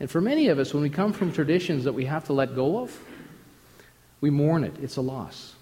And 0.00 0.10
for 0.10 0.20
many 0.20 0.48
of 0.48 0.58
us, 0.58 0.74
when 0.74 0.82
we 0.82 0.90
come 0.90 1.12
from 1.12 1.32
traditions 1.32 1.84
that 1.84 1.92
we 1.92 2.04
have 2.04 2.24
to 2.26 2.32
let 2.32 2.54
go 2.54 2.78
of, 2.78 2.98
we 4.20 4.30
mourn 4.30 4.64
it. 4.64 4.74
It's 4.82 4.96
a 4.96 5.02
loss. 5.02 5.54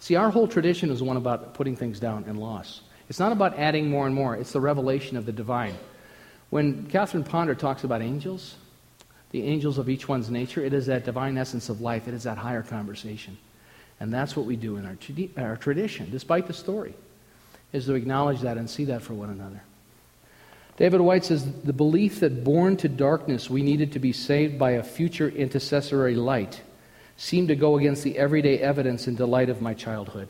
See, 0.00 0.14
our 0.14 0.30
whole 0.30 0.48
tradition 0.48 0.90
is 0.90 1.02
one 1.02 1.16
about 1.16 1.54
putting 1.54 1.76
things 1.76 1.98
down 2.00 2.24
and 2.26 2.38
loss. 2.38 2.82
It's 3.08 3.18
not 3.18 3.32
about 3.32 3.58
adding 3.58 3.88
more 3.88 4.06
and 4.06 4.14
more, 4.14 4.36
it's 4.36 4.52
the 4.52 4.60
revelation 4.60 5.16
of 5.16 5.24
the 5.24 5.32
divine. 5.32 5.74
When 6.50 6.86
Catherine 6.86 7.24
Ponder 7.24 7.54
talks 7.54 7.84
about 7.84 8.02
angels, 8.02 8.54
the 9.30 9.42
angels 9.42 9.78
of 9.78 9.88
each 9.88 10.08
one's 10.08 10.30
nature, 10.30 10.62
it 10.64 10.72
is 10.72 10.86
that 10.86 11.04
divine 11.04 11.36
essence 11.36 11.68
of 11.68 11.80
life, 11.80 12.06
it 12.06 12.14
is 12.14 12.24
that 12.24 12.38
higher 12.38 12.62
conversation. 12.62 13.36
And 14.00 14.12
that's 14.12 14.36
what 14.36 14.46
we 14.46 14.56
do 14.56 14.76
in 14.76 14.86
our, 14.86 14.96
our 15.44 15.56
tradition, 15.56 16.08
despite 16.10 16.46
the 16.46 16.52
story 16.52 16.94
is 17.72 17.86
to 17.86 17.94
acknowledge 17.94 18.40
that 18.40 18.56
and 18.56 18.68
see 18.68 18.86
that 18.86 19.02
for 19.02 19.14
one 19.14 19.30
another. 19.30 19.62
David 20.76 21.00
Whyte 21.00 21.24
says 21.24 21.50
the 21.64 21.72
belief 21.72 22.20
that 22.20 22.44
born 22.44 22.76
to 22.78 22.88
darkness 22.88 23.50
we 23.50 23.62
needed 23.62 23.92
to 23.92 23.98
be 23.98 24.12
saved 24.12 24.58
by 24.58 24.72
a 24.72 24.82
future 24.82 25.28
intercessory 25.28 26.14
light 26.14 26.62
seemed 27.16 27.48
to 27.48 27.56
go 27.56 27.76
against 27.76 28.04
the 28.04 28.16
everyday 28.16 28.58
evidence 28.60 29.08
and 29.08 29.16
delight 29.16 29.50
of 29.50 29.60
my 29.60 29.74
childhood. 29.74 30.28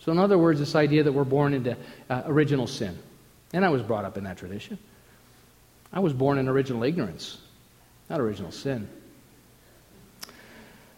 So, 0.00 0.10
in 0.12 0.18
other 0.18 0.38
words, 0.38 0.58
this 0.58 0.74
idea 0.74 1.02
that 1.02 1.12
we're 1.12 1.24
born 1.24 1.52
into 1.52 1.76
uh, 2.08 2.22
original 2.24 2.66
sin. 2.66 2.98
And 3.52 3.64
I 3.64 3.68
was 3.68 3.82
brought 3.82 4.06
up 4.06 4.16
in 4.16 4.24
that 4.24 4.38
tradition. 4.38 4.78
I 5.92 6.00
was 6.00 6.14
born 6.14 6.38
in 6.38 6.48
original 6.48 6.84
ignorance, 6.84 7.36
not 8.08 8.18
original 8.18 8.50
sin. 8.50 8.88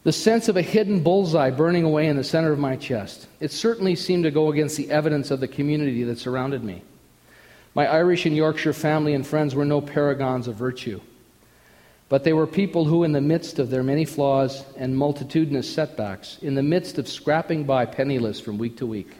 The 0.04 0.12
sense 0.12 0.48
of 0.48 0.56
a 0.56 0.62
hidden 0.62 1.02
bullseye 1.02 1.50
burning 1.50 1.84
away 1.84 2.08
in 2.08 2.16
the 2.16 2.24
center 2.24 2.50
of 2.52 2.58
my 2.58 2.76
chest. 2.76 3.28
It 3.38 3.52
certainly 3.52 3.94
seemed 3.94 4.24
to 4.24 4.32
go 4.32 4.50
against 4.50 4.76
the 4.76 4.90
evidence 4.90 5.30
of 5.30 5.38
the 5.38 5.46
community 5.46 6.02
that 6.04 6.18
surrounded 6.18 6.64
me. 6.64 6.82
My 7.74 7.86
Irish 7.86 8.26
and 8.26 8.36
Yorkshire 8.36 8.72
family 8.72 9.14
and 9.14 9.26
friends 9.26 9.54
were 9.54 9.64
no 9.64 9.80
paragons 9.80 10.48
of 10.48 10.56
virtue, 10.56 11.00
but 12.08 12.24
they 12.24 12.32
were 12.32 12.46
people 12.46 12.84
who, 12.84 13.04
in 13.04 13.12
the 13.12 13.20
midst 13.20 13.58
of 13.58 13.70
their 13.70 13.84
many 13.84 14.04
flaws 14.04 14.64
and 14.76 14.96
multitudinous 14.96 15.72
setbacks, 15.72 16.36
in 16.42 16.54
the 16.54 16.62
midst 16.62 16.98
of 16.98 17.08
scrapping 17.08 17.64
by 17.64 17.86
penniless 17.86 18.40
from 18.40 18.58
week 18.58 18.76
to 18.78 18.86
week, 18.86 19.10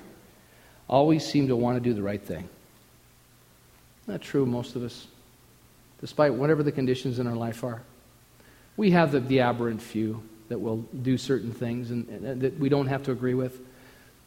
always 0.89 1.25
seemed 1.25 1.49
to 1.49 1.57
want 1.57 1.77
to 1.77 1.81
do 1.81 1.95
the 1.95 2.03
right 2.03 2.23
thing. 2.23 2.49
Not 4.07 4.21
true, 4.21 4.45
most 4.45 4.75
of 4.75 4.83
us, 4.83 5.07
despite 6.01 6.35
whatever 6.35 6.63
the 6.63 6.73
conditions 6.73 7.21
in 7.21 7.27
our 7.27 7.37
life 7.37 7.63
are. 7.63 7.83
We 8.77 8.91
have 8.91 9.13
the, 9.13 9.21
the 9.21 9.41
aberrant 9.41 9.81
few 9.81 10.23
that 10.49 10.61
will 10.61 10.79
do 11.03 11.17
certain 11.17 11.53
things 11.53 11.91
and, 11.91 12.09
and 12.09 12.41
that 12.41 12.59
we 12.59 12.69
don't 12.69 12.87
have 12.87 13.03
to 13.05 13.13
agree 13.13 13.35
with, 13.35 13.59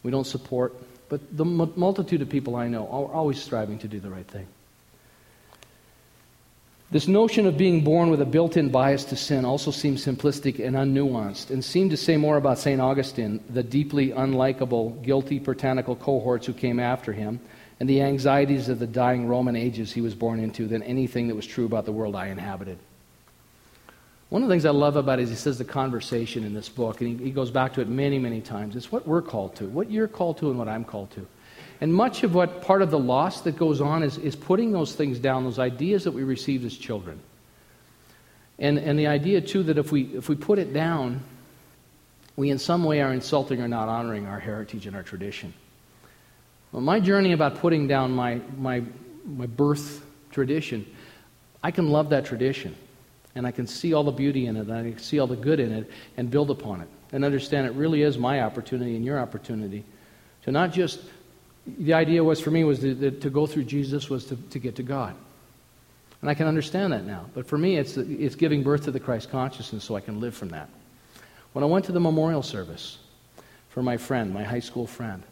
we 0.04 0.12
don't 0.12 0.28
support. 0.28 0.73
But 1.10 1.36
the 1.36 1.45
multitude 1.45 2.21
of 2.21 2.30
people 2.30 2.56
I 2.56 2.67
know 2.67 2.88
are 2.88 3.13
always 3.13 3.41
striving 3.41 3.80
to 3.80 3.88
do 3.88 3.99
the 3.99 4.10
right 4.10 4.28
thing. 4.28 4.47
This 6.91 7.08
notion 7.08 7.47
of 7.47 7.58
being 7.58 7.84
born 7.84 8.10
with 8.10 8.21
a 8.21 8.25
built 8.25 8.58
in 8.58 8.69
bias 8.69 9.06
to 9.06 9.15
sin 9.15 9.43
also 9.43 9.71
seems 9.71 10.06
simplistic 10.06 10.65
and 10.65 10.75
unnuanced, 10.75 11.49
and 11.49 11.65
seemed 11.65 11.91
to 11.91 11.97
say 11.97 12.15
more 12.15 12.38
about 12.38 12.60
St. 12.60 12.80
Augustine, 12.80 13.43
the 13.49 13.63
deeply 13.63 14.12
unlikable, 14.12 15.01
guilty 15.04 15.39
puritanical 15.39 15.95
cohorts 15.95 16.45
who 16.45 16.54
came 16.54 16.80
after 16.80 17.12
him, 17.12 17.39
and 17.80 17.89
the 17.89 18.01
anxieties 18.01 18.69
of 18.69 18.80
the 18.80 18.88
dying 18.88 19.28
Roman 19.28 19.56
ages 19.56 19.91
he 19.91 20.01
was 20.01 20.15
born 20.15 20.39
into 20.39 20.67
than 20.67 20.84
anything 20.84 21.28
that 21.28 21.36
was 21.36 21.45
true 21.45 21.65
about 21.65 21.86
the 21.86 21.91
world 21.91 22.15
I 22.15 22.28
inhabited. 22.28 22.78
One 24.30 24.42
of 24.42 24.50
the 24.50 24.54
things 24.54 24.66
I 24.66 24.72
love 24.72 24.96
about 24.96 25.20
it 25.20 25.24
is 25.24 25.30
he 25.30 25.36
says 25.36 25.58
the 25.58 25.66
conversation 25.66 26.44
in 26.44 26.54
this 26.54 26.68
book, 26.68 27.02
and 27.02 27.20
he, 27.20 27.26
he 27.26 27.32
goes 27.32 27.52
back 27.52 27.74
to 27.74 27.82
it 27.82 27.88
many, 27.88 28.18
many 28.18 28.42
times. 28.42 28.76
It's 28.76 28.92
what 28.92 29.08
we're 29.08 29.22
called 29.22 29.56
to, 29.58 29.66
what 29.66 29.92
you're 29.92 30.08
called 30.08 30.40
to, 30.40 30.50
and 30.50 30.58
what 30.58 30.68
I'm 30.68 30.84
called 30.84 31.12
to. 31.12 31.28
And 31.82 31.94
much 31.94 32.24
of 32.24 32.34
what 32.34 32.62
part 32.62 32.82
of 32.82 32.90
the 32.90 32.98
loss 32.98 33.42
that 33.42 33.58
goes 33.58 33.82
on 33.82 34.02
is, 34.02 34.18
is 34.18 34.36
putting 34.36 34.72
those 34.72 34.96
things 34.96 35.20
down, 35.20 35.44
those 35.44 35.60
ideas 35.60 36.06
that 36.06 36.12
we 36.12 36.24
received 36.24 36.66
as 36.66 36.76
children. 36.76 37.20
And, 38.58 38.78
and 38.80 38.98
the 38.98 39.08
idea, 39.08 39.42
too, 39.42 39.64
that 39.64 39.78
if 39.78 39.92
we, 39.92 40.04
if 40.16 40.30
we 40.30 40.36
put 40.36 40.58
it 40.58 40.74
down, 40.74 41.22
we 42.36 42.50
in 42.50 42.58
some 42.58 42.84
way 42.84 43.02
are 43.02 43.14
insulting 43.14 43.62
or 43.62 43.68
not 43.68 43.90
honoring 43.90 44.26
our 44.26 44.40
heritage 44.40 44.88
and 44.88 44.96
our 44.96 45.04
tradition. 45.04 45.54
Well, 46.72 46.82
my 46.82 47.00
journey 47.00 47.34
about 47.34 47.60
putting 47.60 47.88
down 47.88 48.12
my, 48.12 48.42
my, 48.58 48.84
my 49.26 49.46
birth 49.46 50.04
tradition, 50.32 50.86
I 51.62 51.72
can 51.72 51.90
love 51.90 52.10
that 52.10 52.26
tradition 52.26 52.76
and 53.36 53.45
I 53.45 53.52
can 53.52 53.67
see 53.67 53.93
all 53.93 54.04
the 54.04 54.12
beauty 54.12 54.48
in 54.48 54.56
it, 54.56 54.62
and 54.62 54.74
I 54.74 54.91
can 54.91 55.00
see 55.00 55.19
all 55.19 55.28
the 55.28 55.36
good 55.36 55.60
in 55.60 55.71
it, 55.71 55.91
and 56.17 56.32
build 56.32 56.50
upon 56.50 56.82
it. 56.82 56.88
And 57.12 57.24
understand 57.24 57.67
it 57.67 57.74
really 57.74 58.02
is 58.02 58.17
my 58.17 58.41
opportunity 58.41 58.95
and 58.95 59.06
your 59.06 59.19
opportunity 59.19 59.84
to 60.43 60.52
not 60.52 60.71
just, 60.71 61.00
the 61.65 61.93
idea 61.93 62.24
was 62.24 62.39
for 62.39 62.52
me 62.52 62.63
was 62.63 62.80
to, 62.80 63.12
to 63.12 63.30
go 63.30 63.45
through 63.45 63.63
Jesus 63.63 64.10
was 64.10 64.26
to, 64.26 64.36
to 64.36 64.60
get 64.60 64.76
to 64.76 64.84
God. 64.84 65.15
And 66.21 66.30
I 66.30 66.34
can 66.34 66.48
understand 66.48 66.93
that 66.93 67.06
now. 67.06 67.26
But 67.34 67.48
for 67.48 67.58
me, 67.58 67.78
it's, 67.78 67.98
it's 67.98 68.36
giving 68.36 68.63
birth 68.63 68.86
to 68.86 68.91
the 68.91 69.00
Christ 69.00 69.30
consciousness 69.30 69.84
so 69.84 69.95
I 69.95 70.02
can 70.02 70.19
live 70.19 70.34
from 70.34 70.50
that. 70.50 70.69
When 71.54 71.63
I 71.63 71.67
went 71.67 71.86
to 71.86 71.91
the 71.91 72.00
memorial 72.00 72.41
service 72.41 72.98
for 73.69 73.84
my 73.84 73.98
friend, 73.98 74.34
my 74.34 74.43
high 74.43 74.60
school 74.60 74.88
friend, 74.88 75.24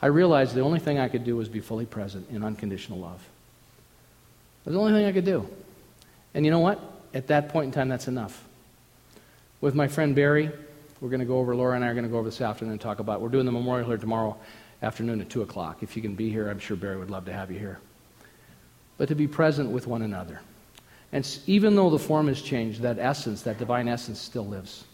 I 0.00 0.06
realized 0.06 0.54
the 0.54 0.60
only 0.60 0.78
thing 0.78 0.98
I 0.98 1.08
could 1.08 1.24
do 1.24 1.36
was 1.36 1.48
be 1.48 1.60
fully 1.60 1.86
present 1.86 2.30
in 2.30 2.44
unconditional 2.44 2.98
love. 2.98 3.22
That's 4.64 4.74
the 4.74 4.80
only 4.80 4.92
thing 4.92 5.06
I 5.06 5.12
could 5.12 5.24
do. 5.24 5.48
And 6.34 6.44
you 6.44 6.50
know 6.50 6.60
what? 6.60 6.80
At 7.14 7.28
that 7.28 7.48
point 7.48 7.66
in 7.66 7.72
time, 7.72 7.88
that's 7.88 8.08
enough. 8.08 8.44
With 9.60 9.74
my 9.74 9.88
friend 9.88 10.14
Barry, 10.14 10.50
we're 11.00 11.08
going 11.08 11.20
to 11.20 11.26
go 11.26 11.38
over, 11.38 11.54
Laura 11.54 11.74
and 11.74 11.84
I 11.84 11.88
are 11.88 11.94
going 11.94 12.04
to 12.04 12.10
go 12.10 12.18
over 12.18 12.28
this 12.28 12.40
afternoon 12.40 12.72
and 12.72 12.80
talk 12.80 12.98
about, 12.98 13.20
we're 13.20 13.28
doing 13.28 13.46
the 13.46 13.52
memorial 13.52 13.88
here 13.88 13.96
tomorrow 13.96 14.36
afternoon 14.82 15.20
at 15.20 15.28
2 15.30 15.42
o'clock. 15.42 15.82
If 15.82 15.96
you 15.96 16.02
can 16.02 16.14
be 16.14 16.30
here, 16.30 16.48
I'm 16.48 16.58
sure 16.58 16.76
Barry 16.76 16.96
would 16.96 17.10
love 17.10 17.24
to 17.26 17.32
have 17.32 17.50
you 17.50 17.58
here. 17.58 17.78
But 18.96 19.08
to 19.08 19.14
be 19.14 19.26
present 19.26 19.70
with 19.70 19.86
one 19.86 20.02
another. 20.02 20.40
And 21.12 21.26
even 21.46 21.74
though 21.74 21.90
the 21.90 21.98
form 21.98 22.28
has 22.28 22.42
changed, 22.42 22.82
that 22.82 22.98
essence, 22.98 23.42
that 23.42 23.58
divine 23.58 23.88
essence, 23.88 24.20
still 24.20 24.46
lives. 24.46 24.84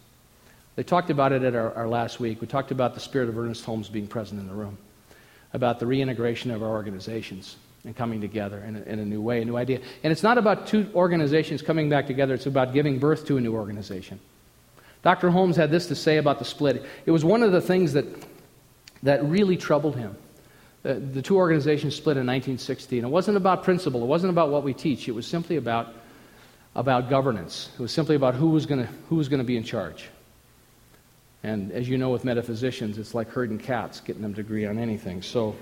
They 0.76 0.82
talked 0.82 1.10
about 1.10 1.32
it 1.32 1.42
at 1.42 1.54
our, 1.54 1.72
our, 1.74 1.88
last 1.88 2.20
week. 2.20 2.40
We 2.40 2.46
talked 2.46 2.70
about 2.70 2.94
the 2.94 3.00
spirit 3.00 3.28
of 3.28 3.38
Ernest 3.38 3.64
Holmes 3.64 3.88
being 3.88 4.06
present 4.06 4.40
in 4.40 4.46
the 4.46 4.54
room, 4.54 4.76
about 5.52 5.78
the 5.78 5.86
reintegration 5.86 6.50
of 6.50 6.62
our 6.62 6.70
organizations 6.70 7.56
and 7.84 7.94
coming 7.94 8.20
together 8.20 8.58
in 8.58 8.76
a, 8.76 8.82
in 8.82 8.98
a 8.98 9.04
new 9.04 9.20
way, 9.20 9.42
a 9.42 9.44
new 9.44 9.56
idea. 9.56 9.80
And 10.02 10.10
it's 10.12 10.22
not 10.22 10.38
about 10.38 10.66
two 10.66 10.90
organizations 10.94 11.62
coming 11.62 11.88
back 11.88 12.06
together, 12.06 12.34
it's 12.34 12.46
about 12.46 12.72
giving 12.72 12.98
birth 12.98 13.26
to 13.26 13.36
a 13.36 13.40
new 13.40 13.54
organization. 13.54 14.20
Dr. 15.02 15.30
Holmes 15.30 15.56
had 15.56 15.70
this 15.70 15.86
to 15.88 15.94
say 15.94 16.16
about 16.16 16.38
the 16.38 16.46
split. 16.46 16.84
It 17.04 17.10
was 17.10 17.24
one 17.24 17.42
of 17.42 17.52
the 17.52 17.60
things 17.60 17.92
that, 17.92 18.06
that 19.02 19.22
really 19.24 19.56
troubled 19.56 19.96
him. 19.96 20.16
The, 20.82 20.94
the 20.94 21.22
two 21.22 21.36
organizations 21.36 21.94
split 21.94 22.16
in 22.16 22.26
1960, 22.26 22.98
and 22.98 23.06
it 23.06 23.10
wasn't 23.10 23.36
about 23.36 23.64
principle, 23.64 24.02
it 24.02 24.06
wasn't 24.06 24.30
about 24.30 24.50
what 24.50 24.62
we 24.62 24.72
teach, 24.72 25.08
it 25.08 25.12
was 25.12 25.26
simply 25.26 25.56
about 25.56 25.94
about 26.74 27.08
governance. 27.08 27.70
It 27.74 27.80
was 27.80 27.92
simply 27.92 28.16
about 28.16 28.34
who 28.34 28.48
was 28.48 28.66
going 28.66 28.84
to 28.84 28.92
who 29.08 29.16
was 29.16 29.28
going 29.28 29.38
to 29.38 29.44
be 29.44 29.56
in 29.56 29.62
charge. 29.62 30.08
And 31.42 31.72
as 31.72 31.88
you 31.88 31.98
know, 31.98 32.10
with 32.10 32.24
metaphysicians, 32.24 32.96
it's 32.96 33.14
like 33.14 33.28
herding 33.28 33.58
cats, 33.58 34.00
getting 34.00 34.22
them 34.22 34.34
to 34.34 34.40
agree 34.40 34.64
on 34.64 34.78
anything. 34.78 35.20
So, 35.20 35.54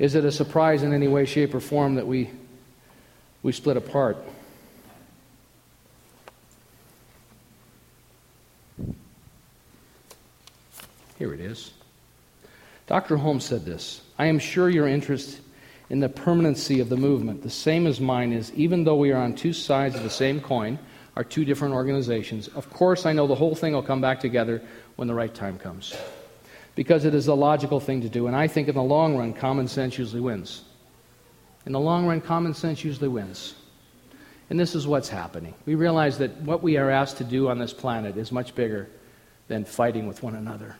is 0.00 0.14
it 0.14 0.24
a 0.24 0.32
surprise 0.32 0.82
in 0.82 0.94
any 0.94 1.06
way, 1.06 1.26
shape, 1.26 1.54
or 1.54 1.60
form 1.60 1.94
that 1.94 2.06
we 2.06 2.30
we 3.42 3.52
split 3.52 3.76
apart? 3.76 4.16
Here 11.18 11.34
it 11.34 11.40
is. 11.40 11.72
Dr. 12.86 13.18
Holmes 13.18 13.44
said 13.44 13.66
this 13.66 14.00
I 14.18 14.26
am 14.26 14.38
sure 14.38 14.70
your 14.70 14.88
interest 14.88 15.38
in 15.90 16.00
the 16.00 16.08
permanency 16.08 16.80
of 16.80 16.88
the 16.88 16.96
movement, 16.96 17.42
the 17.42 17.50
same 17.50 17.86
as 17.86 18.00
mine 18.00 18.32
is, 18.32 18.52
even 18.54 18.84
though 18.84 18.96
we 18.96 19.12
are 19.12 19.20
on 19.20 19.34
two 19.34 19.52
sides 19.52 19.96
of 19.96 20.02
the 20.02 20.10
same 20.10 20.40
coin, 20.40 20.78
are 21.14 21.24
two 21.24 21.44
different 21.44 21.74
organizations. 21.74 22.48
Of 22.48 22.70
course, 22.70 23.04
I 23.04 23.12
know 23.12 23.26
the 23.26 23.34
whole 23.34 23.54
thing 23.54 23.74
will 23.74 23.82
come 23.82 24.00
back 24.00 24.20
together 24.20 24.62
when 24.96 25.08
the 25.08 25.14
right 25.14 25.34
time 25.34 25.58
comes. 25.58 25.94
Because 26.80 27.04
it 27.04 27.14
is 27.14 27.26
the 27.26 27.36
logical 27.36 27.78
thing 27.78 28.00
to 28.00 28.08
do, 28.08 28.26
and 28.26 28.34
I 28.34 28.48
think 28.48 28.66
in 28.66 28.74
the 28.74 28.82
long 28.82 29.14
run, 29.14 29.34
common 29.34 29.68
sense 29.68 29.98
usually 29.98 30.22
wins. 30.22 30.62
In 31.66 31.72
the 31.72 31.78
long 31.78 32.06
run, 32.06 32.22
common 32.22 32.54
sense 32.54 32.82
usually 32.82 33.08
wins. 33.08 33.54
And 34.48 34.58
this 34.58 34.74
is 34.74 34.86
what's 34.86 35.10
happening. 35.10 35.52
We 35.66 35.74
realize 35.74 36.16
that 36.16 36.34
what 36.40 36.62
we 36.62 36.78
are 36.78 36.88
asked 36.88 37.18
to 37.18 37.24
do 37.24 37.50
on 37.50 37.58
this 37.58 37.74
planet 37.74 38.16
is 38.16 38.32
much 38.32 38.54
bigger 38.54 38.88
than 39.46 39.66
fighting 39.66 40.08
with 40.08 40.22
one 40.22 40.34
another. 40.34 40.74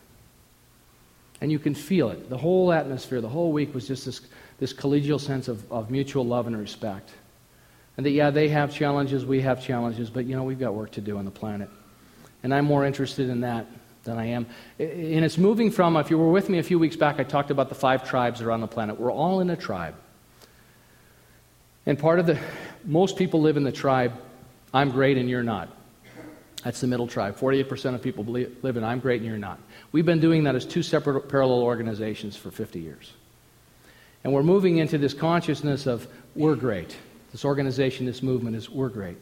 And 1.42 1.52
you 1.52 1.58
can 1.58 1.74
feel 1.74 2.08
it. 2.08 2.30
The 2.30 2.38
whole 2.38 2.72
atmosphere, 2.72 3.20
the 3.20 3.28
whole 3.28 3.52
week 3.52 3.74
was 3.74 3.86
just 3.86 4.06
this, 4.06 4.22
this 4.58 4.72
collegial 4.72 5.20
sense 5.20 5.48
of, 5.48 5.70
of 5.70 5.90
mutual 5.90 6.24
love 6.24 6.46
and 6.46 6.58
respect. 6.58 7.10
And 7.98 8.06
that, 8.06 8.12
yeah, 8.12 8.30
they 8.30 8.48
have 8.48 8.72
challenges, 8.72 9.26
we 9.26 9.42
have 9.42 9.62
challenges, 9.62 10.08
but, 10.08 10.24
you 10.24 10.34
know, 10.34 10.44
we've 10.44 10.58
got 10.58 10.72
work 10.72 10.92
to 10.92 11.02
do 11.02 11.18
on 11.18 11.26
the 11.26 11.30
planet. 11.30 11.68
And 12.42 12.54
I'm 12.54 12.64
more 12.64 12.86
interested 12.86 13.28
in 13.28 13.42
that 13.42 13.66
than 14.04 14.18
I 14.18 14.26
am. 14.26 14.46
And 14.78 15.24
it's 15.24 15.38
moving 15.38 15.70
from, 15.70 15.96
if 15.96 16.10
you 16.10 16.18
were 16.18 16.30
with 16.30 16.48
me 16.48 16.58
a 16.58 16.62
few 16.62 16.78
weeks 16.78 16.96
back, 16.96 17.20
I 17.20 17.24
talked 17.24 17.50
about 17.50 17.68
the 17.68 17.74
five 17.74 18.08
tribes 18.08 18.40
around 18.40 18.60
the 18.60 18.68
planet. 18.68 18.98
We're 18.98 19.12
all 19.12 19.40
in 19.40 19.50
a 19.50 19.56
tribe. 19.56 19.94
And 21.86 21.98
part 21.98 22.18
of 22.18 22.26
the, 22.26 22.38
most 22.84 23.16
people 23.16 23.40
live 23.40 23.56
in 23.56 23.64
the 23.64 23.72
tribe, 23.72 24.12
I'm 24.72 24.90
great 24.90 25.16
and 25.16 25.28
you're 25.28 25.42
not. 25.42 25.68
That's 26.64 26.80
the 26.80 26.86
middle 26.86 27.06
tribe. 27.06 27.36
48% 27.36 27.94
of 27.94 28.02
people 28.02 28.24
live 28.24 28.76
in 28.76 28.84
I'm 28.84 29.00
great 29.00 29.22
and 29.22 29.28
you're 29.28 29.38
not. 29.38 29.58
We've 29.92 30.04
been 30.04 30.20
doing 30.20 30.44
that 30.44 30.54
as 30.54 30.66
two 30.66 30.82
separate 30.82 31.28
parallel 31.28 31.62
organizations 31.62 32.36
for 32.36 32.50
50 32.50 32.80
years. 32.80 33.12
And 34.24 34.32
we're 34.34 34.42
moving 34.42 34.76
into 34.76 34.98
this 34.98 35.14
consciousness 35.14 35.86
of 35.86 36.06
we're 36.34 36.56
great. 36.56 36.96
This 37.32 37.44
organization, 37.44 38.04
this 38.04 38.22
movement 38.22 38.56
is 38.56 38.68
we're 38.68 38.90
great. 38.90 39.16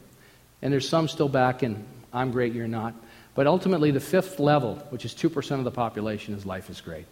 And 0.61 0.73
there's 0.73 0.87
some 0.87 1.07
still 1.07 1.29
back 1.29 1.63
in 1.63 1.85
I'm 2.11 2.31
great, 2.31 2.53
you're 2.53 2.67
not. 2.67 2.93
But 3.39 3.47
ultimately, 3.47 3.91
the 3.91 4.01
fifth 4.01 4.37
level, 4.37 4.75
which 4.89 5.05
is 5.05 5.13
2% 5.13 5.51
of 5.59 5.63
the 5.63 5.71
population, 5.71 6.33
is 6.33 6.45
life 6.45 6.69
is 6.69 6.81
great. 6.81 7.05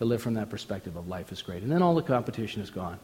To 0.00 0.04
live 0.04 0.20
from 0.20 0.34
that 0.34 0.50
perspective 0.50 0.96
of 0.96 1.08
life 1.08 1.32
is 1.32 1.40
great. 1.40 1.62
And 1.62 1.72
then 1.72 1.80
all 1.80 1.94
the 1.94 2.02
competition 2.02 2.60
is 2.60 2.68
gone. 2.68 2.98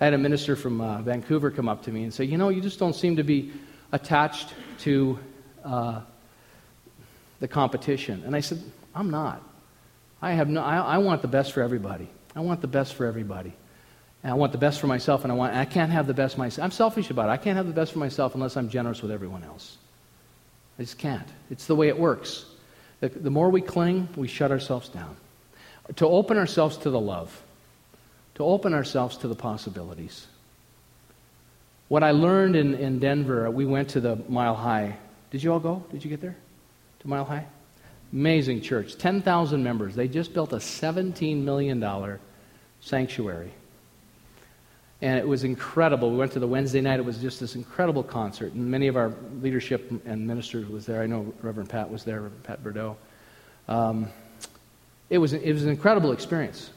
I 0.00 0.04
had 0.04 0.14
a 0.14 0.18
minister 0.18 0.54
from 0.54 0.80
uh, 0.80 1.02
Vancouver 1.02 1.50
come 1.50 1.68
up 1.68 1.82
to 1.82 1.90
me 1.90 2.04
and 2.04 2.14
say, 2.14 2.22
You 2.22 2.38
know, 2.38 2.50
you 2.50 2.60
just 2.60 2.78
don't 2.78 2.94
seem 2.94 3.16
to 3.16 3.24
be 3.24 3.50
attached 3.90 4.54
to 4.82 5.18
uh, 5.64 6.02
the 7.40 7.48
competition. 7.48 8.22
And 8.26 8.36
I 8.36 8.42
said, 8.42 8.62
I'm 8.94 9.10
not. 9.10 9.42
I, 10.22 10.34
have 10.34 10.48
no, 10.48 10.62
I, 10.62 10.76
I, 10.76 10.98
want 10.98 11.20
the 11.20 11.26
best 11.26 11.50
for 11.50 11.62
everybody. 11.62 12.08
I 12.36 12.42
want 12.42 12.60
the 12.60 12.68
best 12.68 12.94
for 12.94 13.06
everybody. 13.06 13.54
And 14.22 14.30
I 14.30 14.36
want 14.36 14.52
the 14.52 14.58
best 14.58 14.78
for 14.78 14.86
myself, 14.86 15.24
and 15.24 15.32
I, 15.32 15.34
want, 15.34 15.56
I 15.56 15.64
can't 15.64 15.90
have 15.90 16.06
the 16.06 16.14
best 16.14 16.38
myself. 16.38 16.64
I'm 16.64 16.70
selfish 16.70 17.10
about 17.10 17.28
it. 17.28 17.32
I 17.32 17.38
can't 17.38 17.56
have 17.56 17.66
the 17.66 17.72
best 17.72 17.90
for 17.90 17.98
myself 17.98 18.36
unless 18.36 18.56
I'm 18.56 18.68
generous 18.68 19.02
with 19.02 19.10
everyone 19.10 19.42
else. 19.42 19.78
I 20.78 20.82
just 20.82 20.98
can't. 20.98 21.28
It's 21.50 21.66
the 21.66 21.76
way 21.76 21.88
it 21.88 21.98
works. 21.98 22.46
The, 23.00 23.08
the 23.08 23.30
more 23.30 23.50
we 23.50 23.60
cling, 23.60 24.08
we 24.16 24.28
shut 24.28 24.50
ourselves 24.50 24.88
down. 24.88 25.16
To 25.96 26.06
open 26.06 26.38
ourselves 26.38 26.76
to 26.78 26.90
the 26.90 27.00
love, 27.00 27.42
to 28.36 28.44
open 28.44 28.72
ourselves 28.72 29.16
to 29.18 29.28
the 29.28 29.34
possibilities. 29.34 30.26
What 31.88 32.02
I 32.02 32.12
learned 32.12 32.56
in, 32.56 32.74
in 32.74 32.98
Denver, 32.98 33.48
uh, 33.48 33.50
we 33.50 33.66
went 33.66 33.90
to 33.90 34.00
the 34.00 34.16
Mile 34.28 34.54
Hi. 34.54 34.96
Did 35.30 35.42
you 35.42 35.52
all 35.52 35.60
go? 35.60 35.84
Did 35.90 36.04
you 36.04 36.08
get 36.08 36.20
there? 36.20 36.36
To 37.00 37.08
Mile 37.08 37.24
Hi? 37.24 37.46
Amazing 38.12 38.60
church, 38.60 38.96
10,000 38.96 39.62
members. 39.62 39.94
They 39.94 40.08
just 40.08 40.32
built 40.32 40.52
a 40.52 40.56
$17 40.56 41.42
million 41.42 42.18
sanctuary. 42.80 43.52
And 45.02 45.18
it 45.18 45.26
was 45.26 45.42
incredible. 45.42 46.12
We 46.12 46.16
went 46.16 46.30
to 46.32 46.38
the 46.38 46.46
Wednesday 46.46 46.80
night. 46.80 47.00
It 47.00 47.04
was 47.04 47.18
just 47.18 47.40
this 47.40 47.56
incredible 47.56 48.04
concert. 48.04 48.52
And 48.52 48.70
many 48.70 48.86
of 48.86 48.96
our 48.96 49.12
leadership 49.40 49.90
and 50.06 50.26
ministers 50.28 50.68
was 50.68 50.86
there. 50.86 51.02
I 51.02 51.06
know 51.06 51.34
Reverend 51.42 51.68
Pat 51.68 51.90
was 51.90 52.04
there, 52.04 52.20
Reverend 52.20 52.44
Pat 52.44 52.62
Bordeaux. 52.62 52.96
Um, 53.68 54.08
it, 55.10 55.18
was, 55.18 55.32
it 55.32 55.52
was 55.52 55.64
an 55.64 55.70
incredible 55.70 56.12
experience. 56.12 56.70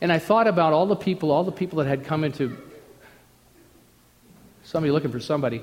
And 0.00 0.10
I 0.10 0.18
thought 0.18 0.46
about 0.46 0.72
all 0.72 0.86
the 0.86 0.96
people, 0.96 1.30
all 1.30 1.44
the 1.44 1.52
people 1.52 1.78
that 1.78 1.86
had 1.86 2.06
come 2.06 2.24
into 2.24 2.56
somebody 4.64 4.90
looking 4.90 5.12
for 5.12 5.20
somebody. 5.20 5.62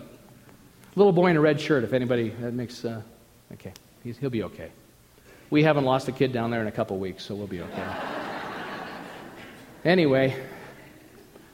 Little 0.96 1.12
boy 1.12 1.28
in 1.28 1.38
a 1.38 1.42
red 1.42 1.60
shirt, 1.60 1.84
if 1.84 1.92
anybody 1.92 2.30
that 2.30 2.54
makes 2.54 2.86
uh, 2.86 3.02
okay. 3.54 3.74
He's, 4.04 4.18
he'll 4.20 4.30
be 4.30 4.44
okay. 4.44 4.72
We 5.50 5.64
haven't 5.64 5.86
lost 5.86 6.08
a 6.08 6.12
kid 6.12 6.34
down 6.34 6.52
there 6.52 6.62
in 6.62 6.68
a 6.68 6.72
couple 6.72 7.00
weeks, 7.00 7.26
so 7.26 7.34
we'll 7.34 7.48
be 7.48 7.62
okay. 7.62 7.96
anyway, 9.86 10.36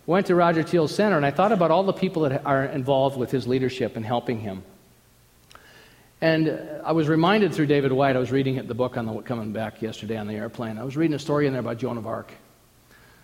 went 0.09 0.25
to 0.25 0.33
Roger 0.33 0.63
Teel's 0.63 0.93
Center, 0.93 1.17
and 1.17 1.25
I 1.25 1.29
thought 1.29 1.51
about 1.51 1.69
all 1.69 1.83
the 1.83 1.93
people 1.93 2.23
that 2.23 2.43
are 2.43 2.65
involved 2.65 3.15
with 3.15 3.29
his 3.29 3.47
leadership 3.47 3.95
and 3.95 4.03
helping 4.03 4.39
him. 4.39 4.63
And 6.19 6.81
I 6.83 6.93
was 6.93 7.07
reminded 7.07 7.53
through 7.53 7.67
David 7.67 7.91
Whyte, 7.91 8.15
I 8.15 8.19
was 8.19 8.31
reading 8.31 8.65
the 8.65 8.73
book 8.73 8.97
on 8.97 9.05
the 9.05 9.21
coming 9.21 9.53
back 9.53 9.83
yesterday 9.83 10.17
on 10.17 10.25
the 10.25 10.33
airplane. 10.33 10.79
I 10.79 10.83
was 10.83 10.97
reading 10.97 11.13
a 11.13 11.19
story 11.19 11.45
in 11.45 11.53
there 11.53 11.59
about 11.59 11.77
Joan 11.77 11.95
of 11.95 12.07
Arc. 12.07 12.31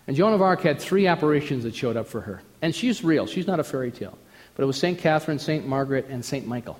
And 0.06 0.16
Joan 0.16 0.32
of 0.32 0.40
Arc 0.40 0.62
had 0.62 0.80
three 0.80 1.08
apparitions 1.08 1.64
that 1.64 1.74
showed 1.74 1.96
up 1.96 2.06
for 2.06 2.20
her. 2.20 2.40
And 2.62 2.72
she's 2.72 3.02
real, 3.02 3.26
she's 3.26 3.48
not 3.48 3.58
a 3.58 3.64
fairy 3.64 3.90
tale. 3.90 4.16
But 4.54 4.62
it 4.62 4.66
was 4.66 4.78
St. 4.78 4.96
Catherine, 4.96 5.40
St. 5.40 5.66
Margaret, 5.66 6.06
and 6.08 6.24
St. 6.24 6.46
Michael. 6.46 6.78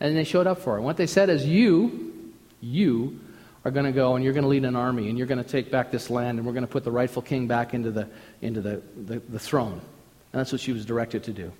And 0.00 0.16
they 0.16 0.24
showed 0.24 0.48
up 0.48 0.58
for 0.58 0.72
her. 0.72 0.76
And 0.78 0.84
what 0.84 0.96
they 0.96 1.06
said 1.06 1.30
is, 1.30 1.46
You, 1.46 2.32
you 2.60 3.20
are 3.64 3.70
going 3.70 3.86
to 3.86 3.92
go 3.92 4.16
and 4.16 4.24
you're 4.24 4.32
going 4.32 4.42
to 4.42 4.48
lead 4.48 4.64
an 4.64 4.76
army 4.76 5.08
and 5.08 5.16
you're 5.16 5.26
going 5.26 5.42
to 5.42 5.48
take 5.48 5.70
back 5.70 5.90
this 5.90 6.10
land 6.10 6.38
and 6.38 6.46
we're 6.46 6.52
going 6.52 6.66
to 6.66 6.70
put 6.70 6.84
the 6.84 6.90
rightful 6.90 7.22
king 7.22 7.46
back 7.46 7.74
into 7.74 7.90
the, 7.90 8.08
into 8.40 8.60
the, 8.60 8.82
the, 8.96 9.20
the 9.28 9.38
throne. 9.38 9.80
And 10.32 10.40
that's 10.40 10.52
what 10.52 10.60
she 10.60 10.72
was 10.72 10.84
directed 10.84 11.24
to 11.24 11.32
do. 11.32 11.52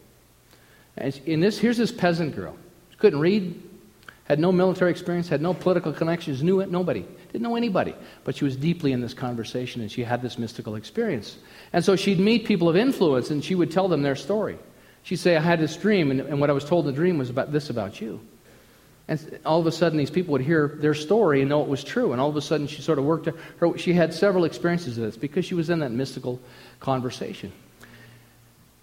And 0.96 1.18
in 1.26 1.40
this, 1.40 1.58
here's 1.58 1.76
this 1.76 1.92
peasant 1.92 2.34
girl. 2.34 2.56
She 2.90 2.96
couldn't 2.96 3.20
read, 3.20 3.62
had 4.24 4.38
no 4.38 4.50
military 4.50 4.90
experience, 4.90 5.28
had 5.28 5.40
no 5.40 5.54
political 5.54 5.92
connections, 5.92 6.42
knew 6.42 6.60
it, 6.60 6.70
nobody, 6.70 7.06
didn't 7.32 7.42
know 7.42 7.56
anybody. 7.56 7.94
But 8.24 8.36
she 8.36 8.44
was 8.44 8.56
deeply 8.56 8.92
in 8.92 9.00
this 9.00 9.14
conversation 9.14 9.80
and 9.80 9.90
she 9.90 10.02
had 10.02 10.22
this 10.22 10.38
mystical 10.38 10.74
experience. 10.74 11.38
And 11.72 11.84
so 11.84 11.96
she'd 11.96 12.18
meet 12.18 12.44
people 12.46 12.68
of 12.68 12.76
influence 12.76 13.30
and 13.30 13.44
she 13.44 13.54
would 13.54 13.70
tell 13.70 13.88
them 13.88 14.02
their 14.02 14.16
story. 14.16 14.58
She'd 15.04 15.16
say, 15.16 15.36
I 15.36 15.40
had 15.40 15.58
this 15.58 15.76
dream, 15.76 16.10
and, 16.12 16.20
and 16.20 16.40
what 16.40 16.48
I 16.48 16.52
was 16.52 16.64
told 16.64 16.86
in 16.86 16.92
the 16.92 16.96
dream 16.96 17.18
was 17.18 17.28
about 17.28 17.50
this 17.50 17.70
about 17.70 18.00
you. 18.00 18.20
And 19.08 19.40
all 19.44 19.60
of 19.60 19.66
a 19.66 19.72
sudden, 19.72 19.98
these 19.98 20.10
people 20.10 20.32
would 20.32 20.40
hear 20.40 20.76
their 20.80 20.94
story 20.94 21.40
and 21.40 21.48
know 21.48 21.62
it 21.62 21.68
was 21.68 21.82
true. 21.82 22.12
And 22.12 22.20
all 22.20 22.30
of 22.30 22.36
a 22.36 22.40
sudden, 22.40 22.66
she 22.66 22.82
sort 22.82 22.98
of 22.98 23.04
worked. 23.04 23.28
Her, 23.58 23.76
she 23.76 23.92
had 23.92 24.14
several 24.14 24.44
experiences 24.44 24.96
of 24.96 25.04
this 25.04 25.16
because 25.16 25.44
she 25.44 25.54
was 25.54 25.70
in 25.70 25.80
that 25.80 25.90
mystical 25.90 26.40
conversation. 26.80 27.52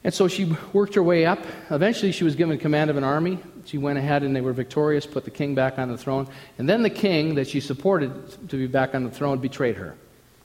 And 0.03 0.13
so 0.13 0.27
she 0.27 0.55
worked 0.71 0.95
her 0.95 1.03
way 1.03 1.25
up. 1.25 1.45
Eventually, 1.69 2.11
she 2.11 2.23
was 2.23 2.35
given 2.35 2.57
command 2.57 2.89
of 2.89 2.97
an 2.97 3.03
army. 3.03 3.39
She 3.65 3.77
went 3.77 3.97
ahead 3.97 4.23
and 4.23 4.35
they 4.35 4.41
were 4.41 4.53
victorious, 4.53 5.05
put 5.05 5.25
the 5.25 5.31
king 5.31 5.55
back 5.55 5.77
on 5.77 5.89
the 5.89 5.97
throne. 5.97 6.27
And 6.57 6.69
then 6.69 6.83
the 6.83 6.89
king 6.89 7.35
that 7.35 7.47
she 7.47 7.59
supported 7.59 8.49
to 8.49 8.57
be 8.57 8.67
back 8.67 8.95
on 8.95 9.03
the 9.03 9.11
throne 9.11 9.39
betrayed 9.39 9.75
her. 9.75 9.95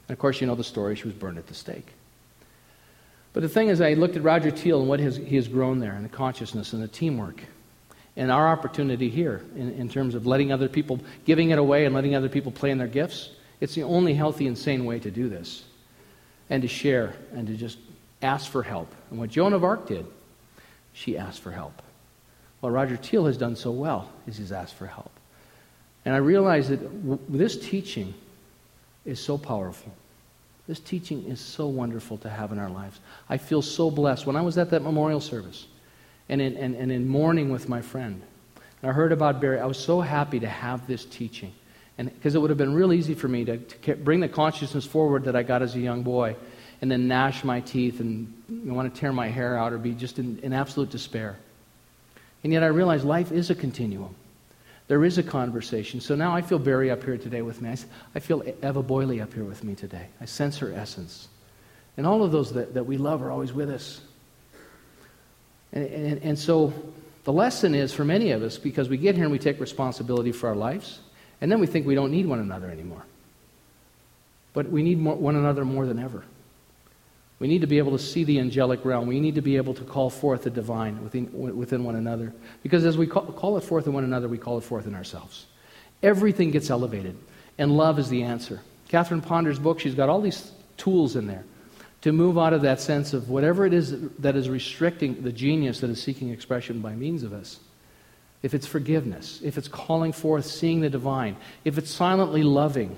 And 0.09 0.15
of 0.15 0.19
course, 0.19 0.41
you 0.41 0.47
know 0.47 0.55
the 0.55 0.65
story. 0.65 0.97
She 0.97 1.05
was 1.05 1.15
burned 1.15 1.39
at 1.39 1.47
the 1.47 1.55
stake. 1.55 1.87
But 3.33 3.43
the 3.43 3.49
thing 3.49 3.69
is, 3.69 3.81
I 3.81 3.95
looked 3.95 4.17
at 4.17 4.23
Roger 4.23 4.51
Teel 4.51 4.81
and 4.81 4.89
what 4.89 5.01
has, 5.01 5.17
he 5.17 5.37
has 5.37 5.49
grown 5.49 5.81
there, 5.81 5.93
and 5.93 6.05
the 6.05 6.09
consciousness 6.09 6.73
and 6.73 6.83
the 6.83 6.89
teamwork, 6.89 7.41
and 8.17 8.31
our 8.31 8.49
opportunity 8.49 9.09
here 9.09 9.45
in, 9.57 9.73
in 9.73 9.89
terms 9.89 10.15
of 10.15 10.27
letting 10.27 10.53
other 10.53 10.69
people, 10.69 11.01
giving 11.25 11.51
it 11.51 11.59
away 11.59 11.85
and 11.85 11.95
letting 11.95 12.15
other 12.15 12.29
people 12.29 12.53
play 12.53 12.71
in 12.71 12.79
their 12.79 12.87
gifts. 12.87 13.31
It's 13.61 13.75
the 13.75 13.83
only 13.83 14.15
healthy 14.15 14.47
and 14.47 14.57
sane 14.57 14.85
way 14.85 14.99
to 15.01 15.11
do 15.11 15.29
this, 15.29 15.65
and 16.51 16.63
to 16.63 16.69
share 16.69 17.15
and 17.33 17.47
to 17.47 17.55
just 17.55 17.79
ask 18.23 18.51
for 18.51 18.63
help. 18.63 18.93
And 19.11 19.19
what 19.19 19.31
Joan 19.31 19.53
of 19.53 19.65
Arc 19.65 19.87
did, 19.87 20.07
she 20.93 21.19
asked 21.19 21.41
for 21.41 21.51
help. 21.51 21.83
What 22.61 22.71
Roger 22.71 22.97
Teel 22.97 23.27
has 23.27 23.37
done 23.37 23.57
so 23.57 23.71
well 23.71 24.11
is 24.27 24.39
he's 24.39 24.53
asked 24.53 24.75
for 24.75 24.87
help. 24.87 25.11
And 26.05 26.15
I 26.15 26.19
realize 26.19 26.69
that 26.69 26.83
w- 27.03 27.19
this 27.29 27.59
teaching 27.59 28.15
is 29.05 29.21
so 29.21 29.37
powerful. 29.37 29.93
This 30.67 30.81
teaching 30.81 31.25
is 31.27 31.41
so 31.41 31.67
wonderful 31.67 32.17
to 32.19 32.29
have 32.31 32.53
in 32.53 32.59
our 32.59 32.71
lives. 32.71 33.01
I 33.29 33.37
feel 33.37 33.61
so 33.61 33.91
blessed. 33.91 34.27
When 34.27 34.37
I 34.37 34.41
was 34.41 34.57
at 34.57 34.71
that 34.71 34.83
memorial 34.83 35.21
service 35.21 35.67
and 36.29 36.41
in, 36.41 36.57
and, 36.57 36.75
and 36.75 36.91
in 36.91 37.09
mourning 37.09 37.51
with 37.51 37.69
my 37.69 37.81
friend, 37.81 38.23
and 38.83 38.91
I 38.91 38.95
heard 38.95 39.13
about 39.13 39.41
Barry, 39.41 39.61
I 39.61 39.67
was 39.67 39.79
so 39.79 40.01
happy 40.01 40.41
to 40.41 40.49
have 40.49 40.87
this 40.87 41.05
teaching. 41.05 41.53
Because 41.97 42.35
it 42.35 42.41
would 42.41 42.51
have 42.51 42.59
been 42.59 42.75
real 42.75 42.93
easy 42.93 43.15
for 43.15 43.29
me 43.29 43.45
to, 43.45 43.59
to 43.59 43.95
bring 43.95 44.21
the 44.21 44.29
consciousness 44.29 44.85
forward 44.85 45.25
that 45.25 45.37
I 45.37 45.43
got 45.43 45.63
as 45.63 45.77
a 45.77 45.81
young 45.81 46.03
boy 46.03 46.37
and 46.83 46.91
then 46.91 47.07
gnash 47.09 47.45
my 47.45 47.61
teeth 47.61 48.01
and 48.01 48.35
want 48.49 48.93
to 48.93 49.01
tear 49.01 49.13
my 49.13 49.29
hair 49.29 49.57
out 49.57 49.73
or 49.73 49.79
be 49.79 49.93
just 49.93 50.19
in, 50.19 50.39
in 50.43 50.53
absolute 50.53 50.91
despair. 50.91 51.37
And 52.43 52.53
yet 52.53 52.63
I 52.63 52.67
realize 52.67 53.05
life 53.05 53.33
is 53.33 53.49
a 53.49 53.55
continuum. 53.55 54.15
There 54.89 55.05
is 55.05 55.17
a 55.17 55.23
conversation. 55.23 56.01
So 56.01 56.15
now 56.15 56.37
I 56.37 56.43
feel 56.43 56.59
Barry 56.59 56.91
up 56.91 57.03
here 57.03 57.17
today 57.17 57.41
with 57.41 57.63
me. 57.63 57.71
I, 57.71 57.77
I 58.15 58.19
feel 58.19 58.43
Eva 58.63 58.83
Boyle 58.83 59.23
up 59.23 59.33
here 59.33 59.45
with 59.45 59.65
me 59.65 59.75
today. 59.75 60.09
I 60.21 60.27
sense 60.27 60.59
her 60.59 60.75
essence. 60.75 61.29
And 61.97 62.07
all 62.07 62.23
of 62.23 62.33
those 62.33 62.53
that, 62.53 62.75
that 62.75 62.85
we 62.85 62.99
love 62.99 63.23
are 63.23 63.31
always 63.31 63.53
with 63.53 63.71
us. 63.71 64.03
And, 65.75 65.87
and, 65.87 66.23
and 66.23 66.39
so 66.39 66.73
the 67.25 67.33
lesson 67.33 67.75
is 67.75 67.93
for 67.93 68.05
many 68.05 68.31
of 68.31 68.43
us, 68.43 68.57
because 68.57 68.89
we 68.89 68.97
get 68.97 69.17
here 69.17 69.25
and 69.25 69.33
we 69.33 69.39
take 69.39 69.61
responsibility 69.61 70.33
for 70.33 70.49
our 70.49 70.55
lives, 70.55 71.01
and 71.41 71.53
then 71.53 71.61
we 71.61 71.67
think 71.67 71.87
we 71.87 71.95
don't 71.95 72.13
need 72.13 72.27
one 72.27 72.39
another 72.39 72.71
anymore. 72.71 73.05
But 74.55 74.71
we 74.71 74.83
need 74.83 74.99
more, 74.99 75.17
one 75.17 75.37
another 75.37 75.65
more 75.65 75.85
than 75.85 75.99
ever. 75.99 76.25
We 77.41 77.49
need 77.49 77.63
to 77.63 77.67
be 77.67 77.79
able 77.79 77.91
to 77.93 77.99
see 77.99 78.23
the 78.23 78.39
angelic 78.39 78.85
realm. 78.85 79.09
We 79.09 79.19
need 79.19 79.35
to 79.35 79.43
be 79.43 79.57
able 79.57 79.75
to 79.75 79.83
call 79.83 80.09
forth 80.09 80.45
the 80.45 80.51
divine 80.51 81.03
within, 81.03 81.57
within 81.57 81.83
one 81.83 81.97
another. 81.97 82.33
Because 82.63 82.85
as 82.87 82.97
we 82.97 83.09
call, 83.09 83.25
call 83.25 83.59
it 83.59 83.65
forth 83.65 83.89
in 83.89 83.93
one 83.93 84.05
another, 84.05 84.29
we 84.29 84.39
call 84.39 84.57
it 84.57 84.63
forth 84.63 84.87
in 84.87 84.95
ourselves. 84.95 85.47
Everything 86.03 86.53
gets 86.53 86.71
elevated, 86.71 87.17
and 87.59 87.77
love 87.77 87.99
is 87.99 88.09
the 88.09 88.23
answer. 88.23 88.61
Catherine 88.89 89.21
Ponder's 89.21 89.59
book, 89.59 89.81
she's 89.81 89.95
got 89.95 90.09
all 90.09 90.21
these 90.21 90.53
tools 90.77 91.17
in 91.17 91.27
there 91.27 91.45
to 92.05 92.13
move 92.13 92.37
out 92.37 92.53
of 92.53 92.61
that 92.61 92.83
sense 92.83 93.15
of 93.15 93.31
whatever 93.31 93.65
it 93.65 93.73
is 93.73 93.99
that 94.19 94.37
is 94.37 94.51
restricting 94.51 95.23
the 95.23 95.33
genius 95.33 95.81
that 95.81 95.89
is 95.89 96.03
seeking 96.03 96.29
expression 96.29 96.83
by 96.83 96.95
means 96.95 97.23
of 97.23 97.33
us. 97.33 97.59
If 98.43 98.53
it's 98.53 98.67
forgiveness, 98.67 99.41
if 99.43 99.57
it's 99.57 99.69
calling 99.69 100.13
forth 100.13 100.45
seeing 100.45 100.83
the 100.83 100.91
divine, 100.91 101.35
if 101.65 101.79
it's 101.79 101.91
silently 101.91 102.43
loving, 102.43 102.95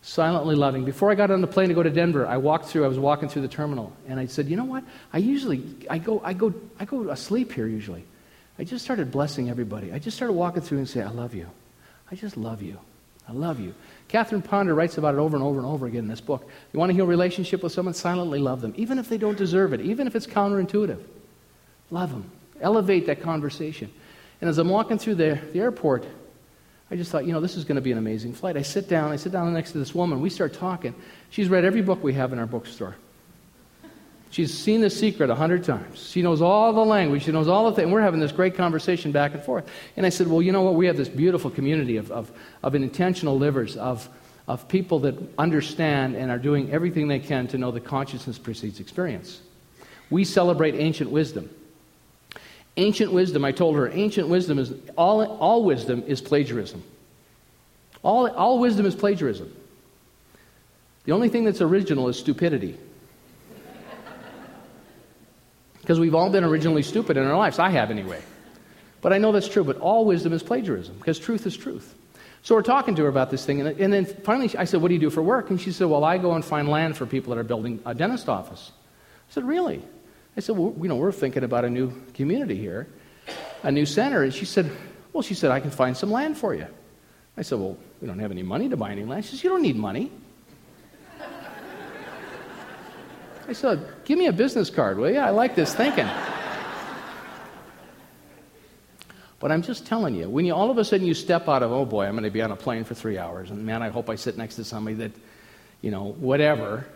silently 0.00 0.54
loving. 0.54 0.86
Before 0.86 1.10
I 1.10 1.14
got 1.14 1.30
on 1.30 1.42
the 1.42 1.46
plane 1.46 1.68
to 1.68 1.74
go 1.74 1.82
to 1.82 1.90
Denver, 1.90 2.26
I 2.26 2.38
walked 2.38 2.64
through, 2.64 2.86
I 2.86 2.88
was 2.88 2.98
walking 2.98 3.28
through 3.28 3.42
the 3.42 3.48
terminal, 3.48 3.92
and 4.08 4.18
I 4.18 4.24
said, 4.24 4.48
you 4.48 4.56
know 4.56 4.64
what? 4.64 4.84
I 5.12 5.18
usually, 5.18 5.62
I 5.90 5.98
go, 5.98 6.22
I 6.24 6.32
go, 6.32 6.54
I 6.80 6.86
go 6.86 7.10
asleep 7.10 7.52
here 7.52 7.66
usually. 7.66 8.06
I 8.58 8.64
just 8.64 8.86
started 8.86 9.10
blessing 9.10 9.50
everybody. 9.50 9.92
I 9.92 9.98
just 9.98 10.16
started 10.16 10.32
walking 10.32 10.62
through 10.62 10.78
and 10.78 10.88
say, 10.88 11.02
I 11.02 11.10
love 11.10 11.34
you. 11.34 11.46
I 12.10 12.14
just 12.14 12.38
love 12.38 12.62
you. 12.62 12.78
I 13.28 13.32
love 13.32 13.60
you. 13.60 13.74
Catherine 14.12 14.42
Ponder 14.42 14.74
writes 14.74 14.98
about 14.98 15.14
it 15.14 15.18
over 15.18 15.34
and 15.38 15.42
over 15.42 15.58
and 15.58 15.66
over 15.66 15.86
again 15.86 16.00
in 16.00 16.08
this 16.08 16.20
book. 16.20 16.46
You 16.70 16.78
want 16.78 16.90
to 16.90 16.94
heal 16.94 17.06
relationship 17.06 17.62
with 17.62 17.72
someone? 17.72 17.94
Silently 17.94 18.38
love 18.38 18.60
them, 18.60 18.74
even 18.76 18.98
if 18.98 19.08
they 19.08 19.16
don't 19.16 19.38
deserve 19.38 19.72
it, 19.72 19.80
even 19.80 20.06
if 20.06 20.14
it's 20.14 20.26
counterintuitive. 20.26 21.02
Love 21.90 22.10
them. 22.10 22.30
Elevate 22.60 23.06
that 23.06 23.22
conversation. 23.22 23.90
And 24.42 24.50
as 24.50 24.58
I'm 24.58 24.68
walking 24.68 24.98
through 24.98 25.14
the, 25.14 25.40
the 25.54 25.60
airport, 25.60 26.04
I 26.90 26.96
just 26.96 27.10
thought, 27.10 27.24
you 27.24 27.32
know, 27.32 27.40
this 27.40 27.56
is 27.56 27.64
going 27.64 27.76
to 27.76 27.80
be 27.80 27.90
an 27.90 27.96
amazing 27.96 28.34
flight. 28.34 28.58
I 28.58 28.60
sit 28.60 28.86
down, 28.86 29.10
I 29.10 29.16
sit 29.16 29.32
down 29.32 29.50
next 29.54 29.72
to 29.72 29.78
this 29.78 29.94
woman. 29.94 30.20
We 30.20 30.28
start 30.28 30.52
talking. 30.52 30.94
She's 31.30 31.48
read 31.48 31.64
every 31.64 31.80
book 31.80 32.04
we 32.04 32.12
have 32.12 32.34
in 32.34 32.38
our 32.38 32.46
bookstore. 32.46 32.96
She's 34.32 34.56
seen 34.56 34.80
The 34.80 34.88
Secret 34.88 35.28
a 35.28 35.34
hundred 35.34 35.62
times. 35.62 36.08
She 36.08 36.22
knows 36.22 36.40
all 36.40 36.72
the 36.72 36.82
language. 36.84 37.24
She 37.24 37.32
knows 37.32 37.48
all 37.48 37.68
the 37.68 37.76
things. 37.76 37.92
We're 37.92 38.00
having 38.00 38.18
this 38.18 38.32
great 38.32 38.54
conversation 38.54 39.12
back 39.12 39.34
and 39.34 39.42
forth. 39.42 39.68
And 39.94 40.06
I 40.06 40.08
said, 40.08 40.26
well, 40.26 40.40
you 40.40 40.52
know 40.52 40.62
what? 40.62 40.74
We 40.74 40.86
have 40.86 40.96
this 40.96 41.10
beautiful 41.10 41.50
community 41.50 41.98
of, 41.98 42.10
of, 42.10 42.32
of 42.62 42.74
intentional 42.74 43.36
livers, 43.36 43.76
of, 43.76 44.08
of 44.48 44.66
people 44.68 45.00
that 45.00 45.16
understand 45.36 46.16
and 46.16 46.30
are 46.30 46.38
doing 46.38 46.70
everything 46.72 47.08
they 47.08 47.18
can 47.18 47.46
to 47.48 47.58
know 47.58 47.72
that 47.72 47.84
consciousness 47.84 48.38
precedes 48.38 48.80
experience. 48.80 49.42
We 50.08 50.24
celebrate 50.24 50.76
ancient 50.76 51.10
wisdom. 51.10 51.50
Ancient 52.78 53.12
wisdom, 53.12 53.44
I 53.44 53.52
told 53.52 53.76
her, 53.76 53.90
ancient 53.90 54.28
wisdom 54.28 54.58
is, 54.58 54.72
all, 54.96 55.26
all 55.26 55.62
wisdom 55.62 56.04
is 56.06 56.22
plagiarism. 56.22 56.82
All, 58.02 58.30
all 58.30 58.58
wisdom 58.60 58.86
is 58.86 58.94
plagiarism. 58.94 59.54
The 61.04 61.12
only 61.12 61.28
thing 61.28 61.44
that's 61.44 61.60
original 61.60 62.08
is 62.08 62.18
stupidity. 62.18 62.78
Because 65.82 66.00
we've 66.00 66.14
all 66.14 66.30
been 66.30 66.44
originally 66.44 66.82
stupid 66.82 67.16
in 67.16 67.26
our 67.26 67.36
lives. 67.36 67.58
I 67.58 67.68
have 67.70 67.90
anyway. 67.90 68.22
But 69.02 69.12
I 69.12 69.18
know 69.18 69.32
that's 69.32 69.48
true. 69.48 69.64
But 69.64 69.78
all 69.78 70.06
wisdom 70.06 70.32
is 70.32 70.42
plagiarism 70.42 70.96
because 70.96 71.18
truth 71.18 71.46
is 71.46 71.56
truth. 71.56 71.94
So 72.42 72.54
we're 72.54 72.62
talking 72.62 72.94
to 72.96 73.02
her 73.02 73.08
about 73.08 73.30
this 73.30 73.44
thing. 73.44 73.60
And, 73.60 73.78
and 73.78 73.92
then 73.92 74.04
finally 74.04 74.50
I 74.56 74.64
said, 74.64 74.80
What 74.80 74.88
do 74.88 74.94
you 74.94 75.00
do 75.00 75.10
for 75.10 75.22
work? 75.22 75.50
And 75.50 75.60
she 75.60 75.72
said, 75.72 75.88
Well, 75.88 76.04
I 76.04 76.18
go 76.18 76.32
and 76.32 76.44
find 76.44 76.68
land 76.68 76.96
for 76.96 77.04
people 77.04 77.34
that 77.34 77.40
are 77.40 77.44
building 77.44 77.80
a 77.84 77.94
dentist 77.94 78.28
office. 78.28 78.72
I 79.28 79.32
said, 79.32 79.44
Really? 79.44 79.82
I 80.36 80.40
said, 80.40 80.56
Well, 80.56 80.74
you 80.80 80.88
know, 80.88 80.96
we're 80.96 81.12
thinking 81.12 81.44
about 81.44 81.64
a 81.64 81.70
new 81.70 81.92
community 82.14 82.56
here, 82.56 82.88
a 83.62 83.70
new 83.70 83.86
center. 83.86 84.22
And 84.22 84.32
she 84.32 84.44
said, 84.44 84.70
Well, 85.12 85.22
she 85.22 85.34
said, 85.34 85.50
I 85.50 85.60
can 85.60 85.70
find 85.70 85.96
some 85.96 86.10
land 86.10 86.38
for 86.38 86.54
you. 86.54 86.66
I 87.36 87.42
said, 87.42 87.58
Well, 87.58 87.76
we 88.00 88.06
don't 88.06 88.20
have 88.20 88.30
any 88.30 88.42
money 88.42 88.68
to 88.68 88.76
buy 88.76 88.92
any 88.92 89.04
land. 89.04 89.24
She 89.24 89.32
says, 89.32 89.44
You 89.44 89.50
don't 89.50 89.62
need 89.62 89.76
money. 89.76 90.12
I 93.52 93.54
said, 93.54 93.86
Give 94.06 94.18
me 94.18 94.28
a 94.28 94.32
business 94.32 94.70
card, 94.70 94.96
will 94.96 95.10
you? 95.10 95.18
I 95.18 95.28
like 95.28 95.54
this 95.54 95.74
thinking. 95.74 96.08
But 99.38 99.52
I'm 99.52 99.60
just 99.60 99.84
telling 99.86 100.14
you, 100.14 100.30
when 100.30 100.46
you 100.46 100.54
all 100.54 100.70
of 100.70 100.78
a 100.78 100.84
sudden 100.84 101.06
you 101.06 101.12
step 101.12 101.48
out 101.48 101.62
of, 101.62 101.70
oh 101.70 101.84
boy, 101.84 102.06
I'm 102.06 102.12
going 102.12 102.24
to 102.24 102.30
be 102.30 102.40
on 102.40 102.50
a 102.50 102.56
plane 102.56 102.84
for 102.84 102.94
three 102.94 103.18
hours, 103.18 103.50
and 103.50 103.66
man, 103.66 103.82
I 103.82 103.90
hope 103.90 104.08
I 104.08 104.14
sit 104.14 104.38
next 104.38 104.54
to 104.54 104.64
somebody 104.64 104.96
that, 104.96 105.12
you 105.82 105.90
know, 105.90 106.12
whatever. 106.12 106.86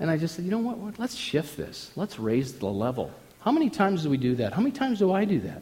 And 0.00 0.10
I 0.10 0.16
just 0.16 0.36
said, 0.36 0.46
you 0.46 0.50
know 0.50 0.58
what? 0.58 0.98
Let's 0.98 1.14
shift 1.14 1.58
this. 1.58 1.90
Let's 1.94 2.18
raise 2.18 2.54
the 2.54 2.68
level. 2.68 3.12
How 3.40 3.52
many 3.52 3.68
times 3.68 4.04
do 4.04 4.10
we 4.10 4.16
do 4.16 4.36
that? 4.36 4.54
How 4.54 4.62
many 4.62 4.72
times 4.72 5.00
do 5.00 5.12
I 5.12 5.26
do 5.26 5.40
that? 5.40 5.60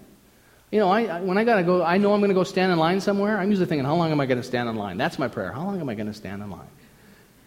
You 0.71 0.79
know, 0.79 0.91
I, 0.91 1.05
I 1.07 1.21
when 1.23 1.39
I 1.39 1.45
got 1.45 1.57
to 1.57 1.65
go, 1.65 1.83
I 1.83 1.97
know 1.97 2.13
I'm 2.13 2.21
going 2.21 2.29
to 2.29 2.35
go 2.35 2.45
stand 2.45 2.71
in 2.71 2.79
line 2.79 3.01
somewhere. 3.01 3.39
I'm 3.39 3.49
usually 3.49 3.67
thinking, 3.67 3.85
how 3.85 3.97
long 3.97 4.13
am 4.13 4.21
I 4.21 4.27
going 4.27 4.41
to 4.41 4.47
stand 4.47 4.69
in 4.69 4.77
line? 4.77 4.97
That's 4.97 5.19
my 5.19 5.27
prayer. 5.27 5.51
How 5.53 5.65
long 5.65 5.81
am 5.81 5.89
I 5.89 5.95
going 5.95 6.09
to 6.09 6.15
stand 6.15 6.43
in 6.43 6.51
line? 6.51 6.69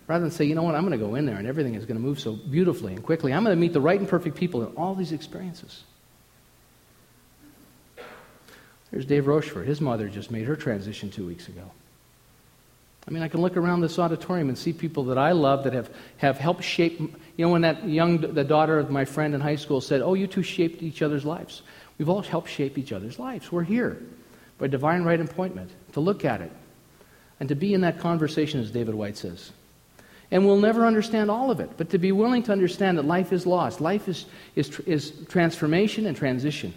Rather 0.10 0.24
than 0.24 0.32
say, 0.32 0.44
you 0.44 0.56
know 0.56 0.64
what, 0.64 0.74
I'm 0.74 0.82
going 0.82 1.00
to 1.00 1.06
go 1.06 1.14
in 1.14 1.28
there 1.28 1.38
and 1.38 1.48
everything 1.48 1.76
is 1.76 1.86
going 1.86 1.96
to 1.96 2.02
move 2.02 2.20
so 2.20 2.34
beautifully 2.34 2.94
and 2.94 3.04
quickly. 3.04 3.32
I'm 3.32 3.44
going 3.44 3.56
to 3.56 3.62
meet 3.62 3.74
the 3.74 3.80
right 3.80 4.00
and 4.00 4.10
perfect 4.10 4.36
people 4.36 4.66
in 4.66 4.76
all 4.76 4.96
these 4.96 5.12
experiences. 5.12 5.84
There's 8.90 9.06
Dave 9.06 9.28
Rochefort. 9.28 9.68
His 9.68 9.80
mother 9.80 10.10
just 10.10 10.32
made 10.32 10.48
her 10.48 10.56
transition 10.56 11.12
two 11.12 11.28
weeks 11.28 11.48
ago. 11.48 11.62
I 13.08 13.12
mean, 13.12 13.22
I 13.22 13.28
can 13.28 13.40
look 13.42 13.56
around 13.56 13.82
this 13.82 14.00
auditorium 14.00 14.50
and 14.50 14.58
see 14.58 14.74
people 14.74 15.04
that 15.06 15.20
I 15.20 15.34
love 15.34 15.66
that 15.66 15.74
have, 15.74 15.92
have 16.18 16.40
helped 16.40 16.64
shape. 16.64 17.00
You 17.00 17.12
know, 17.38 17.50
when 17.50 17.62
that 17.62 17.88
young, 17.88 18.18
the 18.18 18.44
daughter 18.44 18.80
of 18.80 18.90
my 18.90 19.06
friend 19.06 19.36
in 19.36 19.42
high 19.42 19.58
school 19.58 19.80
said, 19.80 20.02
Oh, 20.02 20.16
you 20.16 20.26
two 20.26 20.42
shaped 20.42 20.82
each 20.82 21.04
other's 21.04 21.24
lives. 21.24 21.62
We've 22.00 22.10
all 22.10 22.24
helped 22.24 22.50
shape 22.50 22.80
each 22.80 22.92
other's 22.92 23.20
lives. 23.20 23.52
We're 23.52 23.62
here 23.62 24.02
by 24.58 24.68
divine 24.68 25.04
right 25.04 25.22
appointment 25.22 25.70
to 25.94 26.00
look 26.00 26.26
at 26.26 26.42
it 26.42 26.52
and 27.40 27.48
to 27.50 27.56
be 27.56 27.76
in 27.76 27.82
that 27.82 28.00
conversation, 28.00 28.60
as 28.60 28.72
David 28.72 28.96
Whyte 28.96 29.16
says. 29.16 29.52
And 30.32 30.46
we'll 30.46 30.58
never 30.58 30.86
understand 30.86 31.32
all 31.32 31.50
of 31.50 31.60
it, 31.60 31.72
but 31.78 31.90
to 31.90 31.98
be 31.98 32.12
willing 32.12 32.44
to 32.44 32.52
understand 32.52 32.98
that 32.98 33.06
life 33.06 33.34
is 33.34 33.48
lost. 33.48 33.82
Life 33.82 34.08
is, 34.08 34.26
is, 34.56 34.80
is 34.82 35.12
transformation 35.28 36.06
and 36.06 36.16
transition. 36.16 36.74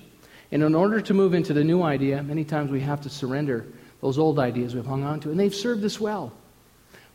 And 0.50 0.62
in 0.62 0.74
order 0.74 1.00
to 1.00 1.14
move 1.14 1.34
into 1.34 1.52
the 1.52 1.64
new 1.64 1.82
idea, 1.82 2.22
many 2.22 2.44
times 2.44 2.70
we 2.70 2.80
have 2.80 3.02
to 3.02 3.10
surrender 3.10 3.66
those 4.00 4.18
old 4.18 4.38
ideas 4.38 4.74
we've 4.74 4.86
hung 4.86 5.04
on 5.04 5.20
to, 5.20 5.30
and 5.30 5.38
they've 5.38 5.54
served 5.54 5.84
us 5.84 6.00
well. 6.00 6.32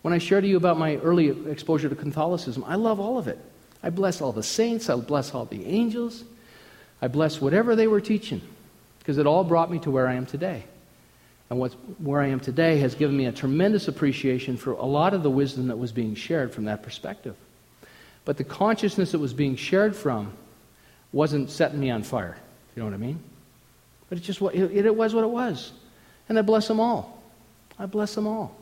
When 0.03 0.13
I 0.13 0.19
share 0.19 0.39
to 0.39 0.47
you 0.47 0.57
about 0.57 0.77
my 0.77 0.97
early 0.97 1.29
exposure 1.49 1.89
to 1.89 1.95
Catholicism, 1.95 2.63
I 2.67 2.75
love 2.75 2.99
all 2.99 3.17
of 3.17 3.27
it. 3.27 3.39
I 3.83 3.89
bless 3.89 4.21
all 4.21 4.31
the 4.31 4.43
saints, 4.43 4.89
I 4.89 4.95
bless 4.95 5.33
all 5.33 5.45
the 5.45 5.65
angels, 5.65 6.23
I 7.01 7.07
bless 7.07 7.41
whatever 7.41 7.75
they 7.75 7.87
were 7.87 8.01
teaching, 8.01 8.41
because 8.99 9.17
it 9.17 9.27
all 9.27 9.43
brought 9.43 9.69
me 9.69 9.79
to 9.79 9.91
where 9.91 10.07
I 10.07 10.13
am 10.13 10.25
today. 10.25 10.65
And 11.49 11.59
where 11.99 12.21
I 12.21 12.27
am 12.27 12.39
today 12.39 12.77
has 12.79 12.93
given 12.93 13.15
me 13.15 13.25
a 13.25 13.31
tremendous 13.31 13.87
appreciation 13.87 14.57
for 14.57 14.71
a 14.73 14.85
lot 14.85 15.13
of 15.13 15.23
the 15.23 15.29
wisdom 15.29 15.67
that 15.67 15.77
was 15.77 15.91
being 15.91 16.13
shared 16.13 16.53
from 16.53 16.65
that 16.65 16.83
perspective. 16.83 17.35
But 18.25 18.35
the 18.35 18.43
consciousness 18.43 19.13
that 19.13 19.19
was 19.19 19.33
being 19.33 19.55
shared 19.55 19.95
from 19.95 20.33
wasn't 21.13 21.49
setting 21.49 21.79
me 21.79 21.89
on 21.89 22.03
fire. 22.03 22.37
You 22.75 22.81
know 22.81 22.89
what 22.89 22.93
I 22.93 22.97
mean? 22.97 23.19
But 24.09 24.17
it 24.17 24.21
just 24.21 24.41
it, 24.41 24.85
it 24.85 24.95
was 24.95 25.15
what 25.15 25.23
it 25.23 25.29
was. 25.29 25.71
And 26.27 26.37
I 26.37 26.41
bless 26.41 26.67
them 26.67 26.81
all. 26.81 27.23
I 27.79 27.85
bless 27.85 28.15
them 28.15 28.27
all. 28.27 28.55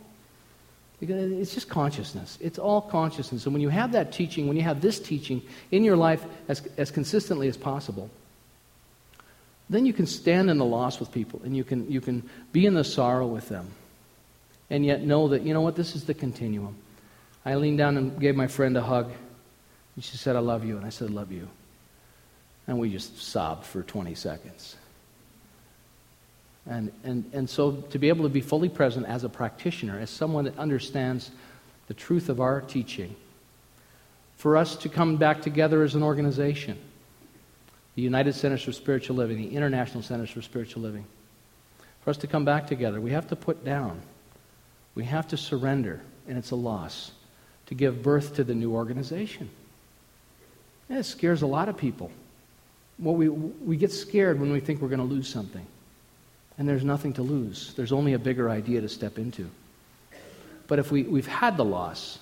It's 1.01 1.53
just 1.53 1.69
consciousness. 1.69 2.37
It's 2.39 2.57
all 2.57 2.81
consciousness. 2.81 3.45
And 3.45 3.53
when 3.53 3.61
you 3.61 3.69
have 3.69 3.91
that 3.93 4.11
teaching, 4.11 4.47
when 4.47 4.55
you 4.55 4.63
have 4.63 4.81
this 4.81 4.99
teaching 4.99 5.41
in 5.71 5.83
your 5.83 5.97
life 5.97 6.23
as, 6.47 6.67
as 6.77 6.91
consistently 6.91 7.47
as 7.47 7.57
possible, 7.57 8.09
then 9.69 9.85
you 9.85 9.93
can 9.93 10.05
stand 10.05 10.49
in 10.49 10.57
the 10.57 10.65
loss 10.65 10.99
with 10.99 11.11
people 11.11 11.41
and 11.43 11.55
you 11.55 11.63
can, 11.63 11.89
you 11.91 12.01
can 12.01 12.27
be 12.51 12.65
in 12.65 12.73
the 12.73 12.83
sorrow 12.83 13.25
with 13.25 13.49
them. 13.49 13.67
And 14.69 14.85
yet 14.85 15.03
know 15.03 15.29
that, 15.29 15.43
you 15.43 15.53
know 15.53 15.61
what, 15.61 15.75
this 15.75 15.95
is 15.95 16.05
the 16.05 16.13
continuum. 16.13 16.75
I 17.45 17.55
leaned 17.55 17.77
down 17.77 17.97
and 17.97 18.19
gave 18.19 18.35
my 18.35 18.47
friend 18.47 18.75
a 18.77 18.81
hug. 18.81 19.11
And 19.95 20.03
she 20.03 20.17
said, 20.17 20.35
I 20.35 20.39
love 20.39 20.65
you. 20.65 20.77
And 20.77 20.85
I 20.85 20.89
said, 20.89 21.09
"I 21.09 21.13
love 21.13 21.31
you. 21.31 21.47
And 22.67 22.79
we 22.79 22.89
just 22.89 23.21
sobbed 23.21 23.65
for 23.65 23.83
20 23.83 24.15
seconds. 24.15 24.75
And, 26.67 26.91
and, 27.03 27.29
and 27.31 27.49
so 27.49 27.73
to 27.73 27.99
be 27.99 28.09
able 28.09 28.23
to 28.23 28.29
be 28.29 28.41
fully 28.41 28.69
present 28.69 29.05
as 29.05 29.23
a 29.23 29.29
practitioner, 29.29 29.99
as 29.99 30.09
someone 30.09 30.45
that 30.45 30.57
understands 30.57 31.29
the 31.87 31.93
truth 31.93 32.27
of 32.27 32.41
our 32.41 32.61
teaching, 32.61 33.15
for 34.37 34.57
us 34.57 34.75
to 34.77 34.89
come 34.89 35.17
back 35.17 35.43
together 35.43 35.83
as 35.83 35.93
an 35.93 36.01
organization 36.01 36.79
the 37.95 38.01
United 38.01 38.33
Centers 38.33 38.61
for 38.61 38.73
Spiritual 38.73 39.15
Living, 39.15 39.37
the 39.37 39.55
International 39.55 40.03
Centers 40.03 40.29
for 40.29 40.41
Spiritual 40.41 40.83
Living. 40.83 41.05
For 42.03 42.09
us 42.09 42.17
to 42.17 42.27
come 42.27 42.45
back 42.45 42.67
together, 42.67 43.01
we 43.01 43.11
have 43.11 43.27
to 43.29 43.35
put 43.35 43.65
down, 43.65 44.01
we 44.93 45.05
have 45.05 45.27
to 45.29 45.37
surrender, 45.37 46.01
and 46.27 46.37
it's 46.37 46.51
a 46.51 46.55
loss, 46.55 47.11
to 47.67 47.73
give 47.73 48.03
birth 48.03 48.35
to 48.35 48.43
the 48.43 48.53
new 48.53 48.73
organization. 48.73 49.49
And 50.89 50.99
it 50.99 51.05
scares 51.05 51.41
a 51.41 51.47
lot 51.47 51.67
of 51.67 51.77
people. 51.77 52.11
Well, 52.99 53.15
we, 53.15 53.29
we 53.29 53.75
get 53.77 53.91
scared 53.91 54.39
when 54.39 54.51
we 54.51 54.59
think 54.59 54.81
we're 54.81 54.89
going 54.89 54.99
to 54.99 55.05
lose 55.05 55.27
something. 55.27 55.65
And 56.57 56.69
there's 56.69 56.83
nothing 56.83 57.13
to 57.13 57.21
lose, 57.21 57.73
there's 57.75 57.91
only 57.91 58.13
a 58.13 58.19
bigger 58.19 58.49
idea 58.49 58.81
to 58.81 58.89
step 58.89 59.17
into. 59.17 59.49
But 60.67 60.79
if 60.79 60.91
we, 60.91 61.03
we've 61.03 61.27
had 61.27 61.57
the 61.57 61.65
loss, 61.65 62.19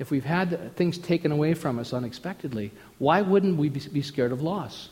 if 0.00 0.10
we've 0.10 0.24
had 0.24 0.74
things 0.76 0.96
taken 0.96 1.30
away 1.30 1.52
from 1.52 1.78
us 1.78 1.92
unexpectedly, 1.92 2.72
why 2.98 3.20
wouldn't 3.20 3.58
we 3.58 3.68
be 3.68 4.00
scared 4.00 4.32
of 4.32 4.40
loss? 4.40 4.88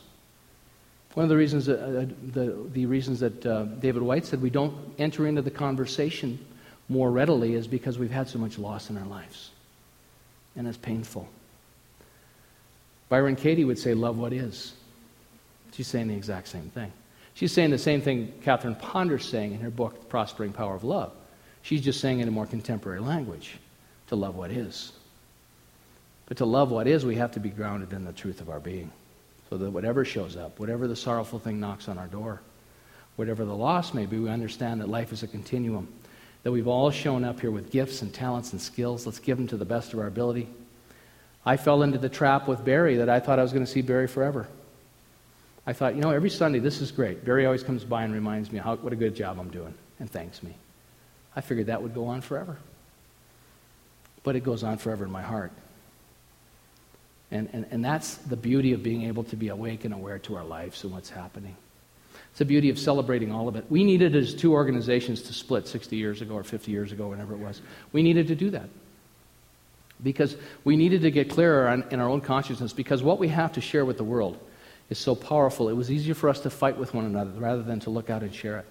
One 1.14 1.24
of 1.24 1.30
the 1.30 1.36
reasons, 1.36 1.64
that, 1.66 1.82
uh, 1.82 2.06
the, 2.32 2.54
the 2.72 2.86
reasons 2.86 3.20
that 3.20 3.44
uh, 3.44 3.64
David 3.64 4.02
Whyte 4.02 4.26
said 4.26 4.42
we 4.42 4.50
don't 4.50 4.76
enter 4.98 5.26
into 5.26 5.40
the 5.40 5.50
conversation 5.50 6.38
more 6.90 7.10
readily 7.10 7.54
is 7.54 7.66
because 7.66 7.98
we've 7.98 8.10
had 8.10 8.28
so 8.28 8.38
much 8.38 8.58
loss 8.58 8.90
in 8.90 8.98
our 8.98 9.06
lives. 9.06 9.50
And 10.54 10.68
it's 10.68 10.76
painful. 10.76 11.26
Byron 13.08 13.34
Katie 13.34 13.64
would 13.64 13.78
say, 13.78 13.94
Love 13.94 14.18
what 14.18 14.34
is. 14.34 14.74
She's 15.72 15.88
saying 15.88 16.08
the 16.08 16.14
exact 16.14 16.48
same 16.48 16.68
thing. 16.70 16.92
She's 17.32 17.52
saying 17.52 17.70
the 17.70 17.78
same 17.78 18.02
thing 18.02 18.32
Catherine 18.42 18.74
Ponder's 18.74 19.26
saying 19.26 19.54
in 19.54 19.60
her 19.60 19.70
book, 19.70 19.98
The 19.98 20.06
Prospering 20.06 20.52
Power 20.52 20.74
of 20.74 20.84
Love. 20.84 21.12
She's 21.62 21.80
just 21.80 22.00
saying 22.00 22.20
it 22.20 22.28
in 22.28 22.32
more 22.34 22.46
contemporary 22.46 23.00
language 23.00 23.56
to 24.08 24.16
love 24.16 24.36
what 24.36 24.50
is. 24.50 24.92
But 26.28 26.36
to 26.36 26.44
love 26.44 26.70
what 26.70 26.86
is, 26.86 27.04
we 27.04 27.16
have 27.16 27.32
to 27.32 27.40
be 27.40 27.48
grounded 27.48 27.92
in 27.92 28.04
the 28.04 28.12
truth 28.12 28.40
of 28.40 28.50
our 28.50 28.60
being. 28.60 28.92
So 29.48 29.56
that 29.56 29.70
whatever 29.70 30.04
shows 30.04 30.36
up, 30.36 30.60
whatever 30.60 30.86
the 30.86 30.94
sorrowful 30.94 31.38
thing 31.38 31.58
knocks 31.58 31.88
on 31.88 31.96
our 31.96 32.06
door, 32.06 32.42
whatever 33.16 33.46
the 33.46 33.56
loss 33.56 33.94
may 33.94 34.04
be, 34.04 34.18
we 34.18 34.28
understand 34.28 34.80
that 34.80 34.88
life 34.88 35.12
is 35.12 35.22
a 35.22 35.26
continuum. 35.26 35.88
That 36.42 36.52
we've 36.52 36.68
all 36.68 36.90
shown 36.90 37.24
up 37.24 37.40
here 37.40 37.50
with 37.50 37.70
gifts 37.70 38.02
and 38.02 38.12
talents 38.12 38.52
and 38.52 38.60
skills. 38.60 39.06
Let's 39.06 39.18
give 39.18 39.38
them 39.38 39.46
to 39.48 39.56
the 39.56 39.64
best 39.64 39.94
of 39.94 39.98
our 39.98 40.06
ability. 40.06 40.48
I 41.46 41.56
fell 41.56 41.82
into 41.82 41.98
the 41.98 42.10
trap 42.10 42.46
with 42.46 42.64
Barry 42.64 42.96
that 42.96 43.08
I 43.08 43.20
thought 43.20 43.38
I 43.38 43.42
was 43.42 43.52
going 43.52 43.64
to 43.64 43.70
see 43.70 43.80
Barry 43.80 44.06
forever. 44.06 44.46
I 45.66 45.72
thought, 45.72 45.94
you 45.94 46.02
know, 46.02 46.10
every 46.10 46.30
Sunday 46.30 46.58
this 46.58 46.80
is 46.80 46.90
great. 46.90 47.24
Barry 47.24 47.46
always 47.46 47.62
comes 47.62 47.84
by 47.84 48.02
and 48.04 48.12
reminds 48.12 48.52
me 48.52 48.58
how, 48.58 48.76
what 48.76 48.92
a 48.92 48.96
good 48.96 49.16
job 49.16 49.38
I'm 49.40 49.50
doing 49.50 49.74
and 49.98 50.10
thanks 50.10 50.42
me. 50.42 50.54
I 51.34 51.40
figured 51.40 51.66
that 51.66 51.82
would 51.82 51.94
go 51.94 52.06
on 52.06 52.20
forever. 52.20 52.56
But 54.22 54.36
it 54.36 54.40
goes 54.40 54.62
on 54.62 54.78
forever 54.78 55.04
in 55.04 55.10
my 55.10 55.22
heart. 55.22 55.52
And, 57.30 57.48
and, 57.52 57.66
and 57.70 57.84
that's 57.84 58.14
the 58.16 58.36
beauty 58.36 58.72
of 58.72 58.82
being 58.82 59.02
able 59.02 59.24
to 59.24 59.36
be 59.36 59.48
awake 59.48 59.84
and 59.84 59.92
aware 59.92 60.18
to 60.20 60.36
our 60.36 60.44
lives 60.44 60.82
and 60.84 60.92
what's 60.92 61.10
happening. 61.10 61.56
It's 62.30 62.38
the 62.38 62.44
beauty 62.44 62.70
of 62.70 62.78
celebrating 62.78 63.32
all 63.32 63.48
of 63.48 63.56
it. 63.56 63.66
We 63.68 63.84
needed 63.84 64.14
as 64.16 64.34
two 64.34 64.52
organizations 64.52 65.22
to 65.22 65.32
split 65.32 65.66
60 65.66 65.96
years 65.96 66.22
ago 66.22 66.34
or 66.34 66.44
50 66.44 66.70
years 66.70 66.92
ago, 66.92 67.08
whenever 67.08 67.34
it 67.34 67.38
was. 67.38 67.60
We 67.92 68.02
needed 68.02 68.28
to 68.28 68.34
do 68.34 68.50
that. 68.50 68.68
Because 70.02 70.36
we 70.64 70.76
needed 70.76 71.02
to 71.02 71.10
get 71.10 71.28
clearer 71.28 71.68
on, 71.68 71.84
in 71.90 72.00
our 72.00 72.08
own 72.08 72.20
consciousness, 72.20 72.72
because 72.72 73.02
what 73.02 73.18
we 73.18 73.28
have 73.28 73.52
to 73.54 73.60
share 73.60 73.84
with 73.84 73.96
the 73.96 74.04
world 74.04 74.38
is 74.88 74.98
so 74.98 75.14
powerful. 75.14 75.68
It 75.68 75.72
was 75.72 75.90
easier 75.90 76.14
for 76.14 76.28
us 76.28 76.40
to 76.40 76.50
fight 76.50 76.78
with 76.78 76.94
one 76.94 77.04
another 77.04 77.32
rather 77.32 77.62
than 77.62 77.80
to 77.80 77.90
look 77.90 78.08
out 78.08 78.22
and 78.22 78.32
share 78.32 78.58
it. 78.58 78.66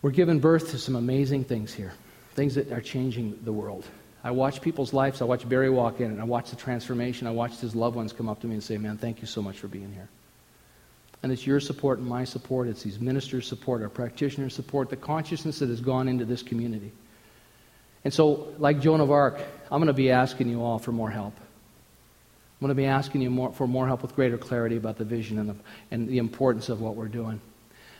We're 0.00 0.12
giving 0.12 0.38
birth 0.38 0.70
to 0.70 0.78
some 0.78 0.94
amazing 0.94 1.44
things 1.44 1.74
here, 1.74 1.92
things 2.34 2.54
that 2.54 2.70
are 2.70 2.80
changing 2.80 3.40
the 3.42 3.52
world. 3.52 3.84
I 4.24 4.30
watch 4.32 4.60
people's 4.60 4.92
lives. 4.92 5.22
I 5.22 5.24
watch 5.24 5.48
Barry 5.48 5.70
walk 5.70 6.00
in, 6.00 6.10
and 6.10 6.20
I 6.20 6.24
watch 6.24 6.50
the 6.50 6.56
transformation. 6.56 7.26
I 7.26 7.30
watch 7.30 7.58
his 7.58 7.74
loved 7.74 7.96
ones 7.96 8.12
come 8.12 8.28
up 8.28 8.40
to 8.40 8.46
me 8.46 8.54
and 8.54 8.62
say, 8.62 8.76
Man, 8.76 8.96
thank 8.96 9.20
you 9.20 9.26
so 9.26 9.40
much 9.40 9.58
for 9.58 9.68
being 9.68 9.92
here. 9.92 10.08
And 11.22 11.32
it's 11.32 11.46
your 11.46 11.60
support 11.60 11.98
and 11.98 12.06
my 12.06 12.24
support. 12.24 12.68
It's 12.68 12.82
these 12.82 13.00
ministers' 13.00 13.46
support, 13.46 13.82
our 13.82 13.88
practitioners' 13.88 14.54
support, 14.54 14.90
the 14.90 14.96
consciousness 14.96 15.58
that 15.60 15.68
has 15.68 15.80
gone 15.80 16.08
into 16.08 16.24
this 16.24 16.42
community. 16.42 16.92
And 18.04 18.14
so, 18.14 18.54
like 18.58 18.80
Joan 18.80 19.00
of 19.00 19.10
Arc, 19.10 19.40
I'm 19.70 19.80
going 19.80 19.88
to 19.88 19.92
be 19.92 20.10
asking 20.10 20.48
you 20.48 20.62
all 20.62 20.78
for 20.78 20.92
more 20.92 21.10
help. 21.10 21.34
I'm 21.36 22.66
going 22.66 22.70
to 22.70 22.74
be 22.74 22.86
asking 22.86 23.22
you 23.22 23.30
more, 23.30 23.52
for 23.52 23.68
more 23.68 23.86
help 23.86 24.02
with 24.02 24.16
greater 24.16 24.38
clarity 24.38 24.76
about 24.76 24.96
the 24.96 25.04
vision 25.04 25.38
and 25.38 25.50
the, 25.50 25.56
and 25.90 26.08
the 26.08 26.18
importance 26.18 26.68
of 26.68 26.80
what 26.80 26.96
we're 26.96 27.06
doing. 27.06 27.40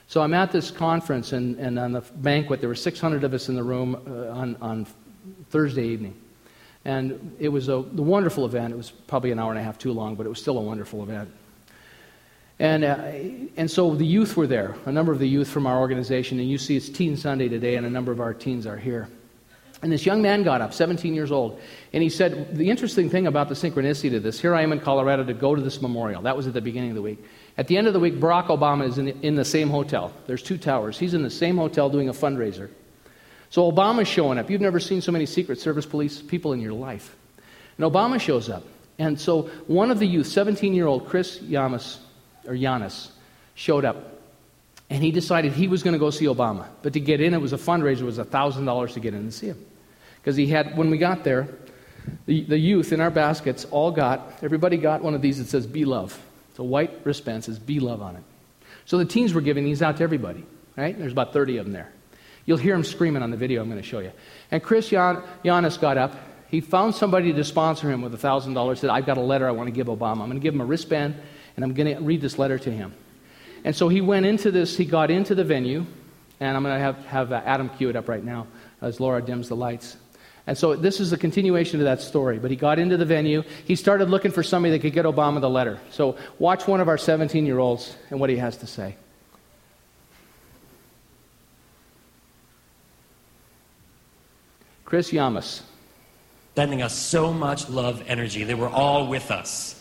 So 0.08 0.22
I'm 0.22 0.34
at 0.34 0.50
this 0.50 0.70
conference, 0.70 1.32
and, 1.32 1.58
and 1.58 1.78
on 1.78 1.92
the 1.92 2.00
banquet, 2.00 2.60
there 2.60 2.68
were 2.68 2.74
600 2.74 3.24
of 3.24 3.34
us 3.34 3.48
in 3.48 3.54
the 3.54 3.62
room 3.62 3.94
uh, 4.06 4.30
on, 4.30 4.56
on 4.60 4.86
Thursday 5.50 5.86
evening. 5.86 6.14
And 6.84 7.36
it 7.38 7.48
was 7.48 7.68
a, 7.68 7.74
a 7.74 7.82
wonderful 7.82 8.44
event. 8.44 8.72
It 8.72 8.76
was 8.76 8.90
probably 8.90 9.30
an 9.30 9.38
hour 9.38 9.50
and 9.50 9.58
a 9.58 9.62
half 9.62 9.78
too 9.78 9.92
long, 9.92 10.14
but 10.14 10.26
it 10.26 10.28
was 10.28 10.40
still 10.40 10.58
a 10.58 10.62
wonderful 10.62 11.02
event. 11.02 11.30
And, 12.58 12.84
uh, 12.84 12.96
and 13.56 13.70
so 13.70 13.94
the 13.94 14.06
youth 14.06 14.36
were 14.36 14.46
there, 14.46 14.74
a 14.86 14.92
number 14.92 15.12
of 15.12 15.18
the 15.18 15.28
youth 15.28 15.48
from 15.48 15.66
our 15.66 15.78
organization. 15.78 16.40
And 16.40 16.48
you 16.48 16.58
see 16.58 16.76
it's 16.76 16.88
Teen 16.88 17.16
Sunday 17.16 17.48
today, 17.48 17.76
and 17.76 17.86
a 17.86 17.90
number 17.90 18.10
of 18.10 18.20
our 18.20 18.34
teens 18.34 18.66
are 18.66 18.76
here. 18.76 19.08
And 19.80 19.92
this 19.92 20.04
young 20.04 20.20
man 20.20 20.42
got 20.42 20.60
up, 20.60 20.74
17 20.74 21.14
years 21.14 21.30
old, 21.30 21.60
and 21.92 22.02
he 22.02 22.08
said, 22.08 22.56
The 22.56 22.68
interesting 22.68 23.08
thing 23.08 23.28
about 23.28 23.48
the 23.48 23.54
synchronicity 23.54 24.10
to 24.10 24.18
this, 24.18 24.40
here 24.40 24.52
I 24.54 24.62
am 24.62 24.72
in 24.72 24.80
Colorado 24.80 25.22
to 25.22 25.34
go 25.34 25.54
to 25.54 25.62
this 25.62 25.80
memorial. 25.80 26.22
That 26.22 26.36
was 26.36 26.48
at 26.48 26.52
the 26.52 26.60
beginning 26.60 26.90
of 26.90 26.96
the 26.96 27.02
week. 27.02 27.24
At 27.56 27.68
the 27.68 27.76
end 27.76 27.86
of 27.86 27.92
the 27.92 28.00
week, 28.00 28.14
Barack 28.14 28.46
Obama 28.46 28.88
is 28.88 28.98
in 28.98 29.04
the, 29.04 29.16
in 29.20 29.36
the 29.36 29.44
same 29.44 29.70
hotel. 29.70 30.12
There's 30.26 30.42
two 30.42 30.58
towers. 30.58 30.98
He's 30.98 31.14
in 31.14 31.22
the 31.22 31.30
same 31.30 31.56
hotel 31.56 31.88
doing 31.88 32.08
a 32.08 32.12
fundraiser. 32.12 32.70
So 33.50 33.70
Obama's 33.70 34.08
showing 34.08 34.38
up. 34.38 34.50
You've 34.50 34.60
never 34.60 34.80
seen 34.80 35.00
so 35.00 35.12
many 35.12 35.26
Secret 35.26 35.60
Service 35.60 35.86
police 35.86 36.20
people 36.20 36.52
in 36.52 36.60
your 36.60 36.72
life. 36.72 37.14
And 37.76 37.86
Obama 37.86 38.20
shows 38.20 38.48
up. 38.50 38.64
And 38.98 39.18
so 39.18 39.42
one 39.66 39.90
of 39.90 39.98
the 39.98 40.06
youth, 40.06 40.26
17 40.26 40.74
year 40.74 40.86
old 40.86 41.08
Chris 41.08 41.38
Yamas, 41.38 41.98
or 42.46 42.54
Yanis, 42.54 43.10
showed 43.54 43.84
up. 43.84 43.96
And 44.90 45.02
he 45.02 45.12
decided 45.12 45.52
he 45.52 45.68
was 45.68 45.82
going 45.82 45.92
to 45.92 45.98
go 45.98 46.10
see 46.10 46.24
Obama. 46.24 46.66
But 46.82 46.94
to 46.94 47.00
get 47.00 47.20
in, 47.20 47.34
it 47.34 47.40
was 47.40 47.52
a 47.52 47.58
fundraiser, 47.58 48.00
it 48.00 48.04
was 48.04 48.18
$1,000 48.18 48.92
to 48.94 49.00
get 49.00 49.14
in 49.14 49.20
and 49.20 49.34
see 49.34 49.48
him. 49.48 49.64
Because 50.16 50.36
he 50.36 50.46
had, 50.46 50.76
when 50.76 50.90
we 50.90 50.98
got 50.98 51.24
there, 51.24 51.48
the, 52.26 52.42
the 52.42 52.58
youth 52.58 52.92
in 52.92 53.00
our 53.00 53.10
baskets 53.10 53.66
all 53.66 53.90
got, 53.90 54.38
everybody 54.42 54.76
got 54.76 55.02
one 55.02 55.14
of 55.14 55.22
these 55.22 55.38
that 55.38 55.48
says 55.48 55.66
Be 55.66 55.84
Love. 55.84 56.18
It's 56.50 56.58
a 56.58 56.64
white 56.64 56.90
wristband, 57.04 57.44
says 57.44 57.58
Be 57.58 57.80
Love 57.80 58.02
on 58.02 58.16
it. 58.16 58.22
So 58.86 58.98
the 58.98 59.04
teens 59.04 59.34
were 59.34 59.42
giving 59.42 59.64
these 59.64 59.82
out 59.82 59.98
to 59.98 60.02
everybody, 60.02 60.44
right? 60.76 60.98
There's 60.98 61.12
about 61.12 61.32
30 61.32 61.58
of 61.58 61.66
them 61.66 61.74
there. 61.74 61.92
You'll 62.48 62.56
hear 62.56 62.74
him 62.74 62.82
screaming 62.82 63.22
on 63.22 63.30
the 63.30 63.36
video 63.36 63.60
I'm 63.60 63.68
going 63.68 63.78
to 63.78 63.86
show 63.86 63.98
you. 63.98 64.10
And 64.50 64.62
Chris 64.62 64.88
Jan- 64.88 65.22
Giannis 65.44 65.78
got 65.78 65.98
up. 65.98 66.16
He 66.48 66.62
found 66.62 66.94
somebody 66.94 67.30
to 67.34 67.44
sponsor 67.44 67.90
him 67.90 68.00
with 68.00 68.18
$1,000. 68.18 68.78
Said, 68.78 68.88
I've 68.88 69.04
got 69.04 69.18
a 69.18 69.20
letter 69.20 69.46
I 69.46 69.50
want 69.50 69.66
to 69.66 69.70
give 69.70 69.88
Obama. 69.88 70.22
I'm 70.22 70.30
going 70.30 70.32
to 70.32 70.40
give 70.40 70.54
him 70.54 70.62
a 70.62 70.64
wristband, 70.64 71.14
and 71.56 71.62
I'm 71.62 71.74
going 71.74 71.94
to 71.94 72.02
read 72.02 72.22
this 72.22 72.38
letter 72.38 72.58
to 72.58 72.70
him. 72.70 72.94
And 73.64 73.76
so 73.76 73.90
he 73.90 74.00
went 74.00 74.24
into 74.24 74.50
this, 74.50 74.78
he 74.78 74.86
got 74.86 75.10
into 75.10 75.34
the 75.34 75.44
venue, 75.44 75.84
and 76.40 76.56
I'm 76.56 76.62
going 76.62 76.74
to 76.74 76.80
have, 76.80 76.96
have 77.04 77.32
uh, 77.32 77.42
Adam 77.44 77.68
cue 77.68 77.90
it 77.90 77.96
up 77.96 78.08
right 78.08 78.24
now 78.24 78.46
as 78.80 78.98
Laura 78.98 79.20
dims 79.20 79.50
the 79.50 79.56
lights. 79.56 79.98
And 80.46 80.56
so 80.56 80.74
this 80.74 81.00
is 81.00 81.12
a 81.12 81.18
continuation 81.18 81.80
of 81.80 81.84
that 81.84 82.00
story. 82.00 82.38
But 82.38 82.50
he 82.50 82.56
got 82.56 82.78
into 82.78 82.96
the 82.96 83.04
venue. 83.04 83.42
He 83.66 83.76
started 83.76 84.08
looking 84.08 84.30
for 84.30 84.42
somebody 84.42 84.72
that 84.72 84.78
could 84.78 84.94
get 84.94 85.04
Obama 85.04 85.42
the 85.42 85.50
letter. 85.50 85.80
So 85.90 86.16
watch 86.38 86.66
one 86.66 86.80
of 86.80 86.88
our 86.88 86.96
17 86.96 87.44
year 87.44 87.58
olds 87.58 87.94
and 88.08 88.18
what 88.18 88.30
he 88.30 88.36
has 88.36 88.56
to 88.56 88.66
say. 88.66 88.96
Chris 94.88 95.10
Yamas. 95.10 95.60
Sending 96.56 96.80
us 96.80 96.96
so 96.96 97.30
much 97.30 97.68
love 97.68 98.02
energy. 98.06 98.42
They 98.42 98.54
were 98.54 98.70
all 98.70 99.06
with 99.06 99.30
us. 99.30 99.78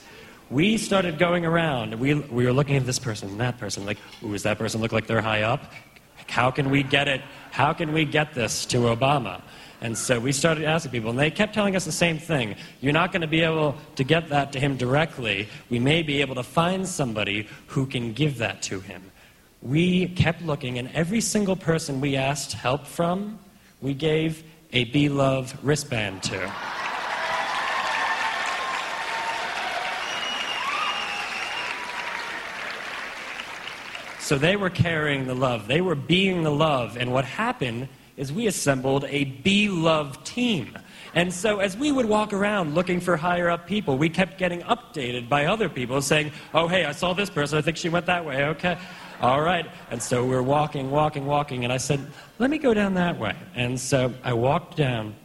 We 0.50 0.78
started 0.78 1.18
going 1.18 1.46
around. 1.46 1.98
We, 1.98 2.16
we 2.16 2.46
were 2.46 2.52
looking 2.52 2.76
at 2.76 2.86
this 2.86 3.00
person 3.00 3.30
and 3.30 3.40
that 3.40 3.58
person. 3.58 3.86
Like, 3.86 4.00
ooh, 4.22 4.34
does 4.34 4.44
that 4.44 4.58
person 4.58 4.82
look 4.82 4.92
like 4.92 5.08
they're 5.08 5.22
high 5.22 5.44
up? 5.44 5.72
How 6.28 6.52
can 6.52 6.70
we 6.70 6.84
get 6.84 7.08
it? 7.08 7.22
How 7.52 7.72
can 7.72 7.94
we 7.94 8.04
get 8.04 8.34
this 8.34 8.66
to 8.66 8.80
Obama? 8.80 9.42
And 9.80 9.98
so 9.98 10.20
we 10.20 10.34
started 10.34 10.66
asking 10.66 10.92
people, 10.92 11.12
and 11.12 11.18
they 11.18 11.32
kept 11.32 11.54
telling 11.54 11.78
us 11.78 11.86
the 11.86 11.92
same 11.94 12.18
thing. 12.18 12.58
You're 12.82 12.92
not 12.92 13.14
going 13.14 13.22
to 13.22 13.28
be 13.28 13.44
able 13.44 13.78
to 13.96 14.04
get 14.04 14.28
that 14.28 14.52
to 14.52 14.60
him 14.60 14.76
directly. 14.76 15.48
We 15.70 15.80
may 15.80 16.04
be 16.04 16.20
able 16.20 16.36
to 16.36 16.44
find 16.44 16.86
somebody 16.86 17.48
who 17.68 17.86
can 17.86 18.12
give 18.12 18.40
that 18.40 18.62
to 18.64 18.82
him. 18.82 19.10
We 19.62 20.10
kept 20.10 20.42
looking, 20.42 20.78
and 20.78 20.92
every 20.94 21.22
single 21.22 21.56
person 21.56 22.02
we 22.02 22.18
asked 22.18 22.52
help 22.52 22.86
from, 22.86 23.40
we 23.80 23.94
gave 23.94 24.44
a 24.74 24.86
Be 24.86 25.10
Love 25.10 25.58
wristband 25.64 26.24
to. 26.24 26.54
So 34.20 34.38
they 34.38 34.58
were 34.58 34.70
carrying 34.70 35.26
the 35.26 35.34
love, 35.34 35.68
they 35.68 35.80
were 35.80 35.96
being 35.96 36.44
the 36.44 36.52
love, 36.52 36.98
and 36.98 37.14
what 37.14 37.24
happened 37.24 37.88
is 38.18 38.34
we 38.34 38.48
assembled 38.48 39.06
a 39.08 39.24
Be 39.24 39.70
Love 39.70 40.22
team. 40.26 40.78
And 41.14 41.34
so, 41.34 41.60
as 41.60 41.78
we 41.78 41.92
would 41.92 42.06
walk 42.06 42.34
around 42.34 42.76
looking 42.76 43.00
for 43.00 43.16
higher 43.16 43.50
up 43.50 43.66
people, 43.68 43.98
we 43.98 44.10
kept 44.10 44.38
getting 44.38 44.62
updated 44.62 45.30
by 45.30 45.46
other 45.46 45.70
people 45.70 46.02
saying, 46.02 46.32
Oh, 46.54 46.68
hey, 46.68 46.86
I 46.86 46.92
saw 46.92 47.14
this 47.14 47.30
person. 47.30 47.58
I 47.58 47.62
think 47.62 47.78
she 47.78 47.90
went 47.90 48.06
that 48.08 48.26
way. 48.26 48.44
Okay. 48.46 48.78
All 49.20 49.42
right. 49.42 49.66
And 49.90 50.02
so 50.02 50.24
we're 50.24 50.44
walking, 50.44 50.92
walking, 50.92 51.26
walking. 51.26 51.64
And 51.64 51.74
I 51.74 51.78
said, 51.78 52.06
let 52.38 52.52
me 52.52 52.60
go 52.60 52.74
down 52.74 52.94
that 52.96 53.18
way. 53.18 53.36
And 53.56 53.80
so 53.80 54.14
I 54.24 54.34
walked 54.34 54.78
down 54.78 55.16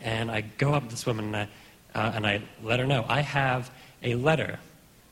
and 0.00 0.30
I 0.30 0.42
go 0.42 0.72
up 0.74 0.84
to 0.84 0.90
this 0.90 1.06
woman 1.06 1.34
and 1.34 1.36
I, 1.36 1.48
uh, 1.94 2.12
and 2.14 2.26
I 2.26 2.42
let 2.62 2.78
her 2.78 2.86
know 2.86 3.04
I 3.08 3.20
have 3.20 3.70
a 4.02 4.14
letter 4.14 4.60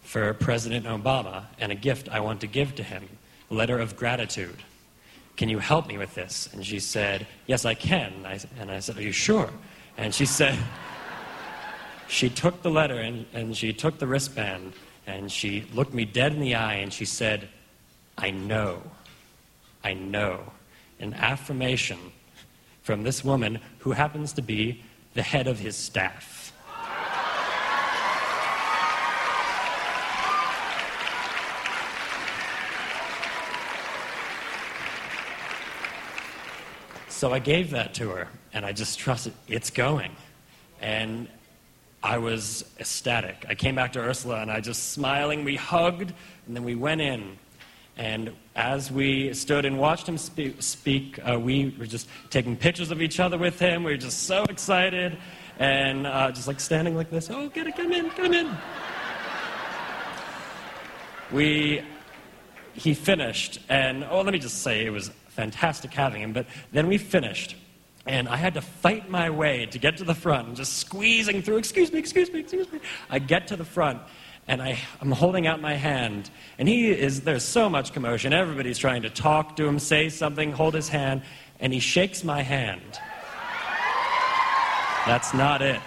for 0.02 0.32
President 0.34 0.86
Obama 0.86 1.44
and 1.58 1.72
a 1.72 1.74
gift 1.74 2.08
I 2.08 2.20
want 2.20 2.40
to 2.42 2.46
give 2.46 2.76
to 2.76 2.82
him 2.84 3.08
a 3.50 3.54
letter 3.54 3.78
of 3.78 3.96
gratitude. 3.96 4.56
Can 5.36 5.48
you 5.48 5.58
help 5.58 5.88
me 5.88 5.98
with 5.98 6.14
this? 6.14 6.48
And 6.52 6.64
she 6.64 6.78
said, 6.78 7.26
Yes, 7.46 7.64
I 7.64 7.74
can. 7.74 8.12
And 8.12 8.26
I, 8.26 8.40
and 8.58 8.70
I 8.70 8.78
said, 8.78 8.96
Are 8.96 9.02
you 9.02 9.12
sure? 9.12 9.50
And 9.96 10.14
she 10.14 10.26
said, 10.26 10.56
she 12.08 12.28
took 12.28 12.62
the 12.62 12.70
letter 12.70 12.98
and, 12.98 13.26
and 13.32 13.56
she 13.56 13.72
took 13.72 13.98
the 13.98 14.06
wristband 14.06 14.72
and 15.06 15.30
she 15.30 15.64
looked 15.74 15.94
me 15.94 16.04
dead 16.04 16.32
in 16.32 16.40
the 16.40 16.54
eye 16.54 16.74
and 16.74 16.92
she 16.92 17.04
said, 17.04 17.48
I 18.20 18.30
know. 18.30 18.82
I 19.82 19.94
know. 19.94 20.40
An 20.98 21.14
affirmation 21.14 21.98
from 22.82 23.02
this 23.02 23.24
woman 23.24 23.58
who 23.78 23.92
happens 23.92 24.34
to 24.34 24.42
be 24.42 24.82
the 25.14 25.22
head 25.22 25.46
of 25.46 25.58
his 25.58 25.74
staff. 25.74 26.52
So 37.08 37.32
I 37.34 37.38
gave 37.38 37.70
that 37.70 37.92
to 37.94 38.08
her, 38.10 38.28
and 38.54 38.64
I 38.64 38.72
just 38.72 38.98
trusted 38.98 39.34
it's 39.46 39.68
going. 39.68 40.10
And 40.80 41.28
I 42.02 42.16
was 42.18 42.64
ecstatic. 42.78 43.44
I 43.48 43.54
came 43.54 43.74
back 43.74 43.92
to 43.94 44.00
Ursula, 44.00 44.40
and 44.40 44.50
I 44.50 44.60
just 44.60 44.92
smiling, 44.92 45.44
we 45.44 45.56
hugged, 45.56 46.12
and 46.46 46.56
then 46.56 46.64
we 46.64 46.74
went 46.74 47.00
in. 47.02 47.38
And 47.97 48.32
as 48.57 48.91
we 48.91 49.32
stood 49.34 49.64
and 49.64 49.78
watched 49.78 50.09
him 50.09 50.16
speak, 50.16 50.62
speak 50.62 51.18
uh, 51.28 51.38
we 51.38 51.74
were 51.78 51.86
just 51.86 52.09
taking 52.30 52.57
pictures 52.57 52.91
of 52.91 53.03
each 53.03 53.20
other 53.20 53.36
with 53.36 53.59
him. 53.59 53.84
We 53.84 53.93
were 53.93 53.99
just 53.99 54.24
so 54.24 54.45
excited, 54.45 55.18
and 55.59 56.07
uh, 56.07 56.30
just 56.30 56.49
like 56.49 56.61
standing 56.61 56.97
like 56.97 57.11
this. 57.11 57.30
Oh, 57.30 57.49
get 57.49 57.66
it, 57.66 57.76
come 57.76 57.93
in, 57.93 58.11
come 58.11 58.32
in. 58.32 58.57
we, 61.30 61.82
he 62.72 62.95
finished, 62.95 63.61
and 63.68 64.05
oh, 64.11 64.22
let 64.22 64.32
me 64.32 64.38
just 64.38 64.62
say 64.62 64.86
it 64.86 64.91
was 64.91 65.11
fantastic 65.28 65.93
having 65.93 66.22
him. 66.22 66.32
But 66.32 66.47
then 66.72 66.86
we 66.86 66.99
finished, 66.99 67.57
and 68.07 68.28
I 68.28 68.36
had 68.36 68.55
to 68.55 68.62
fight 68.62 69.11
my 69.11 69.30
way 69.30 69.66
to 69.66 69.78
get 69.78 69.97
to 69.99 70.05
the 70.05 70.14
front 70.14 70.57
just 70.57 70.78
squeezing 70.78 71.43
through. 71.43 71.59
Excuse 71.59 71.93
me, 71.93 71.99
excuse 71.99 72.32
me, 72.32 72.41
excuse 72.41 72.70
me. 72.72 72.80
I 73.11 73.18
get 73.18 73.47
to 73.49 73.57
the 73.57 73.64
front, 73.64 74.01
and 74.49 74.61
I, 74.61 74.78
I'm 75.01 75.12
holding 75.12 75.47
out 75.47 75.61
my 75.61 75.74
hand, 75.74 76.30
and 76.59 76.68
he 76.68 76.91
is, 76.91 77.20
there's 77.20 77.45
so 77.45 77.68
much 77.68 77.93
commotion. 77.93 78.32
Everybody's 78.32 78.78
trying 78.78 79.03
to 79.03 79.11
talk 79.11 79.57
to 79.57 79.66
him, 79.66 79.78
say 79.78 80.09
something, 80.09 80.53
hold 80.53 80.74
his 80.74 80.88
hand, 80.88 81.22
and 81.61 81.72
he 81.72 81.80
shakes 81.80 82.24
my 82.24 82.43
hand. 82.43 82.99
That's 85.07 85.32
not 85.32 85.62
it. 85.62 85.80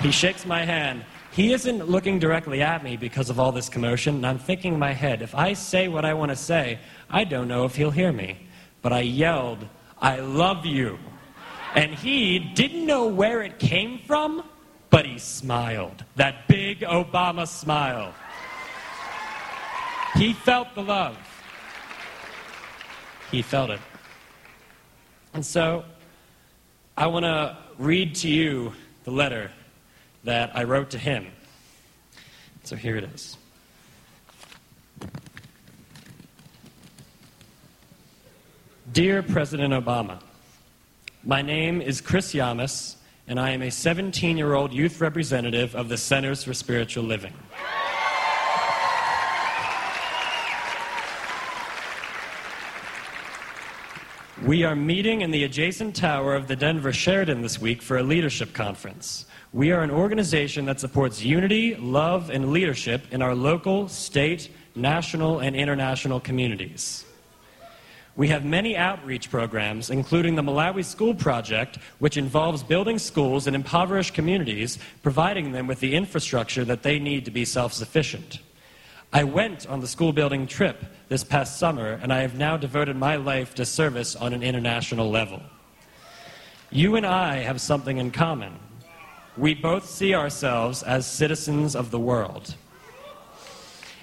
He 0.00 0.10
shakes 0.10 0.46
my 0.46 0.64
hand. 0.64 1.04
He 1.32 1.52
isn't 1.52 1.88
looking 1.88 2.18
directly 2.18 2.60
at 2.62 2.82
me 2.82 2.96
because 2.96 3.30
of 3.30 3.38
all 3.38 3.52
this 3.52 3.68
commotion, 3.68 4.16
and 4.16 4.26
I'm 4.26 4.38
thinking 4.38 4.74
in 4.74 4.78
my 4.78 4.92
head, 4.92 5.22
if 5.22 5.34
I 5.34 5.52
say 5.52 5.88
what 5.88 6.04
I 6.04 6.14
want 6.14 6.30
to 6.30 6.36
say, 6.36 6.78
I 7.08 7.24
don't 7.24 7.46
know 7.46 7.64
if 7.64 7.76
he'll 7.76 7.90
hear 7.90 8.12
me. 8.12 8.38
But 8.82 8.92
I 8.92 9.00
yelled, 9.00 9.66
I 10.00 10.20
love 10.20 10.64
you. 10.66 10.98
And 11.74 11.94
he 11.94 12.38
didn't 12.38 12.86
know 12.86 13.06
where 13.06 13.42
it 13.42 13.58
came 13.58 14.00
from, 14.06 14.42
but 14.90 15.06
he 15.06 15.18
smiled. 15.18 16.04
That 16.16 16.46
big 16.48 16.80
Obama 16.80 17.46
smile. 17.46 18.12
He 20.16 20.32
felt 20.32 20.74
the 20.74 20.82
love. 20.82 21.16
He 23.30 23.42
felt 23.42 23.70
it. 23.70 23.80
And 25.32 25.46
so 25.46 25.84
I 26.96 27.06
want 27.06 27.24
to 27.24 27.56
read 27.78 28.16
to 28.16 28.28
you 28.28 28.72
the 29.04 29.12
letter 29.12 29.50
that 30.24 30.50
I 30.54 30.64
wrote 30.64 30.90
to 30.90 30.98
him. 30.98 31.26
So 32.64 32.76
here 32.76 32.96
it 32.96 33.04
is. 33.04 33.36
Dear 38.92 39.22
President 39.22 39.72
Obama, 39.72 40.20
my 41.22 41.42
name 41.42 41.80
is 41.80 42.00
Chris 42.00 42.34
Yamas, 42.34 42.96
and 43.30 43.38
I 43.38 43.50
am 43.50 43.62
a 43.62 43.70
17 43.70 44.36
year 44.36 44.54
old 44.54 44.72
youth 44.72 45.00
representative 45.00 45.76
of 45.76 45.88
the 45.88 45.96
Centers 45.96 46.42
for 46.42 46.52
Spiritual 46.52 47.04
Living. 47.04 47.32
We 54.44 54.64
are 54.64 54.74
meeting 54.74 55.20
in 55.20 55.30
the 55.30 55.44
adjacent 55.44 55.94
tower 55.94 56.34
of 56.34 56.48
the 56.48 56.56
Denver 56.56 56.92
Sheraton 56.92 57.40
this 57.40 57.60
week 57.60 57.82
for 57.82 57.98
a 57.98 58.02
leadership 58.02 58.52
conference. 58.52 59.26
We 59.52 59.70
are 59.70 59.82
an 59.82 59.92
organization 59.92 60.64
that 60.64 60.80
supports 60.80 61.22
unity, 61.22 61.76
love, 61.76 62.30
and 62.30 62.50
leadership 62.50 63.02
in 63.12 63.22
our 63.22 63.36
local, 63.36 63.86
state, 63.86 64.50
national, 64.74 65.38
and 65.38 65.54
international 65.54 66.18
communities. 66.18 67.04
We 68.20 68.28
have 68.28 68.44
many 68.44 68.76
outreach 68.76 69.30
programs, 69.30 69.88
including 69.88 70.34
the 70.34 70.42
Malawi 70.42 70.84
School 70.84 71.14
Project, 71.14 71.78
which 72.00 72.18
involves 72.18 72.62
building 72.62 72.98
schools 72.98 73.46
in 73.46 73.54
impoverished 73.54 74.12
communities, 74.12 74.78
providing 75.02 75.52
them 75.52 75.66
with 75.66 75.80
the 75.80 75.94
infrastructure 75.94 76.62
that 76.66 76.82
they 76.82 76.98
need 76.98 77.24
to 77.24 77.30
be 77.30 77.46
self 77.46 77.72
sufficient. 77.72 78.40
I 79.10 79.24
went 79.24 79.66
on 79.68 79.80
the 79.80 79.88
school 79.88 80.12
building 80.12 80.46
trip 80.46 80.84
this 81.08 81.24
past 81.24 81.58
summer, 81.58 81.98
and 82.02 82.12
I 82.12 82.20
have 82.20 82.36
now 82.36 82.58
devoted 82.58 82.94
my 82.94 83.16
life 83.16 83.54
to 83.54 83.64
service 83.64 84.14
on 84.14 84.34
an 84.34 84.42
international 84.42 85.08
level. 85.10 85.40
You 86.70 86.96
and 86.96 87.06
I 87.06 87.36
have 87.36 87.58
something 87.58 87.96
in 87.96 88.10
common. 88.10 88.52
We 89.38 89.54
both 89.54 89.88
see 89.88 90.14
ourselves 90.14 90.82
as 90.82 91.06
citizens 91.06 91.74
of 91.74 91.90
the 91.90 91.98
world. 91.98 92.54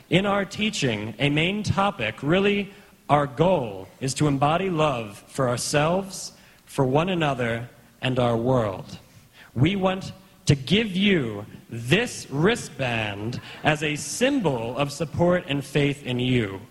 In 0.09 0.26
our 0.26 0.43
teaching, 0.43 1.13
a 1.20 1.30
main 1.30 1.61
topic 1.61 2.15
really 2.24 2.74
our 3.10 3.28
goal 3.28 3.88
is 3.99 4.14
to 4.16 4.28
embody 4.28 4.70
love 4.70 5.24
for 5.28 5.47
ourselves, 5.47 6.34
for 6.66 6.86
one 6.86 7.10
another, 7.10 7.70
and 8.01 8.20
our 8.20 8.36
world. 8.36 8.99
We 9.55 9.76
want 9.76 10.12
to 10.45 10.55
give 10.55 10.95
you 10.95 11.45
this 11.70 12.28
wristband 12.30 13.41
as 13.64 13.84
a 13.84 13.95
symbol 13.95 14.78
of 14.78 14.91
support 14.91 15.45
and 15.47 15.64
faith 15.64 16.05
in 16.05 16.20
you. 16.20 16.62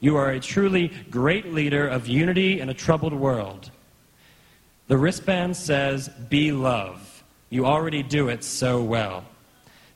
You 0.00 0.16
are 0.16 0.30
a 0.30 0.40
truly 0.40 0.92
great 1.10 1.52
leader 1.52 1.86
of 1.86 2.06
unity 2.06 2.60
in 2.60 2.68
a 2.68 2.74
troubled 2.74 3.12
world. 3.12 3.70
The 4.86 4.96
wristband 4.96 5.56
says, 5.56 6.08
Be 6.28 6.52
love. 6.52 7.24
You 7.50 7.66
already 7.66 8.02
do 8.02 8.28
it 8.28 8.44
so 8.44 8.82
well. 8.82 9.24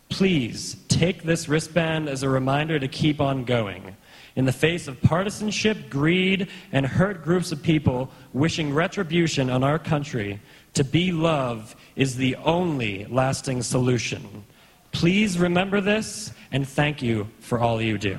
Please 0.09 0.77
take 0.89 1.23
this 1.23 1.49
wristband 1.49 2.09
as 2.09 2.23
a 2.23 2.29
reminder 2.29 2.79
to 2.79 2.89
keep 2.89 3.21
on 3.21 3.45
going 3.45 3.97
in 4.37 4.45
the 4.45 4.53
face 4.53 4.89
of 4.89 5.01
partisanship, 5.03 5.91
greed, 5.91 6.49
and 6.73 6.87
hurt 6.87 7.23
groups 7.23 7.53
of 7.53 7.63
people 7.63 8.11
wishing 8.33 8.73
retribution 8.73 9.51
on 9.51 9.63
our 9.63 9.79
country, 9.79 10.41
to 10.75 10.85
be 10.85 11.13
love 11.13 11.77
is 11.97 12.17
the 12.17 12.37
only 12.37 13.05
lasting 13.07 13.63
solution. 13.63 14.45
Please 14.93 15.39
remember 15.39 15.81
this 15.81 16.33
and 16.51 16.67
thank 16.67 17.03
you 17.03 17.29
for 17.41 17.59
all 17.59 17.81
you 17.81 17.99
do. 17.99 18.19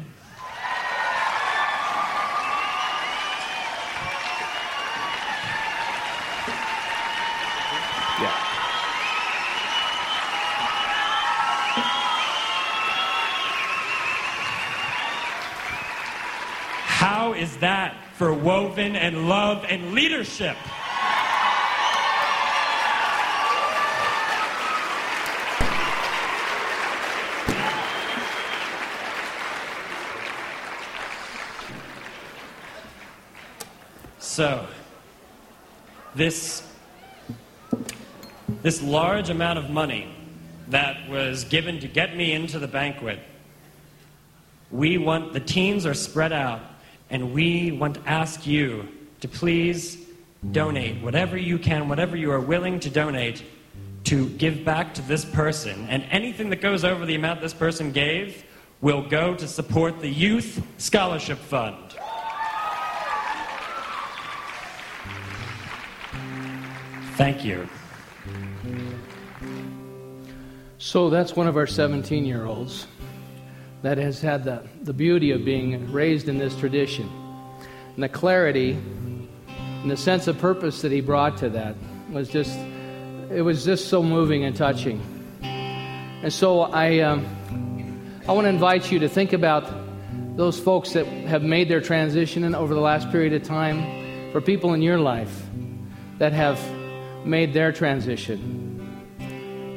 Love 19.28 19.65
and 19.67 19.93
leadership? 19.93 20.57
So, 34.19 34.65
this, 36.15 36.67
this 38.63 38.82
large 38.82 39.30
amount 39.30 39.59
of 39.59 39.69
money 39.69 40.07
that 40.69 41.07
was 41.07 41.43
given 41.43 41.80
to 41.82 41.88
get 41.88 42.15
me 42.15 42.32
into 42.32 42.57
the 42.57 42.67
banquet, 42.67 43.19
we 44.71 44.97
want 44.97 45.34
the 45.34 45.39
teams 45.39 45.86
are 45.86 45.93
spread 45.93 46.34
out 46.34 46.61
and 47.11 47.32
we 47.32 47.71
want 47.71 47.93
to 47.93 48.09
ask 48.09 48.47
you 48.47 48.88
to 49.24 49.30
please 49.30 50.05
donate 50.51 51.01
whatever 51.01 51.38
you 51.38 51.57
can, 51.57 51.88
whatever 51.88 52.17
you 52.17 52.30
are 52.30 52.41
willing 52.41 52.78
to 52.78 52.89
donate 52.89 53.41
to 54.03 54.28
give 54.32 54.65
back 54.65 54.93
to 54.93 55.01
this 55.03 55.24
person. 55.24 55.88
And 55.88 56.03
anything 56.11 56.49
that 56.49 56.59
goes 56.59 56.84
over 56.84 57.05
the 57.05 57.15
amount 57.15 57.39
this 57.39 57.53
person 57.53 57.93
gave 57.93 58.43
will 58.82 59.01
go 59.01 59.34
to 59.34 59.47
support 59.47 60.01
the 60.01 60.09
Youth 60.09 60.61
Scholarship 60.78 61.38
Fund. 61.38 61.95
Thank 67.15 67.45
you. 67.45 67.69
So 70.80 71.09
that's 71.09 71.34
one 71.34 71.47
of 71.47 71.55
our 71.55 71.67
17 71.67 72.26
year 72.26 72.43
olds 72.43 72.88
that 73.84 73.97
has 73.97 74.19
had 74.19 74.43
the, 74.43 74.67
the 74.82 74.91
beauty 74.91 75.32
of 75.32 75.45
being 75.45 75.89
raised 75.93 76.28
in 76.28 76.38
this 76.38 76.57
tradition. 76.57 77.09
And 77.95 78.03
the 78.03 78.09
clarity 78.09 78.78
and 79.84 79.91
the 79.91 79.97
sense 79.97 80.27
of 80.27 80.38
purpose 80.39 80.81
that 80.81 80.93
he 80.93 81.01
brought 81.01 81.38
to 81.39 81.49
that 81.49 81.75
was 82.09 82.29
just, 82.29 82.57
it 83.29 83.43
was 83.43 83.65
just 83.65 83.89
so 83.89 84.01
moving 84.01 84.45
and 84.45 84.55
touching. 84.55 85.01
And 85.43 86.31
so 86.31 86.61
I, 86.61 86.99
um, 86.99 87.25
I 88.25 88.31
want 88.31 88.45
to 88.45 88.49
invite 88.49 88.89
you 88.93 88.99
to 88.99 89.09
think 89.09 89.34
about 89.34 89.69
those 90.38 90.57
folks 90.57 90.93
that 90.93 91.05
have 91.05 91.43
made 91.43 91.67
their 91.67 91.81
transition 91.81 92.55
over 92.55 92.73
the 92.73 92.79
last 92.79 93.11
period 93.11 93.34
of 93.34 93.43
time, 93.43 94.31
for 94.31 94.39
people 94.39 94.73
in 94.73 94.81
your 94.81 94.99
life 94.99 95.47
that 96.17 96.31
have 96.31 96.57
made 97.25 97.51
their 97.51 97.73
transition, 97.73 99.03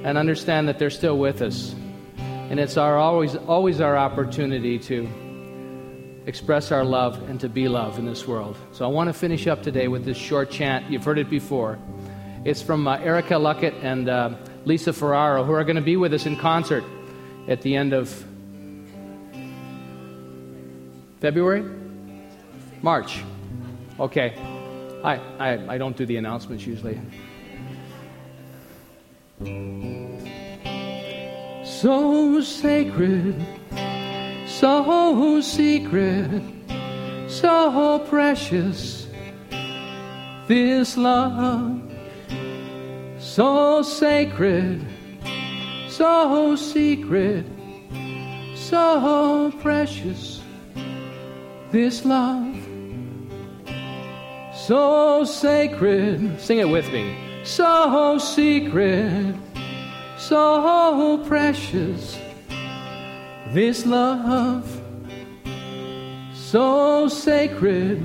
and 0.04 0.16
understand 0.16 0.68
that 0.68 0.78
they're 0.78 0.88
still 0.88 1.18
with 1.18 1.42
us. 1.42 1.74
And 2.18 2.61
it's 2.61 2.76
our 2.76 2.96
always, 2.96 3.34
always 3.34 3.80
our 3.80 3.96
opportunity 3.96 4.78
to 4.78 5.09
express 6.26 6.72
our 6.72 6.84
love 6.84 7.28
and 7.30 7.40
to 7.40 7.48
be 7.48 7.68
love 7.68 7.98
in 7.98 8.04
this 8.04 8.26
world. 8.26 8.56
So 8.72 8.84
I 8.84 8.88
want 8.88 9.08
to 9.08 9.12
finish 9.12 9.46
up 9.46 9.62
today 9.62 9.88
with 9.88 10.04
this 10.04 10.16
short 10.16 10.50
chant. 10.50 10.90
You've 10.90 11.04
heard 11.04 11.18
it 11.18 11.30
before. 11.30 11.78
It's 12.44 12.60
from 12.60 12.86
uh, 12.86 12.98
Erica 12.98 13.34
Luckett 13.34 13.82
and 13.82 14.08
uh, 14.08 14.36
Lisa 14.64 14.92
Ferraro, 14.92 15.44
who 15.44 15.52
are 15.52 15.64
going 15.64 15.76
to 15.76 15.82
be 15.82 15.96
with 15.96 16.12
us 16.12 16.26
in 16.26 16.36
concert 16.36 16.84
at 17.48 17.62
the 17.62 17.74
end 17.74 17.92
of 17.92 18.08
February? 21.20 21.64
March. 22.82 23.22
Okay. 23.98 24.34
I, 25.02 25.16
I, 25.38 25.74
I 25.74 25.78
don't 25.78 25.96
do 25.96 26.04
the 26.06 26.16
announcements 26.16 26.66
usually. 26.66 27.00
So 31.64 32.40
sacred, 32.40 33.44
so 34.59 35.38
secret, 35.42 36.42
so 37.28 37.98
precious, 38.09 39.07
this 40.48 40.96
love, 40.96 41.82
so 43.18 43.82
sacred, 43.82 44.82
so 45.88 46.57
secret, 46.57 47.44
so 48.54 49.52
precious, 49.61 50.40
this 51.70 52.07
love, 52.07 52.57
so 54.54 55.22
sacred, 55.24 56.40
sing 56.40 56.61
it 56.61 56.68
with 56.68 56.90
me, 56.92 57.14
so 57.44 58.16
secret 58.18 59.34
so 60.18 61.22
precious, 61.26 62.18
this 63.53 63.86
love, 63.86 64.64
so 66.34 67.09
sacred, 67.09 68.03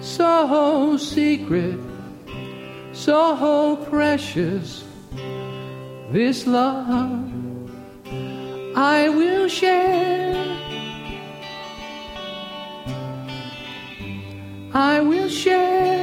so 0.00 0.96
secret, 0.96 1.78
so 2.92 3.76
precious, 3.90 4.84
this 6.10 6.46
love 6.46 7.32
I 8.76 9.08
will 9.08 9.48
share. 9.48 10.34
I 14.74 15.00
will 15.00 15.28
share. 15.28 15.96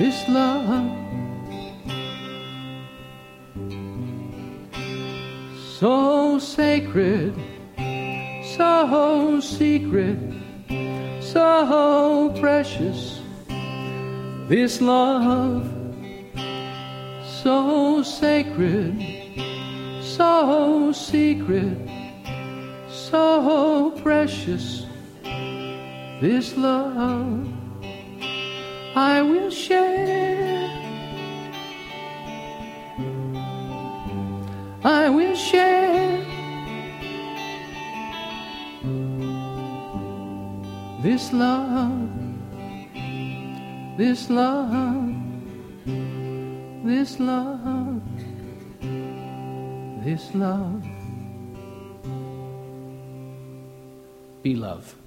this 0.00 0.26
love 0.28 0.99
so 5.80 6.38
sacred, 6.38 7.34
so 8.44 9.40
secret, 9.40 10.18
so 11.22 12.36
precious. 12.38 13.22
This 14.46 14.82
love 14.82 15.64
so 17.24 18.02
sacred, 18.02 18.92
so 20.02 20.92
secret, 20.92 21.78
so 22.90 23.92
precious. 24.02 24.84
This 26.20 26.58
love 26.58 27.48
I 28.94 29.22
will 29.22 29.48
share. 29.48 30.59
I 34.82 35.10
will 35.10 35.34
share 35.34 36.24
this 41.02 41.32
love, 41.34 42.08
this 43.98 44.30
love, 44.30 45.14
this 46.84 47.20
love, 47.20 48.02
this 50.02 50.34
love. 50.34 50.82
Be 54.42 54.56
love. 54.56 54.99